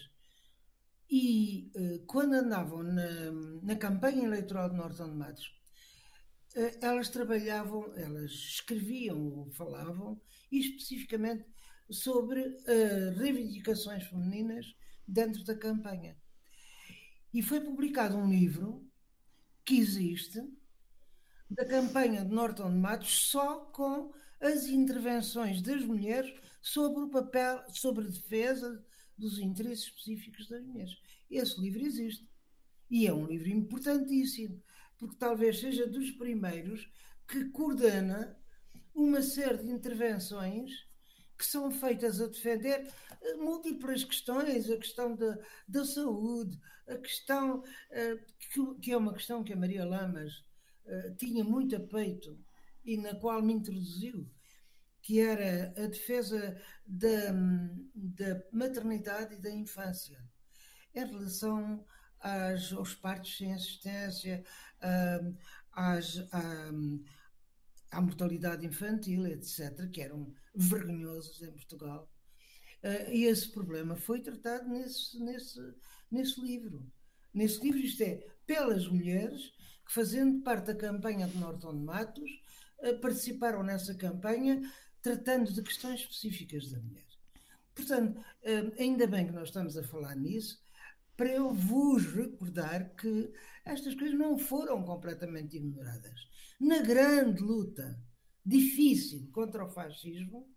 E 1.11 1.71
uh, 1.75 2.05
quando 2.07 2.35
andavam 2.35 2.83
na, 2.83 3.31
na 3.63 3.77
campanha 3.77 4.25
eleitoral 4.25 4.71
de 4.71 4.77
Norton 4.77 5.11
de 5.11 5.17
Matos, 5.17 5.58
elas 6.81 7.09
trabalhavam, 7.09 7.93
elas 7.95 8.33
escreviam 8.33 9.21
ou 9.21 9.51
falavam 9.51 10.21
especificamente 10.51 11.45
sobre 11.91 12.41
uh, 12.41 13.19
reivindicações 13.19 14.05
femininas 14.05 14.75
dentro 15.07 15.45
da 15.45 15.55
campanha. 15.55 16.17
E 17.33 17.43
foi 17.43 17.61
publicado 17.61 18.17
um 18.17 18.29
livro 18.29 18.87
que 19.65 19.79
existe 19.79 20.41
da 21.51 21.65
campanha 21.65 22.25
de 22.25 22.31
Norton 22.31 22.71
de 22.71 22.77
Matos 22.77 23.31
só 23.31 23.61
com 23.67 24.13
as 24.41 24.67
intervenções 24.67 25.63
das 25.63 25.83
mulheres 25.83 26.33
sobre 26.61 27.03
o 27.03 27.11
papel, 27.11 27.63
sobre 27.71 28.07
a 28.07 28.11
defesa 28.11 28.85
dos 29.17 29.39
interesses 29.39 29.87
específicos 29.87 30.49
das 30.49 30.63
mulheres. 30.63 30.97
Esse 31.31 31.61
livro 31.61 31.85
existe. 31.85 32.29
E 32.91 33.07
é 33.07 33.13
um 33.13 33.27
livro 33.27 33.49
importantíssimo, 33.49 34.63
porque 34.99 35.17
talvez 35.17 35.61
seja 35.61 35.87
dos 35.87 36.11
primeiros 36.11 36.91
que 37.27 37.45
coordena 37.51 38.37
uma 38.95 39.23
série 39.23 39.59
de 39.59 39.71
intervenções 39.71 40.89
que 41.39 41.47
são 41.47 41.71
feitas 41.71 42.21
a 42.21 42.27
defender 42.27 42.93
eh, 43.23 43.35
múltiplas 43.35 44.03
questões, 44.03 44.69
a 44.69 44.77
questão 44.77 45.15
da, 45.15 45.39
da 45.69 45.85
saúde, 45.85 46.59
a 46.89 46.97
questão 46.97 47.61
uh, 47.61 48.19
que, 48.39 48.75
que, 48.81 48.93
é 48.93 48.97
uma 48.97 49.13
questão 49.13 49.45
que 49.45 49.53
a 49.53 49.57
Maria 49.57 49.85
Lamas 49.85 50.33
uh, 50.87 51.15
tinha 51.17 51.45
muito 51.45 51.77
a 51.77 51.81
peito 51.81 52.37
e 52.85 52.97
na 52.97 53.15
qual 53.15 53.41
me 53.41 53.53
introduziu, 53.53 54.29
que 55.01 55.21
era 55.21 55.73
a 55.77 55.87
defesa 55.87 56.61
da, 56.85 57.33
da 57.95 58.43
maternidade 58.51 59.35
e 59.35 59.39
da 59.39 59.51
infância, 59.51 60.19
em 60.95 61.07
relação 61.07 61.85
às, 62.21 62.73
aos 62.73 62.95
partos 62.95 63.37
sem 63.37 63.53
assistência, 63.53 64.45
às, 65.73 66.19
à, 66.33 66.71
à 67.91 68.01
mortalidade 68.01 68.67
infantil, 68.67 69.27
etc., 69.27 69.89
que 69.91 70.01
eram 70.01 70.33
vergonhosos 70.55 71.43
em 71.43 71.53
Portugal. 71.53 72.11
Uh, 72.83 73.11
e 73.11 73.25
esse 73.25 73.51
problema 73.51 73.97
foi 73.97 74.21
tratado 74.21 74.69
nesse, 74.69 75.19
nesse, 75.19 75.75
nesse 76.11 76.41
livro. 76.41 76.87
Nesse 77.35 77.61
livro, 77.61 77.81
isto 77.81 78.03
é, 78.03 78.25
pelas 78.47 78.87
mulheres 78.87 79.53
que, 79.85 79.93
fazendo 79.93 80.43
parte 80.43 80.67
da 80.67 80.75
campanha 80.75 81.27
de 81.27 81.37
Norton 81.39 81.77
de 81.77 81.85
Matos, 81.85 82.31
participaram 83.01 83.63
nessa 83.63 83.95
campanha 83.95 84.63
tratando 85.03 85.53
de 85.53 85.63
questões 85.63 86.01
específicas 86.01 86.71
da 86.71 86.79
mulher. 86.81 87.07
Portanto, 87.75 88.21
eh, 88.43 88.73
ainda 88.79 89.07
bem 89.07 89.27
que 89.27 89.33
nós 89.33 89.49
estamos 89.49 89.77
a 89.77 89.83
falar 89.83 90.17
nisso, 90.17 90.61
para 91.19 91.33
eu 91.33 91.53
vos 91.53 92.07
recordar 92.15 92.95
que 92.95 93.33
estas 93.65 93.97
coisas 93.97 94.17
não 94.17 94.39
foram 94.39 94.85
completamente 94.85 95.57
ignoradas. 95.57 96.15
Na 96.61 96.81
grande 96.81 97.43
luta 97.43 98.01
difícil 98.47 99.29
contra 99.33 99.65
o 99.65 99.69
fascismo, 99.69 100.49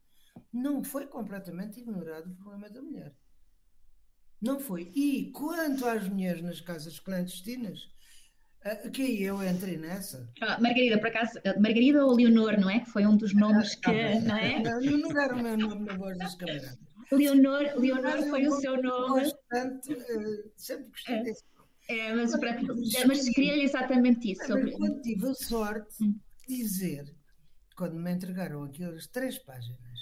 não 0.54 0.84
foi 0.84 1.08
completamente 1.08 1.80
ignorado 1.80 2.30
o 2.30 2.36
problema 2.36 2.70
da 2.70 2.80
mulher. 2.80 3.16
Não 4.40 4.60
foi. 4.60 4.92
E 4.96 5.32
quanto 5.32 5.84
às 5.88 6.08
mulheres 6.08 6.44
nas 6.44 6.62
casas 6.62 7.00
clandestinas, 7.00 7.80
que 8.94 9.02
aí 9.02 9.24
eu 9.24 9.44
entrei 9.44 9.78
nessa. 9.78 10.32
Ah, 10.42 10.60
Margarida, 10.62 11.00
por 11.00 11.08
acaso, 11.08 11.40
Margarida 11.60 12.06
ou 12.06 12.16
Leonor, 12.16 12.60
não 12.60 12.70
é? 12.70 12.82
Que 12.82 12.90
foi 12.92 13.08
um 13.08 13.18
dos 13.18 13.34
nomes 13.34 13.74
que. 13.76 13.90
Ah, 13.90 14.22
não 14.22 14.38
é? 14.38 14.60
Não, 14.62 14.80
não 14.80 15.22
era 15.22 15.36
o 15.36 15.42
meu 15.42 15.58
nome 15.58 15.86
na 15.86 15.98
voz 15.98 16.20
dos 16.20 16.36
camaradas. 16.36 16.91
Leonor, 17.12 17.62
Leonor 17.78 18.24
foi 18.30 18.48
o 18.48 18.60
seu 18.60 18.82
nome. 18.82 19.24
Bastante, 19.24 19.94
uh, 19.94 20.52
sempre 20.56 20.90
gostei 20.90 21.16
é. 21.16 21.24
desse 21.24 21.44
é, 21.92 22.16
mas, 22.16 22.32
para, 22.40 22.52
é, 22.52 23.06
mas 23.06 23.30
queria 23.30 23.62
exatamente 23.64 24.32
isso. 24.32 24.46
Sobre... 24.46 24.72
Quando 24.72 25.02
tive 25.02 25.28
a 25.28 25.34
sorte 25.34 26.04
hum. 26.04 26.18
de 26.48 26.56
dizer, 26.56 27.14
quando 27.76 27.96
me 27.96 28.12
entregaram 28.12 28.64
aquelas 28.64 29.08
três 29.08 29.38
páginas, 29.40 30.00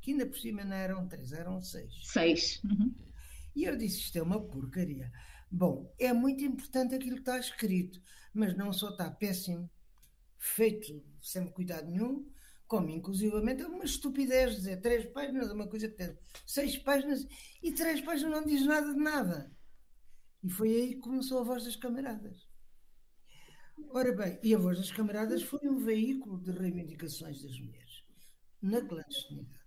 que 0.00 0.12
ainda 0.12 0.26
por 0.26 0.38
cima 0.38 0.64
não 0.64 0.76
eram 0.76 1.08
três, 1.08 1.32
eram 1.32 1.60
seis. 1.60 1.92
Seis. 2.04 2.62
Uhum. 2.64 2.94
E 3.56 3.64
eu 3.64 3.76
disse: 3.76 4.00
isto 4.00 4.16
é 4.16 4.22
uma 4.22 4.40
porcaria. 4.40 5.10
Bom, 5.50 5.92
é 5.98 6.12
muito 6.12 6.44
importante 6.44 6.94
aquilo 6.94 7.16
que 7.16 7.22
está 7.22 7.38
escrito, 7.38 8.00
mas 8.32 8.56
não 8.56 8.72
só 8.72 8.90
está 8.90 9.10
péssimo, 9.10 9.68
feito 10.38 11.04
sem 11.20 11.46
cuidado 11.48 11.90
nenhum, 11.90 12.28
como 12.66 12.90
inclusivamente 12.90 13.62
é 13.62 13.66
uma 13.66 13.84
estupidez 13.84 14.56
dizer 14.56 14.80
três 14.80 15.06
páginas, 15.06 15.50
é 15.50 15.52
uma 15.52 15.68
coisa 15.68 15.88
que 15.88 15.96
tem 15.96 16.18
seis 16.46 16.78
páginas 16.78 17.26
e 17.62 17.72
três 17.72 18.00
páginas 18.00 18.32
não 18.32 18.44
diz 18.44 18.64
nada 18.64 18.92
de 18.92 19.00
nada. 19.00 19.52
E 20.42 20.50
foi 20.50 20.68
aí 20.68 20.94
que 20.94 21.00
começou 21.00 21.38
a 21.40 21.44
voz 21.44 21.64
das 21.64 21.76
camaradas. 21.76 22.48
Ora 23.90 24.12
bem, 24.12 24.38
e 24.42 24.54
a 24.54 24.58
voz 24.58 24.78
das 24.78 24.90
camaradas 24.90 25.42
foi 25.42 25.60
um 25.68 25.78
veículo 25.78 26.40
de 26.40 26.50
reivindicações 26.52 27.42
das 27.42 27.58
mulheres 27.58 28.04
na 28.60 28.80
clandestinidade. 28.80 29.64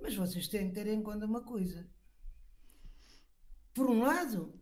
Mas 0.00 0.14
vocês 0.14 0.48
têm 0.48 0.68
que 0.68 0.74
ter 0.74 0.86
em 0.86 1.02
conta 1.02 1.26
uma 1.26 1.42
coisa. 1.42 1.88
Por 3.74 3.88
um 3.88 4.00
lado, 4.00 4.58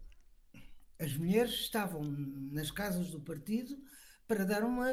as 0.98 1.16
mulheres 1.16 1.52
estavam 1.52 2.02
nas 2.02 2.70
casas 2.70 3.10
do 3.10 3.20
partido 3.20 3.76
para 4.26 4.44
dar 4.44 4.62
uma, 4.62 4.88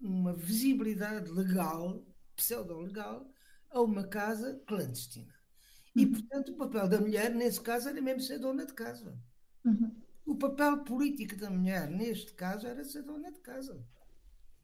uma 0.00 0.34
visibilidade 0.34 1.30
legal, 1.30 2.04
pseudo-legal, 2.34 3.30
a 3.70 3.80
uma 3.80 4.06
casa 4.06 4.60
clandestina. 4.66 5.34
E, 5.94 6.04
uhum. 6.04 6.12
portanto, 6.12 6.52
o 6.52 6.56
papel 6.56 6.88
da 6.88 7.00
mulher, 7.00 7.34
nesse 7.34 7.60
caso, 7.60 7.88
era 7.88 8.00
mesmo 8.00 8.20
ser 8.20 8.38
dona 8.38 8.66
de 8.66 8.74
casa. 8.74 9.18
Uhum. 9.64 9.96
O 10.26 10.36
papel 10.36 10.84
político 10.84 11.36
da 11.36 11.48
mulher, 11.48 11.88
neste 11.90 12.34
caso, 12.34 12.66
era 12.66 12.84
ser 12.84 13.02
dona 13.02 13.32
de 13.32 13.40
casa. 13.40 13.82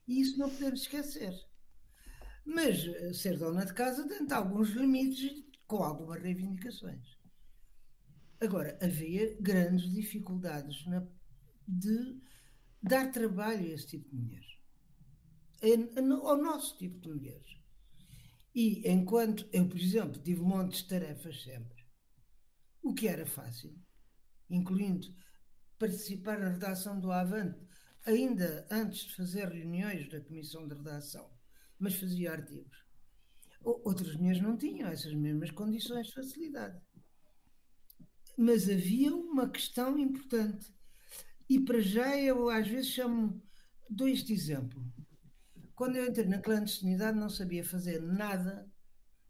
E 0.07 0.20
isso 0.20 0.39
não 0.39 0.51
podemos 0.51 0.83
esquecer. 0.83 1.33
Mas 2.45 2.85
eh, 2.87 3.12
ser 3.12 3.39
dona 3.39 3.64
de 3.64 3.72
casa 3.72 4.05
dentro 4.07 4.26
de 4.26 4.35
alguns 4.35 4.70
limites, 4.70 5.45
com 5.66 5.83
algumas 5.83 6.20
reivindicações. 6.20 7.16
Agora, 8.41 8.76
havia 8.83 9.37
grandes 9.41 9.91
dificuldades 9.91 10.85
na, 10.87 11.07
de 11.66 12.20
dar 12.83 13.11
trabalho 13.12 13.61
a 13.61 13.68
esse 13.68 13.87
tipo 13.87 14.09
de 14.11 14.16
mulheres. 14.16 14.59
Ao 15.63 16.37
nosso 16.37 16.77
tipo 16.77 17.01
de 17.01 17.09
mulheres. 17.09 17.57
E 18.55 18.87
enquanto 18.91 19.49
eu, 19.53 19.69
por 19.69 19.79
exemplo, 19.79 20.21
tive 20.21 20.43
montes 20.43 20.83
de 20.83 20.89
tarefas 20.89 21.43
sempre, 21.43 21.87
o 22.83 22.93
que 22.93 23.09
era 23.09 23.25
fácil, 23.25 23.75
incluindo 24.51 25.07
participar 25.79 26.39
na 26.39 26.51
redação 26.51 27.01
do 27.01 27.11
Avante, 27.11 27.59
ainda 28.05 28.67
antes 28.71 29.07
de 29.07 29.15
fazer 29.15 29.49
reuniões 29.49 30.09
da 30.09 30.21
comissão 30.21 30.67
de 30.67 30.75
redação, 30.75 31.31
mas 31.79 31.95
fazia 31.95 32.33
artigos. 32.33 32.85
Outras 33.65 34.17
mulheres 34.17 34.43
não 34.43 34.57
tinham 34.57 34.89
essas 34.89 35.15
mesmas 35.15 35.51
condições 35.53 36.09
de 36.09 36.15
facilidade. 36.15 36.81
Mas 38.37 38.69
havia 38.69 39.15
uma 39.15 39.49
questão 39.49 39.97
importante. 39.99 40.75
E 41.49 41.61
para 41.61 41.81
já 41.81 42.19
eu 42.19 42.51
às 42.51 42.67
vezes 42.67 42.91
chamo 42.91 43.41
dois 43.89 44.25
de 44.25 44.33
exemplo. 44.33 44.85
Quando 45.83 45.97
eu 45.97 46.07
entrei 46.07 46.28
na 46.28 46.39
clandestinidade 46.39 47.18
não 47.18 47.28
sabia 47.28 47.64
fazer 47.64 48.01
nada 48.01 48.70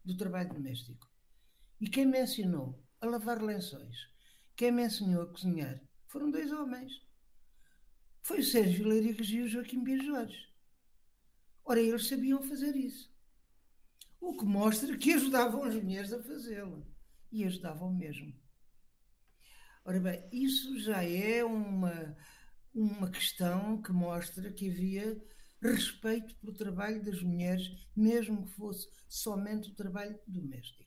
do 0.05 0.15
trabalho 0.19 0.53
doméstico. 0.53 1.11
E 1.81 1.89
quem 1.89 2.05
me 2.05 2.21
ensinou 2.21 2.79
a 3.01 3.07
lavar 3.07 3.41
lençóis, 3.41 3.97
quem 4.55 4.71
me 4.71 4.85
ensinou 4.85 5.23
a 5.23 5.27
cozinhar, 5.27 5.81
foram 6.09 6.31
dois 6.31 6.53
homens. 6.53 6.93
Foi 8.21 8.41
o 8.41 8.45
Sérgio 8.45 8.87
Leirigas 8.87 9.31
e 9.31 9.41
o 9.41 9.49
Joaquim 9.49 9.83
Jorge. 10.03 10.47
Ora, 11.65 11.81
eles 11.81 12.07
sabiam 12.07 12.43
fazer 12.43 12.77
isso. 12.77 13.11
O 14.21 14.37
que 14.37 14.45
mostra 14.45 14.99
que 14.99 15.15
ajudavam 15.15 15.65
as 15.65 15.75
mulheres 15.75 16.13
a 16.13 16.23
fazê-lo. 16.23 16.87
E 17.31 17.45
ajudavam 17.45 17.91
mesmo. 17.95 18.39
Ora 19.87 19.99
bem, 19.99 20.29
isso 20.31 20.79
já 20.81 21.03
é 21.03 21.43
uma, 21.43 22.15
uma 22.75 23.11
questão 23.11 23.81
que 23.81 23.91
mostra 23.91 24.53
que 24.53 24.71
havia 24.71 25.32
respeito 25.63 26.35
pelo 26.37 26.53
trabalho 26.53 27.03
das 27.03 27.23
mulheres, 27.23 27.71
mesmo 27.97 28.45
que 28.45 28.53
fosse 28.53 28.89
somente 29.09 29.71
o 29.71 29.75
trabalho 29.75 30.19
doméstico. 30.27 30.83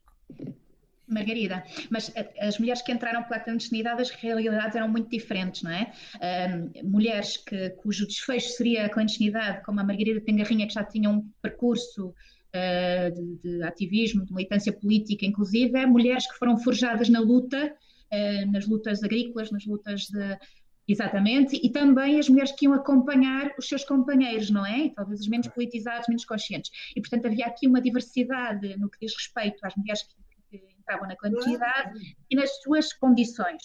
Margarida, 1.07 1.63
mas 1.91 2.11
as 2.39 2.57
mulheres 2.57 2.81
que 2.81 2.91
entraram 2.91 3.23
pela 3.23 3.39
clandestinidade, 3.39 4.01
as 4.01 4.09
realidades 4.09 4.75
eram 4.75 4.89
muito 4.89 5.09
diferentes, 5.09 5.61
não 5.61 5.71
é? 5.71 5.93
Um, 6.15 6.89
mulheres 6.89 7.37
que, 7.37 7.69
cujo 7.71 8.07
desfecho 8.07 8.49
seria 8.49 8.85
a 8.85 8.89
clandestinidade, 8.89 9.63
como 9.63 9.79
a 9.79 9.83
Margarida 9.83 10.19
Tengarrinha, 10.21 10.67
que 10.67 10.73
já 10.73 10.83
tinha 10.83 11.09
um 11.09 11.29
percurso 11.43 12.07
uh, 12.09 13.13
de, 13.13 13.37
de, 13.37 13.63
ativismo, 13.63 14.25
de 14.25 14.33
militância 14.33 14.73
política, 14.73 15.25
inclusive, 15.25 15.85
mulheres 15.85 16.25
que 16.27 16.39
foram 16.39 16.57
forjadas 16.57 17.07
na 17.07 17.19
luta, 17.19 17.71
uh, 18.11 18.51
nas 18.51 18.67
lutas 18.67 19.03
agrícolas, 19.03 19.51
nas 19.51 19.65
lutas 19.65 20.07
de, 20.07 20.39
Exatamente, 20.87 21.59
e 21.63 21.71
também 21.71 22.19
as 22.19 22.29
mulheres 22.29 22.51
que 22.51 22.65
iam 22.65 22.73
acompanhar 22.73 23.51
os 23.57 23.67
seus 23.67 23.83
companheiros, 23.83 24.51
não 24.51 24.63
é? 24.63 24.89
talvez 24.89 25.19
os 25.19 25.27
menos 25.27 25.47
politizados, 25.47 26.07
menos 26.07 26.25
conscientes. 26.25 26.69
E, 26.95 27.01
portanto, 27.01 27.25
havia 27.25 27.47
aqui 27.47 27.67
uma 27.67 27.81
diversidade 27.81 28.77
no 28.77 28.89
que 28.89 28.99
diz 29.01 29.15
respeito 29.15 29.65
às 29.65 29.75
mulheres 29.75 30.03
que 30.49 30.61
estavam 30.79 31.07
na 31.07 31.15
clandestinidade 31.15 31.99
e 32.29 32.35
nas 32.35 32.61
suas 32.61 32.93
condições. 32.93 33.63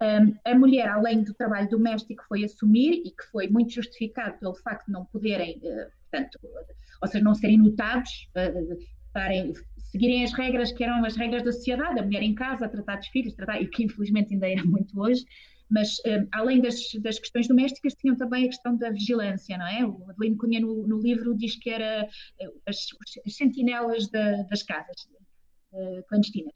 Um, 0.00 0.34
a 0.44 0.54
mulher, 0.54 0.88
além 0.88 1.22
do 1.22 1.34
trabalho 1.34 1.68
doméstico, 1.68 2.24
foi 2.28 2.44
assumir 2.44 3.02
e 3.04 3.10
que 3.10 3.24
foi 3.30 3.48
muito 3.48 3.72
justificado 3.72 4.38
pelo 4.38 4.54
facto 4.54 4.86
de 4.86 4.92
não 4.92 5.04
poderem, 5.06 5.58
uh, 5.58 5.90
portanto, 6.02 6.38
ou 7.02 7.08
seja, 7.08 7.24
não 7.24 7.34
serem 7.34 7.58
notados, 7.58 8.28
uh, 8.36 8.78
estarem, 9.08 9.52
seguirem 9.90 10.24
as 10.24 10.32
regras 10.32 10.70
que 10.70 10.84
eram 10.84 11.04
as 11.04 11.16
regras 11.16 11.42
da 11.42 11.52
sociedade, 11.52 11.98
a 11.98 12.02
mulher 12.02 12.22
em 12.22 12.34
casa, 12.34 12.66
a 12.66 12.68
tratar 12.68 12.96
dos 12.96 13.08
filhos, 13.08 13.34
tratar, 13.34 13.60
e 13.60 13.66
que 13.66 13.84
infelizmente 13.84 14.32
ainda 14.32 14.48
era 14.48 14.64
muito 14.64 14.98
hoje, 15.00 15.24
mas 15.70 15.98
um, 16.06 16.26
além 16.32 16.60
das, 16.60 16.80
das, 17.00 17.18
questões 17.18 17.46
domésticas, 17.46 17.94
tinham 17.94 18.16
também 18.16 18.44
a 18.44 18.48
questão 18.48 18.76
da 18.76 18.90
vigilância, 18.90 19.56
não 19.58 19.66
é? 19.66 19.84
O 19.84 20.10
Adelino 20.10 20.36
Cunha 20.36 20.60
no, 20.60 20.86
no 20.86 20.98
livro 20.98 21.36
diz 21.36 21.56
que 21.56 21.70
era 21.70 22.08
as, 22.66 22.86
as 23.26 23.36
sentinelas 23.36 24.08
da, 24.08 24.42
das 24.44 24.62
casas, 24.62 25.08
uh, 25.72 26.02
clandestinas. 26.08 26.54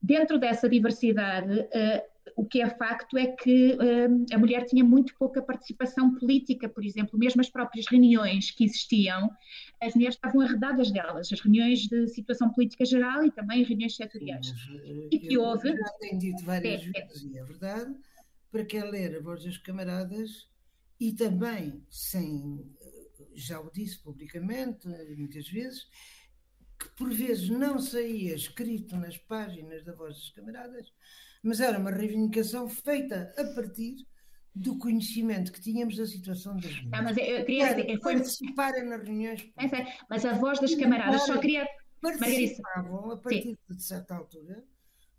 Dentro 0.00 0.38
dessa 0.38 0.68
diversidade, 0.68 1.60
uh, 1.60 2.18
o 2.36 2.44
que 2.44 2.60
é 2.60 2.70
facto 2.70 3.18
é 3.18 3.26
que 3.26 3.72
uh, 3.72 4.34
a 4.34 4.38
mulher 4.38 4.64
tinha 4.64 4.84
muito 4.84 5.14
pouca 5.18 5.42
participação 5.42 6.14
política, 6.14 6.68
por 6.68 6.84
exemplo, 6.84 7.18
mesmo 7.18 7.40
as 7.40 7.48
próprias 7.48 7.86
reuniões 7.86 8.50
que 8.50 8.64
existiam, 8.64 9.30
as 9.82 9.94
mulheres 9.94 10.14
estavam 10.14 10.40
arredadas 10.40 10.90
delas, 10.90 11.32
as 11.32 11.40
reuniões 11.40 11.80
de 11.80 12.06
situação 12.08 12.50
política 12.50 12.84
geral 12.84 13.24
e 13.24 13.30
também 13.30 13.64
reuniões 13.64 13.96
setoriais. 13.96 14.52
Mas, 14.52 15.08
e 15.10 15.18
que 15.18 15.36
houve. 15.36 15.76
Já 15.76 15.88
tenho 16.00 16.18
dito 16.18 16.44
várias 16.44 16.82
é, 16.82 17.00
vezes, 17.00 17.22
e 17.24 17.38
é 17.38 17.44
verdade, 17.44 17.94
para 18.50 18.64
quem 18.64 18.82
ler 18.90 19.16
a 19.16 19.20
voz 19.20 19.44
das 19.44 19.58
camaradas 19.58 20.48
e 21.00 21.12
também, 21.12 21.84
sem, 21.88 22.64
já 23.34 23.60
o 23.60 23.70
disse 23.70 24.02
publicamente 24.02 24.88
muitas 25.16 25.48
vezes, 25.48 25.86
que 26.78 26.88
por 26.90 27.12
vezes 27.12 27.48
não 27.48 27.78
saía 27.78 28.34
escrito 28.34 28.96
nas 28.96 29.16
páginas 29.16 29.84
da 29.84 29.92
Voz 29.92 30.16
dos 30.16 30.30
Camaradas, 30.30 30.92
mas 31.42 31.60
era 31.60 31.78
uma 31.78 31.90
reivindicação 31.90 32.68
feita 32.68 33.32
a 33.36 33.44
partir 33.54 34.06
do 34.54 34.78
conhecimento 34.78 35.52
que 35.52 35.60
tínhamos 35.60 35.96
da 35.96 36.06
situação 36.06 36.54
das 36.56 36.64
mulheres. 36.64 36.90
Não, 36.90 37.02
mas 37.02 37.16
eu 37.16 37.44
queria 37.44 37.68
era 37.68 38.00
foi... 38.00 38.14
participarem 38.14 38.84
nas 38.88 39.02
reuniões. 39.02 39.50
É, 39.56 39.98
mas 40.08 40.24
a 40.24 40.32
Voz 40.34 40.60
das 40.60 40.74
Camaradas 40.74 41.22
só 41.22 41.38
queria... 41.38 41.66
Participavam, 42.00 43.10
a 43.10 43.16
partir 43.16 43.42
Sim. 43.42 43.58
de 43.68 43.82
certa 43.82 44.14
altura, 44.14 44.64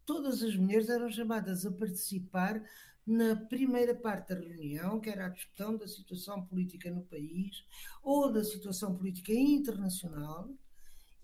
todas 0.05 0.41
as 0.41 0.55
mulheres 0.55 0.87
eram 0.87 1.09
chamadas 1.09 1.65
a 1.65 1.71
participar 1.71 2.63
na 3.09 3.35
primeira 3.35 3.95
parte 3.95 4.35
da 4.35 4.39
reunião, 4.39 4.99
que 4.99 5.09
era 5.09 5.25
a 5.25 5.29
discussão 5.29 5.75
da 5.75 5.87
situação 5.87 6.45
política 6.45 6.91
no 6.91 7.01
país 7.01 7.65
ou 8.03 8.31
da 8.31 8.43
situação 8.43 8.95
política 8.95 9.33
internacional, 9.33 10.47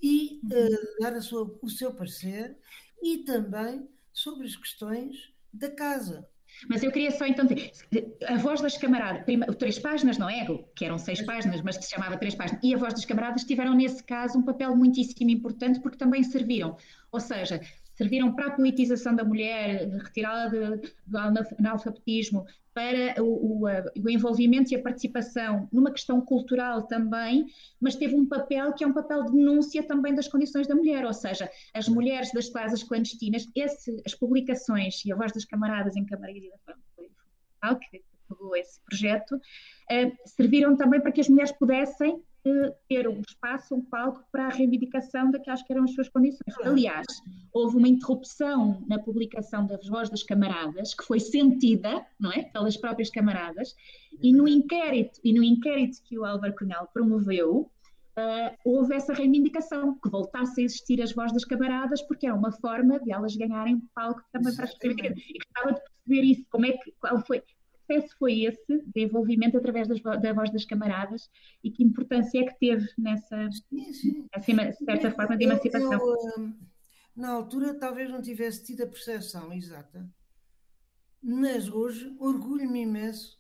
e 0.01 0.41
uh, 0.45 1.01
dar 1.01 1.21
sua, 1.21 1.55
o 1.61 1.69
seu 1.69 1.93
parecer 1.93 2.57
e 3.01 3.19
também 3.19 3.87
sobre 4.11 4.47
as 4.47 4.55
questões 4.55 5.31
da 5.53 5.69
casa. 5.69 6.27
Mas 6.67 6.81
eu 6.81 6.91
queria 6.91 7.11
só 7.11 7.27
então 7.27 7.45
dizer, 7.45 7.71
a 8.27 8.37
voz 8.37 8.61
das 8.61 8.77
camaradas, 8.77 9.23
três 9.59 9.77
páginas, 9.77 10.17
não 10.17 10.29
é? 10.29 10.45
Que 10.75 10.85
eram 10.85 10.97
seis 10.97 11.21
páginas, 11.21 11.61
mas 11.61 11.75
se 11.75 11.89
chamava 11.89 12.17
três 12.17 12.33
páginas, 12.33 12.63
e 12.63 12.73
a 12.73 12.77
voz 12.77 12.93
das 12.93 13.05
camaradas 13.05 13.43
tiveram 13.43 13.75
nesse 13.75 14.03
caso 14.03 14.39
um 14.39 14.43
papel 14.43 14.75
muitíssimo 14.75 15.29
importante 15.29 15.79
porque 15.79 15.97
também 15.97 16.23
serviram. 16.23 16.77
Ou 17.11 17.19
seja, 17.19 17.61
serviram 17.95 18.33
para 18.33 18.47
a 18.47 18.51
politização 18.51 19.15
da 19.15 19.23
mulher, 19.23 19.89
retirá-la 19.89 20.47
do 20.47 21.17
analfabetismo, 21.59 22.45
para 22.73 23.23
o, 23.23 23.25
o, 23.25 23.67
o, 24.03 24.09
envolvimento 24.09 24.73
e 24.73 24.75
a 24.75 24.81
participação 24.81 25.69
numa 25.71 25.91
questão 25.91 26.19
cultural 26.19 26.83
também, 26.83 27.45
mas 27.79 27.95
teve 27.95 28.15
um 28.15 28.27
papel 28.27 28.73
que 28.73 28.83
é 28.83 28.87
um 28.87 28.91
papel 28.91 29.23
de 29.23 29.31
denúncia 29.31 29.81
também 29.81 30.13
das 30.13 30.27
condições 30.27 30.67
da 30.67 30.75
mulher, 30.75 31.05
ou 31.05 31.13
seja, 31.13 31.49
as 31.73 31.87
mulheres 31.87 32.33
das 32.33 32.49
casas 32.49 32.83
clandestinas, 32.83 33.47
esse, 33.55 34.01
as 34.05 34.13
publicações 34.13 35.05
e 35.05 35.11
a 35.13 35.15
voz 35.15 35.31
das 35.31 35.45
camaradas 35.45 35.95
em 35.95 36.05
Camararia 36.05 36.51
da 36.65 37.75
que 37.75 38.03
pegou 38.27 38.55
esse 38.57 38.79
projeto, 38.81 39.35
uh, 39.35 40.17
serviram 40.25 40.75
também 40.75 40.99
para 40.99 41.11
que 41.11 41.21
as 41.21 41.29
mulheres 41.29 41.53
pudessem 41.53 42.21
ter 42.87 43.07
um 43.07 43.21
espaço, 43.27 43.75
um 43.75 43.81
palco 43.81 44.23
para 44.31 44.47
a 44.47 44.49
reivindicação 44.49 45.31
daquelas 45.31 45.63
que 45.63 45.73
eram 45.73 45.83
as 45.83 45.93
suas 45.93 46.09
condições. 46.09 46.55
Aliás, 46.63 47.07
houve 47.51 47.77
uma 47.77 47.87
interrupção 47.87 48.83
na 48.87 48.99
publicação 48.99 49.65
das 49.65 49.87
vozes 49.87 50.11
das 50.11 50.23
camaradas, 50.23 50.93
que 50.93 51.03
foi 51.03 51.19
sentida, 51.19 52.05
não 52.19 52.31
é, 52.31 52.43
pelas 52.43 52.77
próprias 52.77 53.09
camaradas, 53.09 53.75
e 54.21 54.31
no 54.31 54.47
inquérito, 54.47 55.19
e 55.23 55.33
no 55.33 55.43
inquérito 55.43 55.97
que 56.03 56.19
o 56.19 56.25
Álvaro 56.25 56.55
Cunhal 56.55 56.87
promoveu, 56.93 57.71
uh, 58.17 58.55
houve 58.63 58.93
essa 58.93 59.13
reivindicação, 59.13 59.97
que 59.99 60.09
voltasse 60.09 60.61
a 60.61 60.63
existir 60.63 61.01
as 61.01 61.13
vozes 61.13 61.33
das 61.33 61.45
camaradas, 61.45 62.01
porque 62.03 62.27
era 62.27 62.35
uma 62.35 62.51
forma 62.51 62.99
de 62.99 63.11
elas 63.11 63.35
ganharem 63.35 63.81
palco 63.93 64.21
também 64.31 64.55
para 64.55 64.65
as. 64.65 64.71
E 64.71 64.87
gostava 64.93 65.73
de 65.73 65.81
perceber 65.81 66.27
isso, 66.27 66.45
como 66.51 66.65
é 66.65 66.73
que, 66.73 66.93
qual 66.99 67.19
foi, 67.25 67.41
processo 67.85 68.15
foi 68.17 68.41
esse 68.41 68.65
de 68.67 69.03
envolvimento 69.03 69.57
através 69.57 69.87
das, 69.87 70.01
da 70.01 70.33
voz 70.33 70.51
das 70.51 70.65
camaradas 70.65 71.29
e 71.63 71.71
que 71.71 71.83
importância 71.83 72.39
é 72.39 72.45
que 72.45 72.59
teve 72.59 72.87
nessa. 72.97 73.49
Acima, 74.33 74.71
certa 74.73 75.11
forma 75.11 75.37
de 75.37 75.45
emancipação? 75.45 75.93
Eu, 75.93 75.99
eu, 75.99 76.17
hum, 76.37 76.57
na 77.15 77.29
altura 77.29 77.73
talvez 77.73 78.09
não 78.09 78.21
tivesse 78.21 78.65
tido 78.65 78.83
a 78.83 78.87
percepção 78.87 79.53
exata, 79.53 80.09
mas 81.21 81.69
hoje 81.69 82.15
orgulho-me 82.19 82.81
imenso 82.81 83.39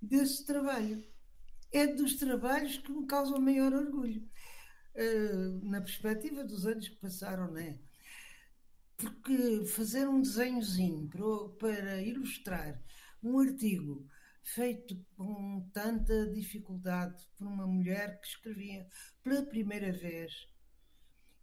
desse 0.00 0.44
trabalho. 0.44 1.02
É 1.72 1.86
dos 1.86 2.14
trabalhos 2.14 2.76
que 2.76 2.92
me 2.92 3.06
causam 3.06 3.40
maior 3.40 3.72
orgulho. 3.72 4.28
Uh, 4.94 5.68
na 5.68 5.80
perspectiva 5.80 6.44
dos 6.44 6.66
anos 6.66 6.88
que 6.88 6.94
passaram, 6.96 7.50
não 7.50 7.58
é? 7.58 7.76
Porque 8.96 9.64
fazer 9.66 10.08
um 10.08 10.20
desenhozinho 10.20 11.08
para, 11.08 11.48
para 11.58 12.02
ilustrar 12.02 12.80
um 13.24 13.38
artigo 13.38 14.06
feito 14.42 15.02
com 15.16 15.68
tanta 15.72 16.30
dificuldade 16.30 17.22
por 17.36 17.46
uma 17.46 17.66
mulher 17.66 18.20
que 18.20 18.26
escrevia 18.28 18.86
pela 19.22 19.42
primeira 19.42 19.90
vez 19.92 20.32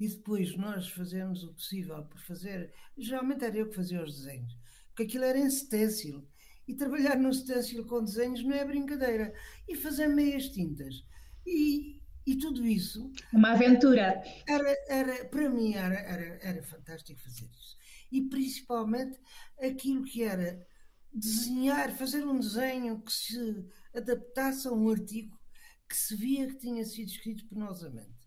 e 0.01 0.07
depois 0.07 0.57
nós 0.57 0.89
fazemos 0.89 1.43
o 1.43 1.53
possível 1.53 2.03
por 2.05 2.19
fazer. 2.21 2.73
Geralmente 2.97 3.45
era 3.45 3.55
eu 3.55 3.69
que 3.69 3.75
fazia 3.75 4.03
os 4.03 4.17
desenhos, 4.17 4.57
porque 4.87 5.03
aquilo 5.03 5.25
era 5.25 5.37
em 5.37 5.47
stencil. 5.47 6.27
E 6.67 6.73
trabalhar 6.73 7.17
no 7.17 7.31
stencil 7.31 7.85
com 7.85 8.03
desenhos 8.03 8.43
não 8.43 8.55
é 8.55 8.65
brincadeira. 8.65 9.31
E 9.67 9.75
fazer 9.75 10.07
meias 10.07 10.49
tintas. 10.49 11.05
E, 11.45 12.01
e 12.25 12.35
tudo 12.35 12.65
isso. 12.65 13.11
Uma 13.31 13.51
aventura. 13.51 14.23
Era, 14.47 14.75
era, 14.87 15.25
para 15.25 15.47
mim 15.49 15.73
era, 15.75 15.99
era, 15.99 16.39
era 16.41 16.63
fantástico 16.63 17.21
fazer 17.21 17.47
isso. 17.51 17.77
E 18.11 18.21
principalmente 18.21 19.19
aquilo 19.59 20.03
que 20.03 20.23
era 20.23 20.65
desenhar, 21.13 21.95
fazer 21.95 22.25
um 22.25 22.39
desenho 22.39 23.01
que 23.01 23.11
se 23.11 23.65
adaptasse 23.93 24.67
a 24.67 24.71
um 24.71 24.89
artigo 24.89 25.39
que 25.87 25.95
se 25.95 26.15
via 26.15 26.47
que 26.47 26.55
tinha 26.55 26.85
sido 26.85 27.09
escrito 27.09 27.45
penosamente 27.47 28.21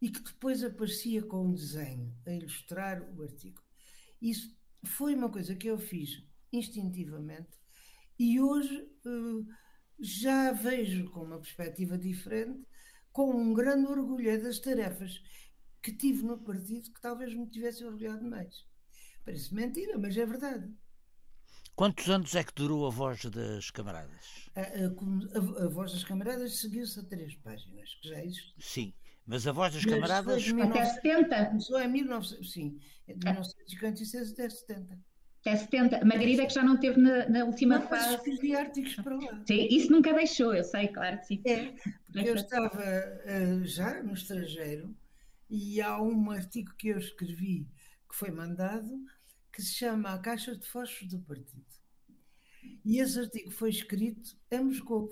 e 0.00 0.08
que 0.08 0.22
depois 0.22 0.62
aparecia 0.62 1.22
com 1.22 1.46
um 1.46 1.54
desenho 1.54 2.14
a 2.26 2.30
ilustrar 2.30 3.02
o 3.16 3.22
artigo. 3.22 3.60
Isso 4.20 4.56
foi 4.84 5.14
uma 5.14 5.30
coisa 5.30 5.56
que 5.56 5.66
eu 5.66 5.78
fiz 5.78 6.22
instintivamente 6.52 7.58
e 8.18 8.40
hoje 8.40 8.88
uh, 9.06 9.46
já 9.98 10.52
vejo 10.52 11.10
com 11.10 11.22
uma 11.22 11.40
perspectiva 11.40 11.98
diferente, 11.98 12.64
com 13.12 13.30
um 13.30 13.52
grande 13.52 13.86
orgulho 13.86 14.42
das 14.42 14.58
tarefas 14.58 15.20
que 15.82 15.92
tive 15.92 16.22
no 16.22 16.38
partido 16.38 16.92
que 16.92 17.00
talvez 17.00 17.34
me 17.34 17.48
tivesse 17.48 17.84
orgulhado 17.84 18.24
mais. 18.24 18.64
Parece 19.24 19.54
mentira, 19.54 19.98
mas 19.98 20.16
é 20.16 20.24
verdade. 20.24 20.72
Quantos 21.76 22.08
anos 22.08 22.34
é 22.36 22.44
que 22.44 22.54
durou 22.54 22.86
a 22.86 22.90
voz 22.90 23.24
das 23.24 23.70
camaradas? 23.70 24.48
A, 24.54 24.60
a, 24.60 24.64
a, 24.64 25.64
a 25.64 25.68
voz 25.68 25.92
das 25.92 26.04
camaradas 26.04 26.60
seguiu-se 26.60 27.00
a 27.00 27.02
três 27.02 27.34
páginas, 27.34 27.94
que 28.00 28.08
já 28.08 28.24
existe. 28.24 28.54
Sim, 28.60 28.94
mas 29.26 29.46
a 29.46 29.52
voz 29.52 29.74
das 29.74 29.84
camaradas. 29.84 30.44
Até 30.62 30.84
70? 30.84 31.46
Começou 31.46 31.80
em 31.80 31.88
1900, 31.88 32.52
sim, 32.52 32.78
de 33.08 33.14
1956 33.14 34.32
até 34.32 34.48
70. 34.48 34.98
Até 35.40 35.56
70. 35.56 35.96
A 35.98 36.04
Margarida 36.04 36.46
que 36.46 36.54
já 36.54 36.62
não 36.62 36.78
teve 36.78 37.00
na, 37.00 37.28
na 37.28 37.44
última 37.44 37.78
não, 37.78 37.88
fase. 37.88 38.14
escrevi 38.14 38.54
artigos 38.54 38.94
para 38.94 39.16
lá. 39.16 39.42
Sim, 39.44 39.68
isso 39.68 39.90
nunca 39.90 40.12
deixou, 40.14 40.54
eu 40.54 40.62
sei, 40.62 40.88
claro 40.88 41.18
que 41.18 41.26
sim. 41.26 41.42
É, 41.44 41.74
porque 42.06 42.28
eu 42.28 42.36
estava 42.36 42.68
uh, 42.68 43.66
já 43.66 44.00
no 44.00 44.14
estrangeiro 44.14 44.96
e 45.50 45.80
há 45.82 46.00
um 46.00 46.30
artigo 46.30 46.72
que 46.78 46.88
eu 46.88 46.98
escrevi 46.98 47.66
que 48.08 48.14
foi 48.14 48.30
mandado 48.30 48.88
que 49.54 49.62
se 49.62 49.72
chama 49.72 50.12
A 50.12 50.18
Caixa 50.18 50.56
de 50.56 50.66
Fósforos 50.66 51.08
do 51.08 51.20
Partido. 51.20 51.64
E 52.84 52.98
esse 52.98 53.20
artigo 53.20 53.50
foi 53.52 53.70
escrito 53.70 54.36
em 54.50 54.64
Moscou. 54.64 55.08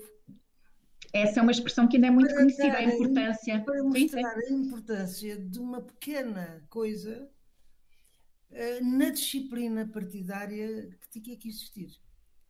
Essa 1.13 1.39
é 1.39 1.43
uma 1.43 1.51
expressão 1.51 1.87
que 1.87 1.95
ainda 1.95 2.07
é 2.07 2.11
muito 2.11 2.27
para 2.27 2.43
conhecida, 2.43 2.77
a 2.77 2.83
importância. 2.83 3.63
Para 3.63 3.83
mostrar 3.83 4.37
a 4.37 4.51
importância 4.51 5.39
de 5.39 5.59
uma 5.59 5.81
pequena 5.81 6.65
coisa 6.69 7.29
uh, 8.51 8.97
na 8.97 9.11
disciplina 9.11 9.87
partidária 9.87 10.89
que 10.99 11.21
tinha 11.21 11.37
que 11.37 11.47
existir. 11.47 11.97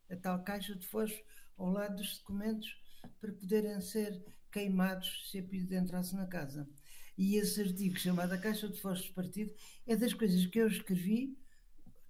A 0.10 0.16
tal 0.16 0.44
caixa 0.44 0.76
de 0.76 0.88
fósforo 0.88 1.24
ao 1.58 1.70
lado 1.70 1.98
dos 1.98 2.18
documentos 2.18 2.76
para 3.22 3.32
poderem 3.34 3.80
ser 3.82 4.24
queimados 4.52 5.30
se 5.30 5.40
a 5.40 5.44
pedido 5.44 5.76
entrasse 5.76 6.16
na 6.16 6.26
casa. 6.26 6.68
E 7.16 7.36
esse 7.36 7.62
artigo 7.62 8.00
chamado 8.00 8.34
A 8.34 8.38
Caixa 8.38 8.68
de 8.68 8.80
Fósforos 8.82 9.10
do 9.10 9.14
Partido 9.14 9.54
é 9.86 9.96
das 9.96 10.14
coisas 10.14 10.44
que 10.48 10.58
eu 10.58 10.68
escrevi 10.68 11.38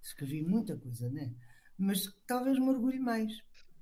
escrevi 0.08 0.42
muita 0.42 0.76
coisa, 0.76 1.08
né? 1.10 1.32
Mas 1.76 2.06
talvez 2.26 2.58
me 2.58 2.68
orgulhe 2.68 2.98
mais. 2.98 3.32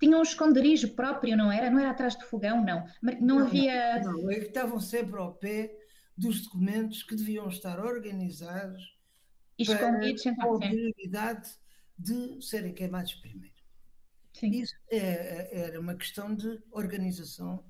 Tinha 0.00 0.16
um 0.16 0.22
esconderijo 0.22 0.94
próprio, 0.94 1.36
não 1.36 1.52
era? 1.52 1.70
Não 1.70 1.78
era 1.78 1.90
atrás 1.90 2.16
do 2.16 2.24
fogão, 2.24 2.64
não. 2.64 2.86
Não, 3.00 3.20
não 3.20 3.38
havia. 3.40 4.00
Não, 4.00 4.12
não, 4.12 4.30
é 4.30 4.36
que 4.36 4.46
estavam 4.46 4.80
sempre 4.80 5.18
ao 5.18 5.34
pé 5.34 5.76
dos 6.16 6.42
documentos 6.42 7.02
que 7.02 7.14
deviam 7.14 7.48
estar 7.48 7.78
organizados 7.78 8.96
e 9.58 9.62
escondidos 9.62 10.22
com 10.22 10.54
a 10.54 10.58
prioridade 10.58 11.50
de 11.98 12.42
serem 12.42 12.72
queimados 12.72 13.14
primeiro. 13.14 13.54
Sim. 14.32 14.50
Isso 14.50 14.74
é, 14.90 14.98
é, 14.98 15.60
era 15.66 15.80
uma 15.80 15.94
questão 15.94 16.34
de 16.34 16.60
organização 16.70 17.64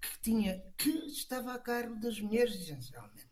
que 0.00 0.20
tinha 0.20 0.62
que 0.76 0.90
estava 1.06 1.54
a 1.54 1.58
cargo 1.58 1.98
das 2.00 2.20
mulheres 2.20 2.54
essencialmente. 2.54 3.30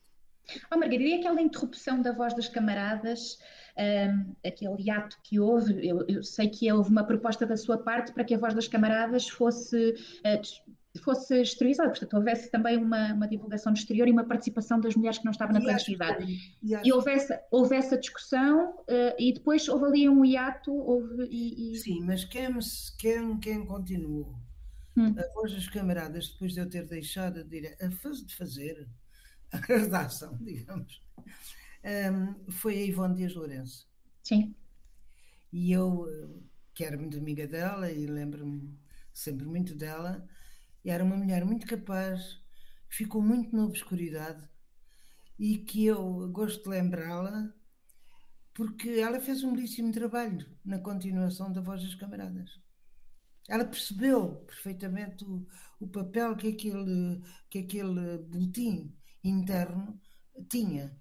Oh, 0.73 0.79
Margarida, 0.79 1.05
e 1.05 1.21
aquela 1.21 1.41
interrupção 1.41 2.03
da 2.03 2.13
voz 2.13 2.35
das 2.35 2.49
camaradas 2.49 3.39
um, 3.79 4.35
aquele 4.47 4.91
ato 4.91 5.17
que 5.23 5.39
houve, 5.39 5.87
eu, 5.87 6.05
eu, 6.09 6.23
sei 6.23 6.49
que 6.49 6.71
houve 6.73 6.91
uma 6.91 7.05
proposta 7.05 7.47
da 7.47 7.57
sua 7.57 7.79
parte 7.79 8.13
para 8.13 8.25
que 8.25 8.35
a 8.35 8.39
voz 8.39 8.55
das 8.55 8.69
camaradas 8.69 9.29
fosse, 9.29 9.95
uh, 9.95 11.01
fosse 11.01 11.41
exteriorizada, 11.41 11.91
portanto 11.91 12.15
houvesse 12.15 12.51
também 12.51 12.77
uma, 12.77 13.13
uma, 13.13 13.29
divulgação 13.29 13.73
no 13.73 13.79
exterior 13.79 14.09
e 14.09 14.13
uma 14.13 14.25
participação 14.25 14.81
das 14.81 14.95
mulheres 14.95 15.19
que 15.19 15.25
não 15.25 15.33
estavam 15.33 15.55
na 15.55 15.61
clandestinidade. 15.61 16.27
E 16.63 16.93
houve 16.93 17.11
essa, 17.11 17.41
houve 17.51 17.77
essa 17.77 17.97
discussão 17.97 18.71
uh, 18.71 19.15
e 19.19 19.33
depois 19.33 19.69
houve 19.69 19.87
ali 19.87 20.09
um 20.09 20.25
hiato. 20.25 20.73
Houve, 20.73 21.25
e, 21.31 21.73
e... 21.73 21.77
Sim, 21.79 22.01
mas 22.03 22.25
quem, 22.25 22.49
quem, 22.99 23.39
quem 23.39 23.65
continuou? 23.65 24.35
Hum. 24.97 25.15
A 25.17 25.35
voz 25.35 25.53
das 25.53 25.69
camaradas, 25.69 26.29
depois 26.29 26.53
de 26.53 26.61
eu 26.61 26.69
ter 26.69 26.85
deixado 26.87 27.45
de, 27.45 27.61
de 27.61 28.37
fazer 28.37 28.89
a 29.53 29.57
redação, 29.59 30.37
digamos, 30.43 31.03
um, 31.85 32.51
foi 32.51 32.79
a 32.79 32.85
Ivone 32.85 33.15
Dias 33.15 33.35
Lourenço. 33.35 33.89
Sim. 34.23 34.55
E 35.53 35.73
eu, 35.73 36.07
que 36.75 36.85
era 36.85 36.97
muito 36.97 37.19
amiga 37.19 37.47
dela 37.47 37.91
e 37.91 38.07
lembro-me 38.07 38.79
sempre 39.13 39.47
muito 39.47 39.75
dela, 39.75 40.27
era 40.85 41.05
uma 41.05 41.17
mulher 41.17 41.45
muito 41.45 41.67
capaz, 41.67 42.41
ficou 42.89 43.23
muito 43.23 43.55
na 43.55 43.65
obscuridade 43.65 44.49
e 45.39 45.59
que 45.59 45.87
eu 45.87 46.29
gosto 46.31 46.63
de 46.65 46.69
lembrá-la 46.69 47.53
porque 48.55 48.91
ela 48.91 49.21
fez 49.21 49.43
um 49.43 49.55
belíssimo 49.55 49.93
trabalho 49.93 50.47
na 50.65 50.79
continuação 50.79 51.53
da 51.53 51.61
Voz 51.61 51.83
das 51.83 51.95
Camaradas. 51.95 52.61
Ela 53.49 53.65
percebeu 53.65 54.37
perfeitamente 54.47 55.25
o, 55.25 55.47
o 55.81 55.89
papel 55.89 56.37
que 56.37 56.49
aquele, 56.49 57.21
que 57.49 57.59
aquele 57.61 58.19
boletim 58.19 58.95
interno 59.25 60.01
tinha 60.49 60.97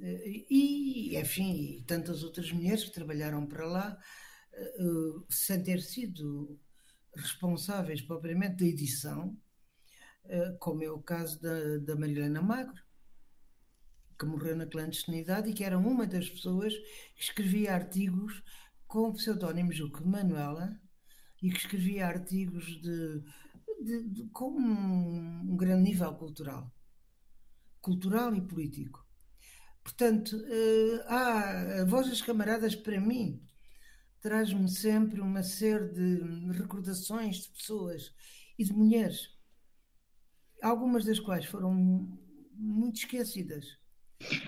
e, 0.00 1.16
enfim, 1.16 1.78
e 1.78 1.82
tantas 1.84 2.22
outras 2.22 2.50
mulheres 2.50 2.84
que 2.84 2.92
trabalharam 2.92 3.46
para 3.46 3.66
lá, 3.66 3.98
uh, 4.80 5.26
sem 5.28 5.62
ter 5.62 5.80
sido 5.82 6.58
responsáveis 7.14 8.00
propriamente 8.00 8.56
da 8.56 8.64
edição, 8.64 9.36
uh, 10.24 10.58
como 10.58 10.82
é 10.82 10.90
o 10.90 11.02
caso 11.02 11.40
da, 11.40 11.78
da 11.78 11.96
Marilena 11.96 12.40
Magro, 12.40 12.82
que 14.18 14.26
morreu 14.26 14.56
na 14.56 14.66
clandestinidade 14.66 15.50
e 15.50 15.54
que 15.54 15.64
era 15.64 15.78
uma 15.78 16.06
das 16.06 16.28
pessoas 16.28 16.72
que 17.14 17.22
escrevia 17.22 17.74
artigos 17.74 18.42
com 18.86 19.08
o 19.08 19.14
pseudónimo 19.14 19.72
Juque 19.72 20.04
Manuela 20.06 20.78
e 21.42 21.50
que 21.50 21.58
escrevia 21.58 22.06
artigos 22.06 22.64
de, 22.80 23.22
de, 23.82 24.08
de 24.08 24.24
com 24.28 24.50
um, 24.50 25.52
um 25.52 25.56
grande 25.56 25.82
nível 25.82 26.14
cultural, 26.14 26.72
cultural 27.80 28.34
e 28.34 28.40
político. 28.40 29.01
Portanto, 29.82 30.36
uh, 30.36 31.02
ah, 31.06 31.80
a 31.80 31.84
Voz 31.84 32.08
das 32.08 32.22
Camaradas, 32.22 32.74
para 32.74 33.00
mim, 33.00 33.42
traz-me 34.20 34.68
sempre 34.68 35.20
uma 35.20 35.42
série 35.42 35.88
de 35.88 36.52
recordações 36.52 37.38
de 37.38 37.50
pessoas 37.50 38.14
e 38.58 38.64
de 38.64 38.72
mulheres, 38.72 39.36
algumas 40.62 41.04
das 41.04 41.18
quais 41.18 41.44
foram 41.44 41.74
muito 42.52 42.96
esquecidas. 42.96 43.81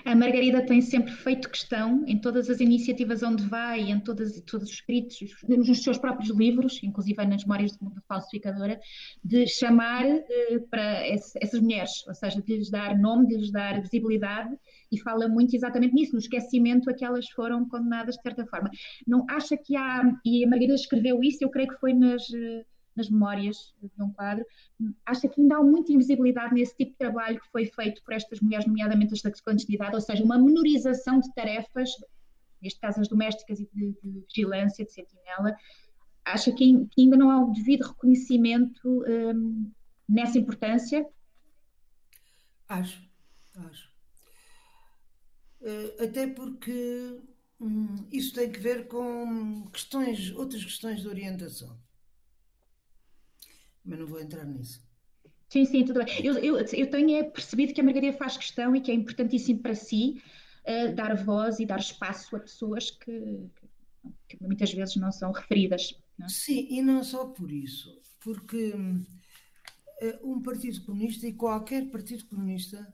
A 0.04 0.14
Margarida 0.14 0.64
tem 0.64 0.80
sempre 0.80 1.12
feito 1.12 1.50
questão, 1.50 2.04
em 2.06 2.18
todas 2.18 2.48
as 2.50 2.60
iniciativas 2.60 3.22
onde 3.22 3.44
vai, 3.46 3.80
em 3.90 4.00
todas, 4.00 4.40
todos 4.42 4.68
os 4.68 4.74
escritos, 4.74 5.18
nos 5.48 5.82
seus 5.82 5.98
próprios 5.98 6.30
livros, 6.36 6.80
inclusive 6.82 7.24
nas 7.24 7.44
memórias 7.44 7.72
de 7.72 7.78
falsificadora, 8.08 8.78
de 9.22 9.46
chamar 9.46 10.04
eh, 10.04 10.58
para 10.70 11.08
esse, 11.08 11.38
essas 11.40 11.60
mulheres, 11.60 12.06
ou 12.06 12.14
seja, 12.14 12.40
de 12.42 12.56
lhes 12.56 12.70
dar 12.70 12.96
nome, 12.96 13.28
de 13.28 13.36
lhes 13.36 13.50
dar 13.50 13.80
visibilidade, 13.80 14.56
e 14.90 15.00
fala 15.00 15.28
muito 15.28 15.54
exatamente 15.54 15.94
nisso, 15.94 16.12
no 16.12 16.18
esquecimento 16.18 16.88
a 16.90 16.94
que 16.94 17.04
elas 17.04 17.28
foram 17.30 17.68
condenadas 17.68 18.16
de 18.16 18.22
certa 18.22 18.46
forma. 18.46 18.70
Não 19.06 19.24
acha 19.28 19.56
que 19.56 19.76
há, 19.76 20.02
e 20.24 20.44
a 20.44 20.48
Margarida 20.48 20.74
escreveu 20.74 21.22
isso, 21.22 21.38
eu 21.42 21.50
creio 21.50 21.68
que 21.68 21.80
foi 21.80 21.92
nas 21.92 22.22
eh, 22.32 22.64
nas 22.97 23.11
memórias 23.11 23.74
de 23.80 24.03
um 24.03 24.11
quadro, 24.12 24.45
acha 25.05 25.28
que 25.28 25.40
ainda 25.40 25.57
há 25.57 25.62
muita 25.62 25.92
invisibilidade 25.92 26.55
nesse 26.55 26.76
tipo 26.76 26.92
de 26.92 26.99
trabalho 26.99 27.40
que 27.40 27.51
foi 27.51 27.66
feito 27.66 28.03
por 28.03 28.14
estas 28.14 28.40
mulheres, 28.40 28.66
nomeadamente 28.66 29.12
as 29.14 29.22
da 29.22 29.30
clandestinidade, 29.30 29.95
ou 29.95 30.01
seja, 30.01 30.22
uma 30.22 30.38
menorização 30.38 31.18
de 31.20 31.32
tarefas, 31.34 31.90
neste 32.62 32.80
caso 32.80 33.01
as 33.01 33.09
domésticas 33.09 33.61
e 33.61 33.68
de, 33.72 33.92
de 34.03 34.24
vigilância, 34.28 34.84
de 34.84 34.92
sentinela, 34.92 35.57
acha 36.24 36.53
que, 36.53 36.86
que, 36.86 37.03
ainda 37.03 37.16
não 37.16 37.30
há 37.30 37.42
o 37.42 37.53
devido 37.53 37.82
reconhecimento 37.82 39.05
um, 39.07 39.70
nessa 40.09 40.38
importância? 40.38 41.07
Acho, 42.68 43.03
acho. 43.57 43.92
Uh, 45.61 46.05
até 46.05 46.26
porque 46.26 47.20
hum, 47.61 48.07
isso 48.12 48.34
tem 48.34 48.51
que 48.51 48.61
ver 48.61 48.86
com 48.86 49.66
questões, 49.72 50.30
outras 50.32 50.62
questões 50.62 51.01
de 51.01 51.09
orientação 51.09 51.78
mas 53.85 53.99
não 53.99 54.07
vou 54.07 54.20
entrar 54.20 54.45
nisso. 54.45 54.82
Sim, 55.49 55.64
sim, 55.66 55.85
tudo 55.85 56.03
bem. 56.05 56.26
Eu, 56.26 56.35
eu, 56.39 56.57
eu 56.57 56.91
tenho 56.91 57.16
é 57.16 57.22
percebido 57.22 57.72
que 57.74 57.80
a 57.80 57.85
Margarida 57.85 58.16
faz 58.16 58.37
questão 58.37 58.74
e 58.74 58.80
que 58.80 58.91
é 58.91 58.95
importantíssimo 58.95 59.61
para 59.61 59.74
si 59.74 60.22
uh, 60.66 60.95
dar 60.95 61.14
voz 61.14 61.61
e 61.61 61.66
dar 61.66 61.78
espaço 61.78 62.35
a 62.35 62.41
pessoas 62.41 62.91
que, 62.91 63.51
que 64.28 64.43
muitas 64.43 64.72
vezes 64.72 64.97
não 64.97 65.12
são 65.12 65.30
referidas. 65.30 65.95
Não? 66.18 66.26
É? 66.26 66.28
Sim, 66.28 66.66
e 66.70 66.82
não 66.82 67.05
só 67.05 67.26
por 67.26 67.53
isso, 67.53 68.01
porque 68.20 68.72
uh, 68.72 70.32
um 70.32 70.43
Partido 70.43 70.82
Comunista 70.85 71.26
e 71.26 71.35
qualquer 71.35 71.89
Partido 71.91 72.24
Comunista, 72.26 72.93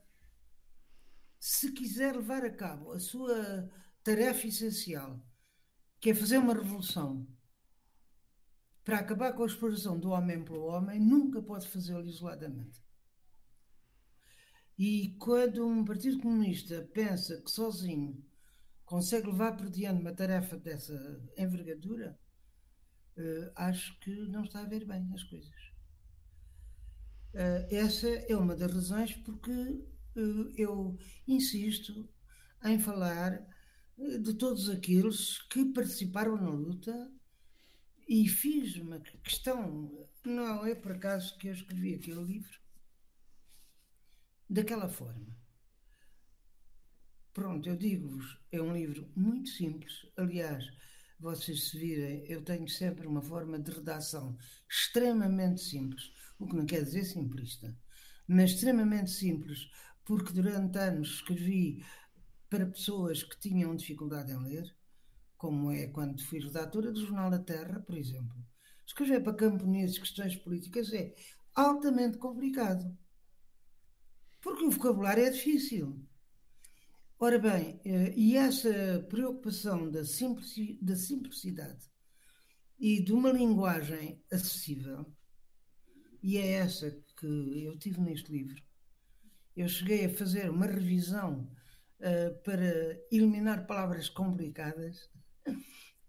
se 1.39 1.71
quiser 1.71 2.15
levar 2.15 2.45
a 2.45 2.51
cabo 2.51 2.91
a 2.91 2.99
sua 2.99 3.67
tarefa 4.03 4.47
essencial, 4.47 5.19
que 5.99 6.11
é 6.11 6.13
fazer 6.13 6.37
uma 6.37 6.53
revolução 6.53 7.25
para 8.83 8.99
acabar 8.99 9.33
com 9.33 9.43
a 9.43 9.47
exploração 9.47 9.99
do 9.99 10.09
homem 10.09 10.43
pelo 10.43 10.65
homem, 10.65 10.99
nunca 10.99 11.41
pode 11.41 11.67
fazê-lo 11.67 12.05
isoladamente. 12.05 12.81
E 14.77 15.15
quando 15.19 15.67
um 15.67 15.85
Partido 15.85 16.19
Comunista 16.19 16.89
pensa 16.93 17.39
que 17.41 17.51
sozinho 17.51 18.25
consegue 18.83 19.27
levar 19.27 19.55
por 19.55 19.69
diante 19.69 20.01
uma 20.01 20.13
tarefa 20.13 20.57
dessa 20.57 20.93
envergadura, 21.37 22.19
uh, 23.17 23.51
acho 23.55 23.99
que 23.99 24.09
não 24.27 24.43
está 24.43 24.61
a 24.61 24.67
ver 24.67 24.85
bem 24.85 25.07
as 25.13 25.23
coisas. 25.23 25.53
Uh, 27.33 27.67
essa 27.69 28.07
é 28.07 28.35
uma 28.35 28.55
das 28.55 28.73
razões 28.73 29.15
porque 29.17 29.51
uh, 29.51 30.51
eu 30.57 30.97
insisto 31.27 32.09
em 32.65 32.79
falar 32.79 33.47
de 33.97 34.33
todos 34.33 34.67
aqueles 34.67 35.39
que 35.43 35.63
participaram 35.65 36.35
na 36.35 36.49
luta 36.49 37.11
e 38.13 38.27
fiz 38.27 38.75
uma 38.75 38.99
questão, 39.23 39.89
não 40.25 40.65
é 40.65 40.75
por 40.75 40.91
acaso 40.91 41.37
que 41.37 41.47
eu 41.47 41.53
escrevi 41.53 41.93
aquele 41.93 42.21
livro, 42.21 42.59
daquela 44.49 44.89
forma. 44.89 45.33
Pronto, 47.31 47.69
eu 47.69 47.77
digo-vos, 47.77 48.37
é 48.51 48.61
um 48.61 48.73
livro 48.73 49.09
muito 49.15 49.47
simples. 49.47 50.05
Aliás, 50.17 50.69
vocês 51.21 51.69
se 51.69 51.79
virem, 51.79 52.25
eu 52.29 52.41
tenho 52.43 52.67
sempre 52.67 53.07
uma 53.07 53.21
forma 53.21 53.57
de 53.57 53.71
redação 53.71 54.37
extremamente 54.69 55.61
simples, 55.61 56.11
o 56.37 56.45
que 56.45 56.55
não 56.57 56.65
quer 56.65 56.83
dizer 56.83 57.05
simplista, 57.05 57.73
mas 58.27 58.51
extremamente 58.51 59.09
simples, 59.09 59.71
porque 60.03 60.33
durante 60.33 60.77
anos 60.77 61.11
escrevi 61.11 61.81
para 62.49 62.65
pessoas 62.65 63.23
que 63.23 63.39
tinham 63.39 63.73
dificuldade 63.73 64.33
em 64.33 64.43
ler 64.43 64.80
como 65.41 65.71
é 65.71 65.87
quando 65.87 66.23
fui 66.23 66.37
redatora 66.37 66.91
do 66.91 67.03
Jornal 67.03 67.31
da 67.31 67.39
Terra, 67.39 67.79
por 67.79 67.97
exemplo. 67.97 68.37
Escrever 68.85 69.23
para 69.23 69.33
camponeses 69.33 69.97
questões 69.97 70.35
políticas 70.35 70.93
é 70.93 71.15
altamente 71.55 72.19
complicado. 72.19 72.95
Porque 74.39 74.63
o 74.63 74.69
vocabulário 74.69 75.23
é 75.23 75.31
difícil. 75.31 75.99
Ora 77.19 77.39
bem, 77.39 77.81
eh, 77.83 78.13
e 78.15 78.37
essa 78.37 79.03
preocupação 79.09 79.89
da, 79.89 80.01
da 80.01 80.95
simplicidade 80.95 81.89
e 82.79 83.03
de 83.03 83.11
uma 83.11 83.31
linguagem 83.31 84.23
acessível, 84.31 85.11
e 86.21 86.37
é 86.37 86.51
essa 86.51 86.91
que 87.17 87.65
eu 87.65 87.79
tive 87.79 87.99
neste 87.99 88.31
livro. 88.31 88.61
Eu 89.55 89.67
cheguei 89.67 90.05
a 90.05 90.13
fazer 90.13 90.51
uma 90.51 90.67
revisão 90.67 91.51
uh, 91.99 92.43
para 92.43 93.01
eliminar 93.11 93.65
palavras 93.65 94.07
complicadas 94.07 95.09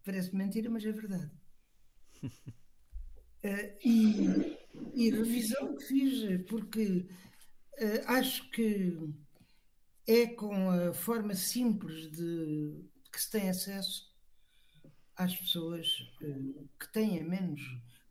Parece 0.04 0.34
mentira, 0.34 0.68
mas 0.68 0.84
é 0.84 0.92
verdade. 0.92 1.30
uh, 2.24 2.28
e, 3.84 4.58
e 4.94 5.10
revisão 5.10 5.76
que 5.76 5.84
fiz, 5.84 6.44
porque 6.48 7.06
uh, 7.78 8.02
acho 8.06 8.50
que 8.50 8.96
é 10.06 10.26
com 10.26 10.70
a 10.70 10.92
forma 10.92 11.34
simples 11.34 12.10
de 12.10 12.84
que 13.12 13.20
se 13.20 13.30
tem 13.30 13.48
acesso 13.48 14.10
às 15.16 15.34
pessoas 15.36 15.98
uh, 16.22 16.68
que 16.78 16.92
têm 16.92 17.22
menos 17.22 17.60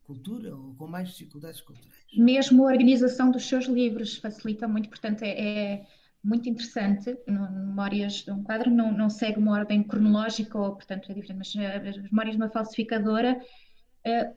cultura 0.03 0.55
ou 0.55 0.75
com 0.75 0.87
mais 0.87 1.09
dificuldades 1.09 1.61
culturais. 1.61 2.05
Mesmo 2.13 2.67
a 2.67 2.71
organização 2.71 3.31
dos 3.31 3.47
seus 3.47 3.65
livros 3.65 4.17
facilita 4.17 4.67
muito, 4.67 4.89
portanto, 4.89 5.23
é, 5.23 5.29
é 5.29 5.87
muito 6.23 6.47
interessante. 6.47 7.17
Memórias 7.27 8.23
de 8.23 8.31
um 8.31 8.43
quadro 8.43 8.69
não, 8.69 8.91
não 8.91 9.09
segue 9.09 9.39
uma 9.39 9.53
ordem 9.53 9.83
cronológica, 9.83 10.57
ou, 10.57 10.75
portanto, 10.75 11.11
é 11.11 11.13
diferente, 11.13 11.37
mas 11.37 11.55
eh, 11.55 11.89
as 11.89 11.97
memórias 11.97 12.35
de 12.35 12.41
uma 12.41 12.49
falsificadora. 12.49 13.39
Uh, 14.03 14.35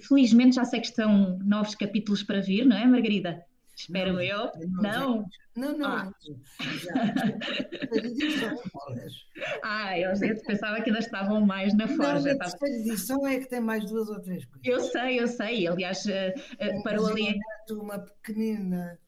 felizmente 0.00 0.56
já 0.56 0.64
sei 0.64 0.80
que 0.80 0.86
estão 0.86 1.38
novos 1.40 1.74
capítulos 1.74 2.22
para 2.22 2.40
vir, 2.40 2.64
não 2.64 2.76
é, 2.76 2.86
Margarida? 2.86 3.44
Espero 3.76 4.14
não, 4.14 4.20
eu. 4.20 4.50
Não? 4.80 5.26
Não, 5.56 5.76
não. 5.76 5.88
Ah. 5.88 6.12
ah, 9.62 9.98
eu, 9.98 10.10
eu 10.10 10.42
pensava 10.42 10.80
que 10.80 10.90
ainda 10.90 11.00
estavam 11.00 11.44
mais 11.44 11.74
na 11.74 11.88
forja. 11.88 12.34
Não, 12.34 12.36
a 12.36 12.50
terceira 12.50 12.76
edição 12.76 13.26
é 13.26 13.38
que 13.38 13.48
tem 13.48 13.60
mais 13.60 13.84
duas 13.84 14.08
ou 14.08 14.20
três 14.20 14.44
coisas. 14.44 14.64
Eu 14.64 14.80
sei, 14.80 15.20
eu 15.20 15.26
sei. 15.26 15.66
Aliás, 15.66 16.04
uh, 16.06 16.10
uh, 16.10 16.82
parou 16.82 17.08
ali. 17.08 17.36
Uma 17.70 17.98
pequenina. 17.98 18.98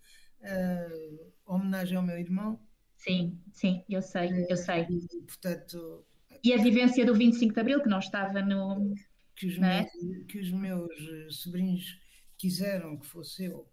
Uh, 0.41 1.33
homenagem 1.47 1.97
ao 1.97 2.03
meu 2.03 2.19
irmão. 2.19 2.61
Sim, 2.97 3.39
sim, 3.53 3.85
eu 3.89 4.03
sei, 4.03 4.31
eu 4.31 4.47
eh, 4.51 4.57
sei. 4.57 4.87
E, 4.89 5.23
portanto, 5.23 6.05
e 6.43 6.53
a 6.53 6.57
vivência 6.63 7.05
do 7.05 7.15
25 7.15 7.55
de 7.55 7.61
Abril, 7.61 7.83
que 7.83 7.89
não 7.89 7.99
estava 7.99 8.43
no. 8.43 8.95
Que 9.35 9.47
os, 9.47 9.59
é? 9.59 9.61
meus, 9.61 10.27
que 10.29 10.39
os 10.39 10.51
meus 10.51 10.91
eh, 10.91 11.29
sobrinhos 11.31 11.99
quiseram 12.39 12.97
que 12.99 13.07
fosse 13.07 13.45
eu 13.45 13.71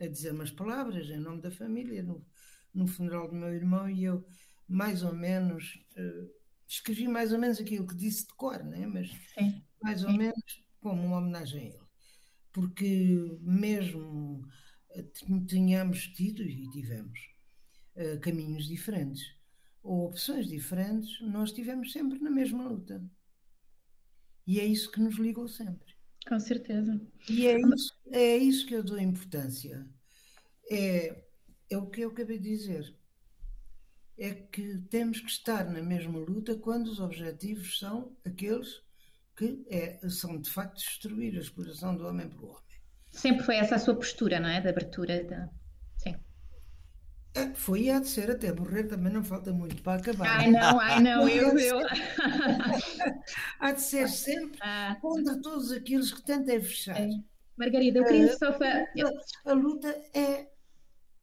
a 0.00 0.06
dizer 0.06 0.32
umas 0.32 0.50
palavras 0.50 1.08
em 1.10 1.18
nome 1.18 1.42
da 1.42 1.50
família 1.50 2.02
no, 2.02 2.24
no 2.72 2.86
funeral 2.86 3.28
do 3.28 3.34
meu 3.34 3.52
irmão 3.52 3.88
e 3.88 4.04
eu, 4.04 4.24
mais 4.66 5.02
ou 5.02 5.14
menos, 5.14 5.84
uh, 5.96 6.30
escrevi 6.66 7.06
mais 7.08 7.32
ou 7.32 7.38
menos 7.38 7.60
aquilo 7.60 7.86
que 7.86 7.96
disse 7.96 8.26
de 8.26 8.34
cor, 8.34 8.62
né? 8.64 8.86
mas 8.86 9.10
sim, 9.34 9.62
mais 9.82 10.04
ou 10.04 10.10
sim. 10.10 10.18
menos 10.18 10.64
como 10.80 11.04
uma 11.04 11.18
homenagem 11.18 11.60
a 11.60 11.64
ele. 11.64 11.90
Porque 12.52 13.38
mesmo 13.40 14.46
tenhamos 15.46 16.08
tido 16.08 16.42
e 16.42 16.68
tivemos 16.70 17.18
uh, 17.96 18.20
caminhos 18.20 18.66
diferentes 18.66 19.40
ou 19.82 20.06
opções 20.06 20.46
diferentes, 20.46 21.20
nós 21.22 21.50
estivemos 21.50 21.92
sempre 21.92 22.18
na 22.18 22.30
mesma 22.30 22.64
luta. 22.64 23.02
E 24.46 24.60
é 24.60 24.64
isso 24.64 24.90
que 24.90 25.00
nos 25.00 25.16
ligou 25.16 25.48
sempre. 25.48 25.94
Com 26.28 26.38
certeza. 26.38 27.00
E 27.28 27.46
é 27.46 27.58
isso, 27.58 27.94
é 28.10 28.36
isso 28.36 28.66
que 28.66 28.74
eu 28.74 28.84
dou 28.84 28.98
importância. 28.98 29.86
É, 30.70 31.24
é 31.70 31.78
o 31.78 31.86
que 31.86 32.02
eu 32.02 32.10
acabei 32.10 32.38
de 32.38 32.50
dizer. 32.50 32.94
É 34.18 34.34
que 34.34 34.78
temos 34.90 35.20
que 35.20 35.30
estar 35.30 35.64
na 35.64 35.82
mesma 35.82 36.18
luta 36.18 36.54
quando 36.56 36.88
os 36.88 37.00
objetivos 37.00 37.78
são 37.78 38.14
aqueles 38.24 38.82
que 39.34 39.64
é, 39.70 40.06
são 40.10 40.38
de 40.38 40.50
facto 40.50 40.76
destruir 40.76 41.36
a 41.36 41.40
exploração 41.40 41.96
do 41.96 42.06
homem 42.06 42.28
pelo 42.28 42.48
homem. 42.48 42.69
Sempre 43.10 43.44
foi 43.44 43.56
essa 43.56 43.74
a 43.76 43.78
sua 43.78 43.94
postura, 43.94 44.38
não 44.40 44.48
é? 44.48 44.60
De 44.60 44.68
abertura. 44.68 45.22
De... 45.24 45.48
Sim. 45.98 46.16
É, 47.34 47.52
foi 47.54 47.82
e 47.82 47.90
há 47.90 48.00
de 48.00 48.08
ser 48.08 48.30
até 48.30 48.52
morrer, 48.52 48.84
também 48.84 49.12
não 49.12 49.24
falta 49.24 49.52
muito 49.52 49.82
para 49.82 50.00
acabar. 50.00 50.26
Ai 50.28 50.50
não, 50.50 50.80
ai 50.80 51.00
não, 51.00 51.28
eu. 51.28 51.58
eu... 51.58 51.80
há 53.58 53.72
de 53.72 53.82
ser 53.82 54.08
sempre 54.08 54.58
ah. 54.62 54.96
contra 55.00 55.40
todos 55.40 55.72
aqueles 55.72 56.12
que 56.12 56.22
tentam 56.22 56.60
fechar. 56.60 57.00
É. 57.00 57.08
Margarida, 57.56 57.98
eu 57.98 58.04
queria 58.04 58.26
uh, 58.26 58.38
só. 58.38 58.58
A 59.44 59.52
luta 59.52 59.88
é 60.14 60.48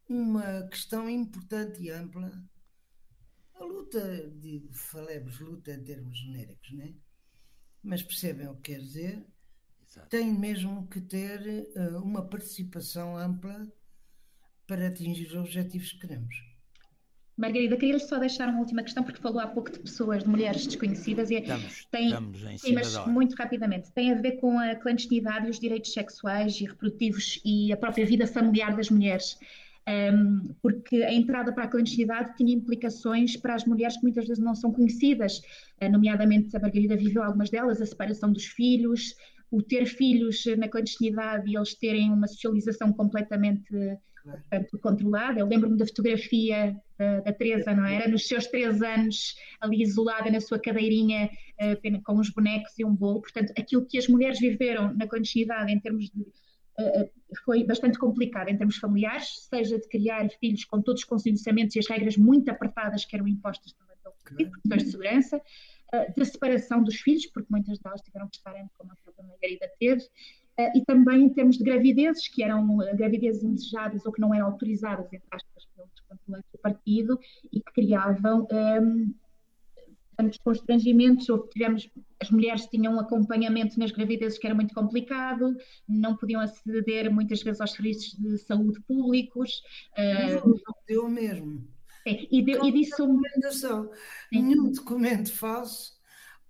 uma 0.07 0.67
questão 0.69 1.09
importante 1.09 1.81
e 1.81 1.89
ampla 1.89 2.31
luta, 3.87 4.29
de, 4.29 4.67
falemos 4.71 5.39
luta 5.39 5.71
em 5.71 5.83
termos 5.83 6.17
genéricos, 6.17 6.71
né? 6.73 6.93
mas 7.83 8.03
percebem 8.03 8.47
o 8.47 8.55
que 8.55 8.73
quer 8.73 8.79
dizer, 8.79 9.25
Exato. 9.97 10.09
tem 10.09 10.31
mesmo 10.33 10.87
que 10.87 11.01
ter 11.01 11.67
uh, 11.75 12.01
uma 12.01 12.21
participação 12.21 13.17
ampla 13.17 13.67
para 14.65 14.87
atingir 14.87 15.27
os 15.27 15.35
objetivos 15.35 15.93
que 15.93 15.99
queremos. 15.99 16.35
Margarida, 17.37 17.77
queria 17.77 17.99
só 17.99 18.17
deixar 18.17 18.49
uma 18.49 18.59
última 18.59 18.81
questão, 18.81 19.03
porque 19.03 19.21
falou 19.21 19.39
há 19.39 19.45
pouco 19.45 19.71
de 19.71 19.77
pessoas, 19.77 20.23
de 20.23 20.29
mulheres 20.29 20.65
desconhecidas, 20.65 21.29
e 21.29 21.35
é, 21.35 21.39
estamos, 21.41 21.85
tem, 21.91 22.07
estamos 22.07 22.43
em 22.43 22.57
sim, 22.57 22.73
mas 22.73 22.97
muito 23.05 23.35
rapidamente, 23.35 23.91
tem 23.91 24.11
a 24.11 24.15
ver 24.15 24.33
com 24.37 24.57
a 24.57 24.75
clandestinidade 24.75 25.45
e 25.45 25.49
os 25.51 25.59
direitos 25.59 25.93
sexuais 25.93 26.59
e 26.59 26.65
reprodutivos 26.65 27.39
e 27.45 27.71
a 27.71 27.77
própria 27.77 28.07
vida 28.07 28.25
familiar 28.25 28.75
das 28.75 28.89
mulheres. 28.89 29.37
Um, 29.87 30.53
porque 30.61 30.97
a 31.03 31.13
entrada 31.13 31.53
para 31.53 31.63
a 31.63 31.67
clandestinidade 31.67 32.35
tinha 32.35 32.53
implicações 32.53 33.37
para 33.37 33.53
as 33.53 33.63
mulheres 33.63 33.95
que 33.95 34.03
muitas 34.03 34.27
vezes 34.27 34.43
não 34.43 34.55
são 34.55 34.73
conhecidas, 34.73 35.37
uh, 35.79 35.89
nomeadamente 35.89 36.57
a 36.57 36.59
Margarida 36.59 36.97
viveu 36.97 37.21
algumas 37.21 37.51
delas, 37.51 37.79
a 37.79 37.85
separação 37.85 38.33
dos 38.33 38.45
filhos, 38.45 39.13
o 39.49 39.61
ter 39.61 39.85
filhos 39.85 40.43
na 40.57 40.67
clandestinidade 40.67 41.49
e 41.49 41.55
eles 41.55 41.73
terem 41.75 42.11
uma 42.11 42.27
socialização 42.27 42.91
completamente 42.91 43.97
portanto, 44.27 44.79
controlada. 44.79 45.39
Eu 45.39 45.47
lembro-me 45.47 45.77
da 45.77 45.85
fotografia 45.85 46.75
da, 46.97 47.21
da, 47.21 47.33
Teresa, 47.33 47.73
não 47.73 47.85
era? 47.85 48.07
Nos 48.07 48.27
seus 48.27 48.47
três 48.47 48.81
anos, 48.81 49.35
ali 49.61 49.81
isolada 49.81 50.29
na 50.29 50.41
sua 50.41 50.59
cadeirinha, 50.59 51.29
uh, 51.61 52.01
com 52.03 52.13
uns 52.13 52.29
bonecos 52.29 52.77
e 52.77 52.85
um 52.85 52.93
bolo. 52.93 53.21
Portanto, 53.21 53.53
aquilo 53.57 53.85
que 53.85 53.97
as 53.97 54.07
mulheres 54.07 54.39
viveram 54.39 54.93
na 54.93 55.07
clandestinidade 55.07 55.71
em 55.71 55.79
termos 55.79 56.09
de. 56.09 56.25
Foi 57.43 57.63
bastante 57.63 57.97
complicado 57.97 58.49
em 58.49 58.57
termos 58.57 58.77
familiares, 58.77 59.47
seja 59.49 59.79
de 59.79 59.87
criar 59.87 60.29
filhos 60.39 60.63
com 60.63 60.79
todos 60.79 61.01
os 61.01 61.07
condicionamentos 61.07 61.75
e 61.75 61.79
as 61.79 61.87
regras 61.87 62.15
muito 62.17 62.49
apertadas 62.51 63.03
que 63.03 63.15
eram 63.15 63.27
impostas 63.27 63.73
também 63.73 63.95
pelo 64.03 64.13
partido, 64.23 64.51
por 64.51 64.61
questões 64.61 64.83
de 64.83 64.91
segurança, 64.91 65.41
da 66.15 66.25
separação 66.25 66.83
dos 66.83 66.95
filhos, 66.97 67.25
porque 67.27 67.47
muitas 67.49 67.79
delas 67.79 68.01
tiveram 68.01 68.27
que 68.27 68.37
estar, 68.37 68.53
como 68.77 68.91
a 68.91 68.95
própria 69.03 69.25
Margarida 69.25 69.69
teve, 69.79 70.05
Uh, 70.59 70.75
e 70.75 70.83
também 70.83 71.25
em 71.25 71.29
termos 71.29 71.55
de 71.55 71.63
gravidezes, 71.63 72.27
que 72.27 72.41
eram 72.41 72.77
uh, 72.77 72.97
gravidezes 72.97 73.43
indesejadas 73.43 74.03
ou 74.07 74.11
que 74.11 74.19
não 74.19 74.33
eram 74.33 74.47
autorizadas, 74.47 75.05
entre 75.13 75.27
aspas, 75.29 75.67
pelos 75.75 75.99
controlantes 76.09 76.51
do 76.51 76.57
partido 76.57 77.19
e 77.53 77.59
que 77.61 77.73
criavam 77.73 78.47
um, 78.51 79.13
ehm, 80.17 80.33
constrangimentos, 80.43 81.29
ou 81.29 81.47
tivemos, 81.47 81.87
as 82.19 82.31
mulheres 82.31 82.65
tinham 82.65 82.95
um 82.95 82.99
acompanhamento 82.99 83.79
nas 83.79 83.91
gravidezes 83.91 84.39
que 84.39 84.47
era 84.47 84.55
muito 84.55 84.73
complicado, 84.73 85.55
não 85.87 86.17
podiam 86.17 86.41
aceder 86.41 87.13
muitas 87.13 87.43
vezes 87.43 87.61
aos 87.61 87.73
serviços 87.73 88.17
de 88.17 88.39
saúde 88.39 88.79
públicos. 88.87 89.61
Não 89.95 90.75
deu 90.87 91.07
mesmo. 91.07 91.67
É, 92.07 92.27
e, 92.31 92.41
deu, 92.41 92.63
e 92.65 92.71
disso... 92.71 93.07
Nenhum 94.31 94.71
documento 94.71 95.31
falso 95.31 95.97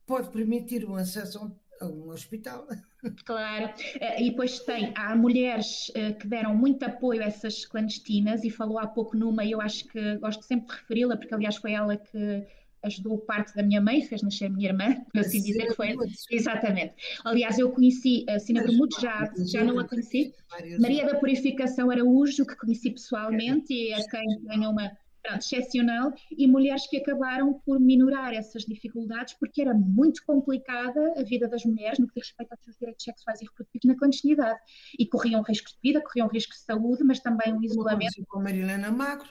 pode 0.05 0.29
permitir 0.29 0.85
um 0.85 0.95
acesso 0.95 1.51
a 1.81 1.85
um 1.85 2.09
hospital. 2.09 2.67
Claro, 3.23 3.73
eh, 4.01 4.23
e 4.23 4.31
depois 4.31 4.59
tem, 4.61 4.91
há 4.95 5.15
mulheres 5.15 5.91
eh, 5.95 6.13
que 6.13 6.27
deram 6.27 6.55
muito 6.55 6.83
apoio 6.83 7.21
a 7.21 7.25
essas 7.25 7.63
clandestinas 7.63 8.43
e 8.43 8.49
falou 8.49 8.79
há 8.79 8.87
pouco 8.87 9.15
numa, 9.15 9.45
e 9.45 9.51
eu 9.51 9.61
acho 9.61 9.87
que 9.87 10.17
gosto 10.17 10.43
sempre 10.43 10.67
de 10.67 10.81
referi-la, 10.81 11.15
porque 11.15 11.33
aliás 11.33 11.55
foi 11.57 11.73
ela 11.73 11.95
que 11.95 12.45
ajudou 12.83 13.19
parte 13.19 13.55
da 13.55 13.63
minha 13.63 13.79
mãe, 13.79 14.01
fez 14.01 14.21
nascer 14.23 14.45
a 14.45 14.49
minha 14.49 14.69
irmã, 14.69 14.95
por 15.13 15.19
assim 15.19 15.41
dizer, 15.41 15.73
foi. 15.75 15.95
Exatamente. 16.31 16.95
Aliás, 17.23 17.57
eu 17.59 17.71
conheci 17.71 18.25
a 18.27 18.39
Sina 18.39 18.63
Bermudes, 18.63 18.99
já, 18.99 19.31
já 19.45 19.63
não 19.63 19.79
a 19.79 19.87
conheci. 19.87 20.33
Maria 20.79 21.05
da 21.05 21.15
Purificação 21.15 21.91
Araújo, 21.91 22.45
que 22.45 22.55
conheci 22.55 22.91
pessoalmente, 22.91 23.73
e 23.73 23.93
a 23.93 24.05
quem 24.09 24.25
ganhou 24.43 24.71
uma 24.71 24.91
excepcional 25.35 26.13
e 26.31 26.47
mulheres 26.47 26.87
que 26.87 26.97
acabaram 26.97 27.59
por 27.65 27.79
minorar 27.79 28.33
essas 28.33 28.63
dificuldades 28.63 29.33
porque 29.39 29.61
era 29.61 29.73
muito 29.73 30.23
complicada 30.25 31.13
a 31.17 31.23
vida 31.23 31.47
das 31.47 31.63
mulheres 31.65 31.99
no 31.99 32.07
que 32.07 32.19
diz 32.19 32.27
respeito 32.29 32.51
aos 32.51 32.63
seus 32.63 32.77
direitos 32.77 33.03
sexuais 33.03 33.41
e 33.41 33.45
reprodutivos 33.45 33.85
na 33.85 33.95
clandestinidade 33.95 34.59
e 34.97 35.05
corriam 35.05 35.41
riscos 35.41 35.73
de 35.73 35.79
vida, 35.81 36.01
corriam 36.01 36.27
riscos 36.27 36.57
de 36.57 36.63
saúde, 36.63 37.03
mas 37.03 37.19
também 37.19 37.53
um 37.53 37.61
isolamento. 37.61 38.25
Com 38.27 38.39
a 38.39 38.43
Marilena 38.43 38.91
Magro, 38.91 39.29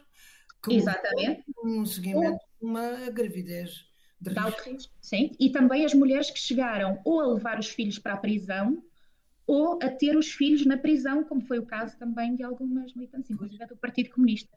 que 0.63 0.75
Exatamente. 0.75 1.45
um 1.65 1.85
seguimento 1.87 2.39
de 2.61 2.67
uma 2.67 3.11
gravidez 3.11 3.87
de 4.21 4.31
risco. 4.71 4.93
Sim, 5.01 5.33
e 5.39 5.51
também 5.51 5.85
as 5.85 5.95
mulheres 5.95 6.31
que 6.31 6.39
chegaram 6.39 7.01
ou 7.05 7.21
a 7.21 7.27
levar 7.27 7.59
os 7.59 7.69
filhos 7.69 7.99
para 7.99 8.15
a 8.15 8.17
prisão 8.17 8.83
ou 9.47 9.79
a 9.81 9.89
ter 9.89 10.17
os 10.17 10.33
filhos 10.33 10.67
na 10.67 10.77
prisão, 10.77 11.23
como 11.23 11.41
foi 11.41 11.59
o 11.59 11.67
caso 11.67 11.97
também 11.99 12.35
de 12.35 12.43
algumas 12.43 12.93
militantes, 12.95 13.31
inclusive 13.31 13.65
do 13.67 13.77
Partido 13.77 14.11
Comunista. 14.11 14.51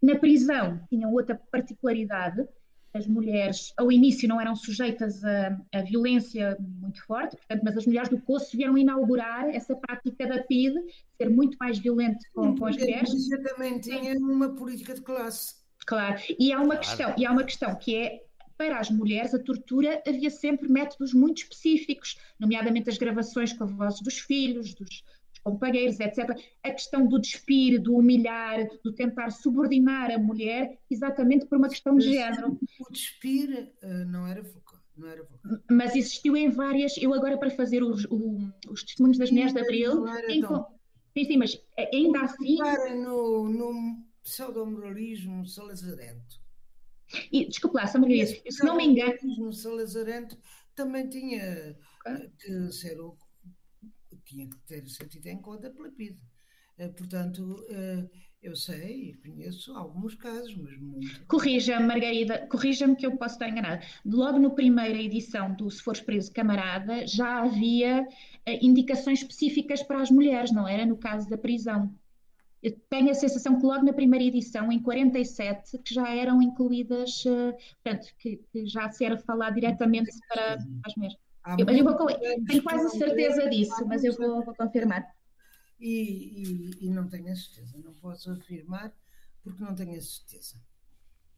Na 0.00 0.16
prisão 0.16 0.80
tinham 0.88 1.12
outra 1.12 1.40
particularidade, 1.50 2.46
as 2.94 3.06
mulheres 3.06 3.72
ao 3.76 3.92
início 3.92 4.28
não 4.28 4.40
eram 4.40 4.56
sujeitas 4.56 5.22
a, 5.22 5.58
a, 5.74 5.82
violência 5.82 6.56
muito 6.60 7.04
forte, 7.04 7.36
portanto, 7.36 7.62
mas 7.62 7.76
as 7.76 7.86
mulheres 7.86 8.08
do 8.08 8.18
Poço 8.18 8.56
vieram 8.56 8.78
inaugurar 8.78 9.48
essa 9.50 9.76
prática 9.76 10.26
da 10.26 10.42
PIDE, 10.42 10.80
ser 11.16 11.28
muito 11.28 11.56
mais 11.58 11.78
violento 11.78 12.24
com, 12.34 12.56
com 12.56 12.66
as 12.66 12.76
mulheres. 12.76 13.12
Isso 13.12 13.42
também 13.42 13.78
tinha 13.80 14.16
uma 14.18 14.54
política 14.54 14.94
de 14.94 15.02
classe. 15.02 15.54
Claro, 15.86 16.20
e 16.38 16.52
há 16.52 16.60
uma 16.60 16.76
questão, 16.76 17.14
e 17.16 17.26
há 17.26 17.30
uma 17.30 17.44
questão 17.44 17.74
que 17.76 17.94
é 17.94 18.22
para 18.56 18.78
as 18.78 18.90
mulheres, 18.90 19.34
a 19.34 19.38
tortura 19.38 20.02
havia 20.06 20.30
sempre 20.30 20.68
métodos 20.68 21.12
muito 21.12 21.38
específicos, 21.38 22.16
nomeadamente 22.38 22.90
as 22.90 22.98
gravações 22.98 23.52
com 23.52 23.64
a 23.64 23.66
voz 23.66 24.00
dos 24.00 24.18
filhos, 24.18 24.74
dos, 24.74 25.02
dos 25.32 25.40
companheiros, 25.46 26.00
etc. 26.00 26.36
A 26.62 26.70
questão 26.72 27.06
do 27.06 27.20
despir, 27.20 27.80
do 27.80 27.96
humilhar, 27.96 28.66
do 28.82 28.92
tentar 28.92 29.30
subordinar 29.30 30.10
a 30.10 30.18
mulher, 30.18 30.78
exatamente 30.90 31.46
por 31.46 31.58
uma 31.58 31.68
questão 31.68 31.96
de 31.96 32.10
género. 32.10 32.58
O 32.80 32.92
despir 32.92 33.72
uh, 33.82 33.86
não 34.06 34.26
era 34.26 34.42
focal. 34.42 34.80
Não 34.96 35.08
era 35.08 35.26
Mas 35.70 35.94
existiu 35.94 36.34
em 36.36 36.48
várias. 36.48 36.96
Eu, 36.96 37.12
agora, 37.12 37.36
para 37.36 37.50
fazer 37.50 37.82
os, 37.82 38.06
os 38.68 38.82
testemunhos 38.82 39.18
das 39.18 39.30
mulheres 39.30 39.52
de 39.52 39.60
Abril. 39.60 40.06
Sim, 41.14 41.24
sim, 41.24 41.36
mas 41.36 41.62
ainda 41.92 42.22
assim. 42.22 42.56
No, 43.04 43.46
no 43.46 44.02
pseudo-moralismo 44.22 45.46
salazarento 45.46 46.45
e, 47.32 47.46
desculpe 47.48 47.76
lá, 47.76 47.86
São 47.86 48.00
Margarida, 48.00 48.26
se 48.48 48.64
não 48.64 48.76
me 48.76 48.84
engano. 48.84 49.16
O 49.48 49.52
Salazarento 49.52 50.38
também 50.74 51.08
tinha 51.08 51.76
okay. 52.00 52.30
que 52.38 52.72
ser 52.72 53.00
o, 53.00 53.16
tinha 54.24 54.48
que 54.48 54.58
ter 54.66 54.86
sentido 54.88 55.26
em 55.26 55.40
conta 55.40 55.70
pela 55.70 55.90
PIDE. 55.90 56.20
Eh, 56.78 56.88
portanto, 56.88 57.64
eh, 57.70 58.06
eu 58.42 58.54
sei 58.54 59.10
e 59.10 59.14
conheço 59.14 59.74
alguns 59.74 60.14
casos, 60.14 60.54
mas 60.56 60.78
muito. 60.78 61.26
Corrija-me, 61.26 61.86
Margarida, 61.86 62.46
corrija-me 62.48 62.94
que 62.94 63.06
eu 63.06 63.16
posso 63.16 63.34
estar 63.34 63.48
enganada. 63.48 63.82
Logo 64.04 64.38
na 64.38 64.50
primeira 64.50 65.00
edição 65.00 65.54
do 65.54 65.70
Se 65.70 65.82
Fores 65.82 66.00
Preso 66.00 66.32
Camarada 66.32 67.06
já 67.06 67.42
havia 67.42 68.06
eh, 68.44 68.58
indicações 68.62 69.20
específicas 69.20 69.82
para 69.82 70.02
as 70.02 70.10
mulheres, 70.10 70.52
não 70.52 70.68
era? 70.68 70.84
No 70.84 70.98
caso 70.98 71.28
da 71.28 71.38
prisão 71.38 71.94
eu 72.66 72.72
tenho 72.90 73.10
a 73.12 73.14
sensação 73.14 73.60
que 73.60 73.64
logo 73.64 73.84
na 73.84 73.92
primeira 73.92 74.24
edição, 74.24 74.72
em 74.72 74.82
47, 74.82 75.78
que 75.78 75.94
já 75.94 76.12
eram 76.12 76.42
incluídas, 76.42 77.24
uh, 77.24 77.54
portanto, 77.84 78.12
que, 78.18 78.38
que, 78.50 78.66
já 78.66 78.90
se 78.90 79.04
era 79.04 79.16
falar 79.18 79.50
diretamente 79.50 80.10
para 80.28 80.54
as 80.84 80.96
mulheres. 80.96 81.16
Eu, 81.58 81.64
eu 81.64 81.84
vou, 81.84 82.06
tenho 82.44 82.62
quase 82.64 82.98
certeza 82.98 83.48
disso, 83.48 83.86
mas 83.86 84.02
eu 84.02 84.12
vou, 84.16 84.44
vou 84.44 84.52
confirmar. 84.56 85.06
E, 85.78 86.72
e, 86.80 86.86
e, 86.86 86.90
não 86.90 87.06
tenho 87.06 87.30
a 87.30 87.36
certeza, 87.36 87.78
não 87.78 87.94
posso 87.94 88.32
afirmar 88.32 88.92
porque 89.44 89.62
não 89.62 89.72
tenho 89.72 89.96
a 89.96 90.00
certeza. 90.00 90.60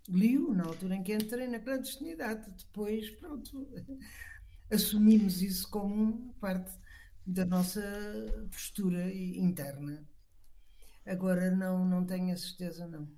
Li-o 0.08 0.54
na 0.54 0.64
altura 0.64 0.94
em 0.96 1.02
que 1.02 1.12
entrei 1.12 1.46
na 1.46 1.58
clandestinidade, 1.58 2.50
depois, 2.56 3.10
pronto, 3.10 3.68
assumimos 4.72 5.42
isso 5.42 5.68
como 5.68 6.32
parte 6.40 6.72
da 7.26 7.44
nossa 7.44 7.82
postura 8.50 9.12
interna. 9.12 10.08
Agora 11.08 11.50
não, 11.50 11.84
não 11.86 12.04
tenho 12.04 12.34
a 12.34 12.36
certeza, 12.36 12.86
não. 12.86 13.08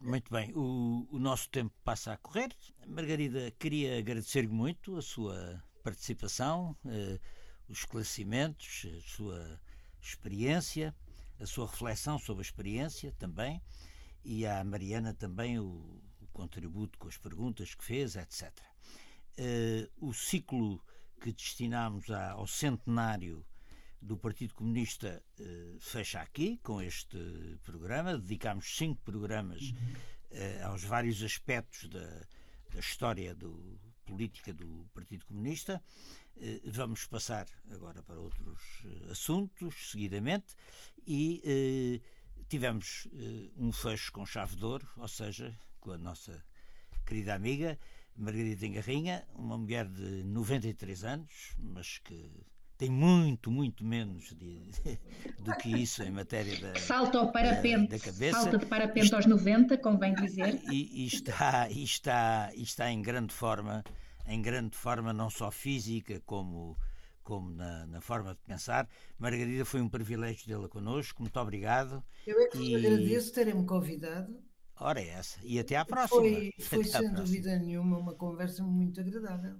Muito 0.00 0.32
bem, 0.32 0.52
o, 0.54 1.08
o 1.10 1.18
nosso 1.18 1.50
tempo 1.50 1.74
passa 1.82 2.12
a 2.12 2.16
correr. 2.16 2.54
Margarida, 2.86 3.50
queria 3.58 3.98
agradecer-lhe 3.98 4.46
muito 4.46 4.96
a 4.96 5.02
sua 5.02 5.60
participação, 5.82 6.76
eh, 6.86 7.18
os 7.68 7.78
esclarecimentos, 7.78 8.86
a 8.96 9.00
sua 9.00 9.60
experiência, 10.00 10.94
a 11.40 11.46
sua 11.46 11.66
reflexão 11.66 12.16
sobre 12.18 12.42
a 12.42 12.46
experiência 12.46 13.12
também, 13.18 13.60
e 14.24 14.46
à 14.46 14.62
Mariana 14.62 15.12
também 15.12 15.58
o, 15.58 16.00
o 16.20 16.26
contributo 16.32 16.96
com 16.98 17.08
as 17.08 17.16
perguntas 17.16 17.74
que 17.74 17.84
fez, 17.84 18.14
etc. 18.14 18.52
Eh, 19.36 19.90
o 20.00 20.14
ciclo 20.14 20.80
que 21.20 21.32
destinámos 21.32 22.08
ao 22.10 22.46
centenário 22.46 23.44
do 24.00 24.16
Partido 24.16 24.54
Comunista 24.54 25.22
uh, 25.40 25.80
fecha 25.80 26.20
aqui 26.20 26.58
com 26.62 26.80
este 26.80 27.18
programa. 27.62 28.16
Dedicámos 28.18 28.76
cinco 28.76 29.00
programas 29.02 29.62
uh, 30.30 30.66
aos 30.66 30.84
vários 30.84 31.22
aspectos 31.22 31.88
da, 31.88 32.26
da 32.72 32.80
história 32.80 33.34
do, 33.34 33.78
política 34.04 34.52
do 34.52 34.88
Partido 34.94 35.24
Comunista. 35.26 35.82
Uh, 36.36 36.70
vamos 36.70 37.06
passar 37.06 37.46
agora 37.70 38.02
para 38.02 38.20
outros 38.20 38.62
assuntos, 39.10 39.90
seguidamente, 39.90 40.54
e 41.06 42.00
tivemos 42.48 43.08
um 43.56 43.72
fecho 43.72 44.12
com 44.12 44.24
chave 44.24 44.56
de 44.56 44.64
ouro, 44.64 44.88
ou 44.96 45.08
seja, 45.08 45.58
com 45.80 45.92
a 45.92 45.98
nossa 45.98 46.44
querida 47.06 47.34
amiga 47.34 47.78
Margarida 48.18 48.66
Engarrinha, 48.66 49.24
uma 49.32 49.56
mulher 49.56 49.86
de 49.86 50.24
93 50.24 51.04
anos, 51.04 51.54
mas 51.56 51.98
que 51.98 52.28
tem 52.78 52.88
muito, 52.88 53.50
muito 53.50 53.84
menos 53.84 54.32
de, 54.32 54.62
do 55.42 55.52
que 55.56 55.68
isso 55.68 56.02
em 56.04 56.12
matéria 56.12 56.58
da, 56.60 56.78
salta 56.78 57.18
ao 57.18 57.32
parapente, 57.32 57.90
da, 57.90 57.98
cabeça. 57.98 58.40
Salta 58.40 58.58
de 58.58 58.66
parapente 58.66 59.12
aos 59.14 59.26
90, 59.26 59.76
convém 59.78 60.14
dizer. 60.14 60.62
E, 60.70 61.04
e, 61.04 61.06
está, 61.06 61.68
e, 61.68 61.82
está, 61.82 62.50
e 62.54 62.62
está 62.62 62.90
em 62.90 63.02
grande 63.02 63.34
forma, 63.34 63.82
em 64.26 64.40
grande 64.40 64.76
forma 64.76 65.12
não 65.12 65.28
só 65.28 65.50
física 65.50 66.22
como 66.24 66.76
como 67.22 67.50
na, 67.50 67.84
na, 67.86 68.00
forma 68.00 68.34
de 68.34 68.40
pensar. 68.40 68.88
Margarida, 69.18 69.62
foi 69.62 69.82
um 69.82 69.88
privilégio 69.88 70.46
tê-la 70.46 70.66
connosco, 70.66 71.20
muito 71.20 71.38
obrigado. 71.38 72.02
Eu 72.26 72.40
é 72.40 72.48
que 72.48 72.58
e... 72.58 72.74
agradeço 72.74 73.34
terem-me 73.34 73.66
convidado. 73.66 74.34
Ora, 74.80 74.98
é 74.98 75.08
essa. 75.08 75.38
E 75.42 75.58
até 75.58 75.76
à 75.76 75.84
próxima. 75.84 76.22
Foi, 76.22 76.54
foi 76.58 76.84
sem 76.84 77.12
dúvida 77.12 77.58
nenhuma 77.58 77.98
uma 77.98 78.14
conversa 78.14 78.62
muito 78.62 78.98
agradável. 78.98 79.56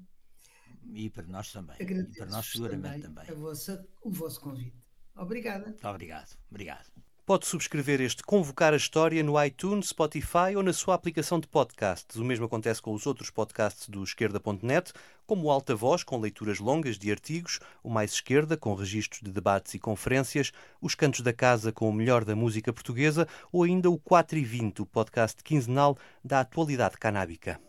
E 0.93 1.11
para 1.11 1.27
nós 1.27 1.53
também. 1.53 1.77
Agradeço 1.81 2.13
e 2.13 2.19
para 2.19 2.27
nós 2.27 2.47
seguramente 2.47 3.03
também. 3.03 3.25
também. 3.27 3.41
Vossa, 3.41 3.87
o 4.03 4.11
vosso 4.11 4.41
convite. 4.41 4.77
Obrigada. 5.17 5.67
Muito 5.67 5.89
obrigado. 5.89 6.37
Obrigado. 6.51 6.87
Pode 7.29 7.47
subscrever 7.47 8.01
este 8.01 8.23
Convocar 8.23 8.73
a 8.73 8.79
História 8.79 9.23
no 9.23 9.45
iTunes, 9.45 9.91
Spotify 9.91 10.57
ou 10.57 10.63
na 10.63 10.73
sua 10.73 10.95
aplicação 10.95 11.39
de 11.39 11.47
podcasts. 11.47 12.17
O 12.17 12.25
mesmo 12.25 12.47
acontece 12.47 12.81
com 12.81 12.95
os 12.95 13.07
outros 13.07 13.29
podcasts 13.29 13.87
do 13.87 14.03
Esquerda.net, 14.03 14.95
como 15.27 15.45
o 15.45 15.51
Alta 15.51 15.77
Voz, 15.77 16.03
com 16.03 16.19
leituras 16.19 16.59
longas 16.59 16.97
de 16.97 17.11
artigos, 17.11 17.61
o 17.83 17.91
Mais 17.91 18.13
Esquerda, 18.13 18.57
com 18.57 18.73
registros 18.73 19.21
de 19.21 19.31
debates 19.31 19.75
e 19.75 19.79
conferências, 19.79 20.53
os 20.81 20.95
Cantos 20.95 21.21
da 21.21 21.35
Casa, 21.35 21.71
com 21.71 21.91
o 21.91 21.93
melhor 21.93 22.25
da 22.25 22.35
música 22.35 22.73
portuguesa, 22.73 23.29
ou 23.53 23.63
ainda 23.63 23.91
o 23.91 23.99
4 23.99 24.39
e 24.39 24.45
20, 24.45 24.81
o 24.81 24.87
podcast 24.87 25.45
quinzenal 25.45 25.99
da 26.25 26.41
atualidade 26.41 26.97
canábica. 26.97 27.61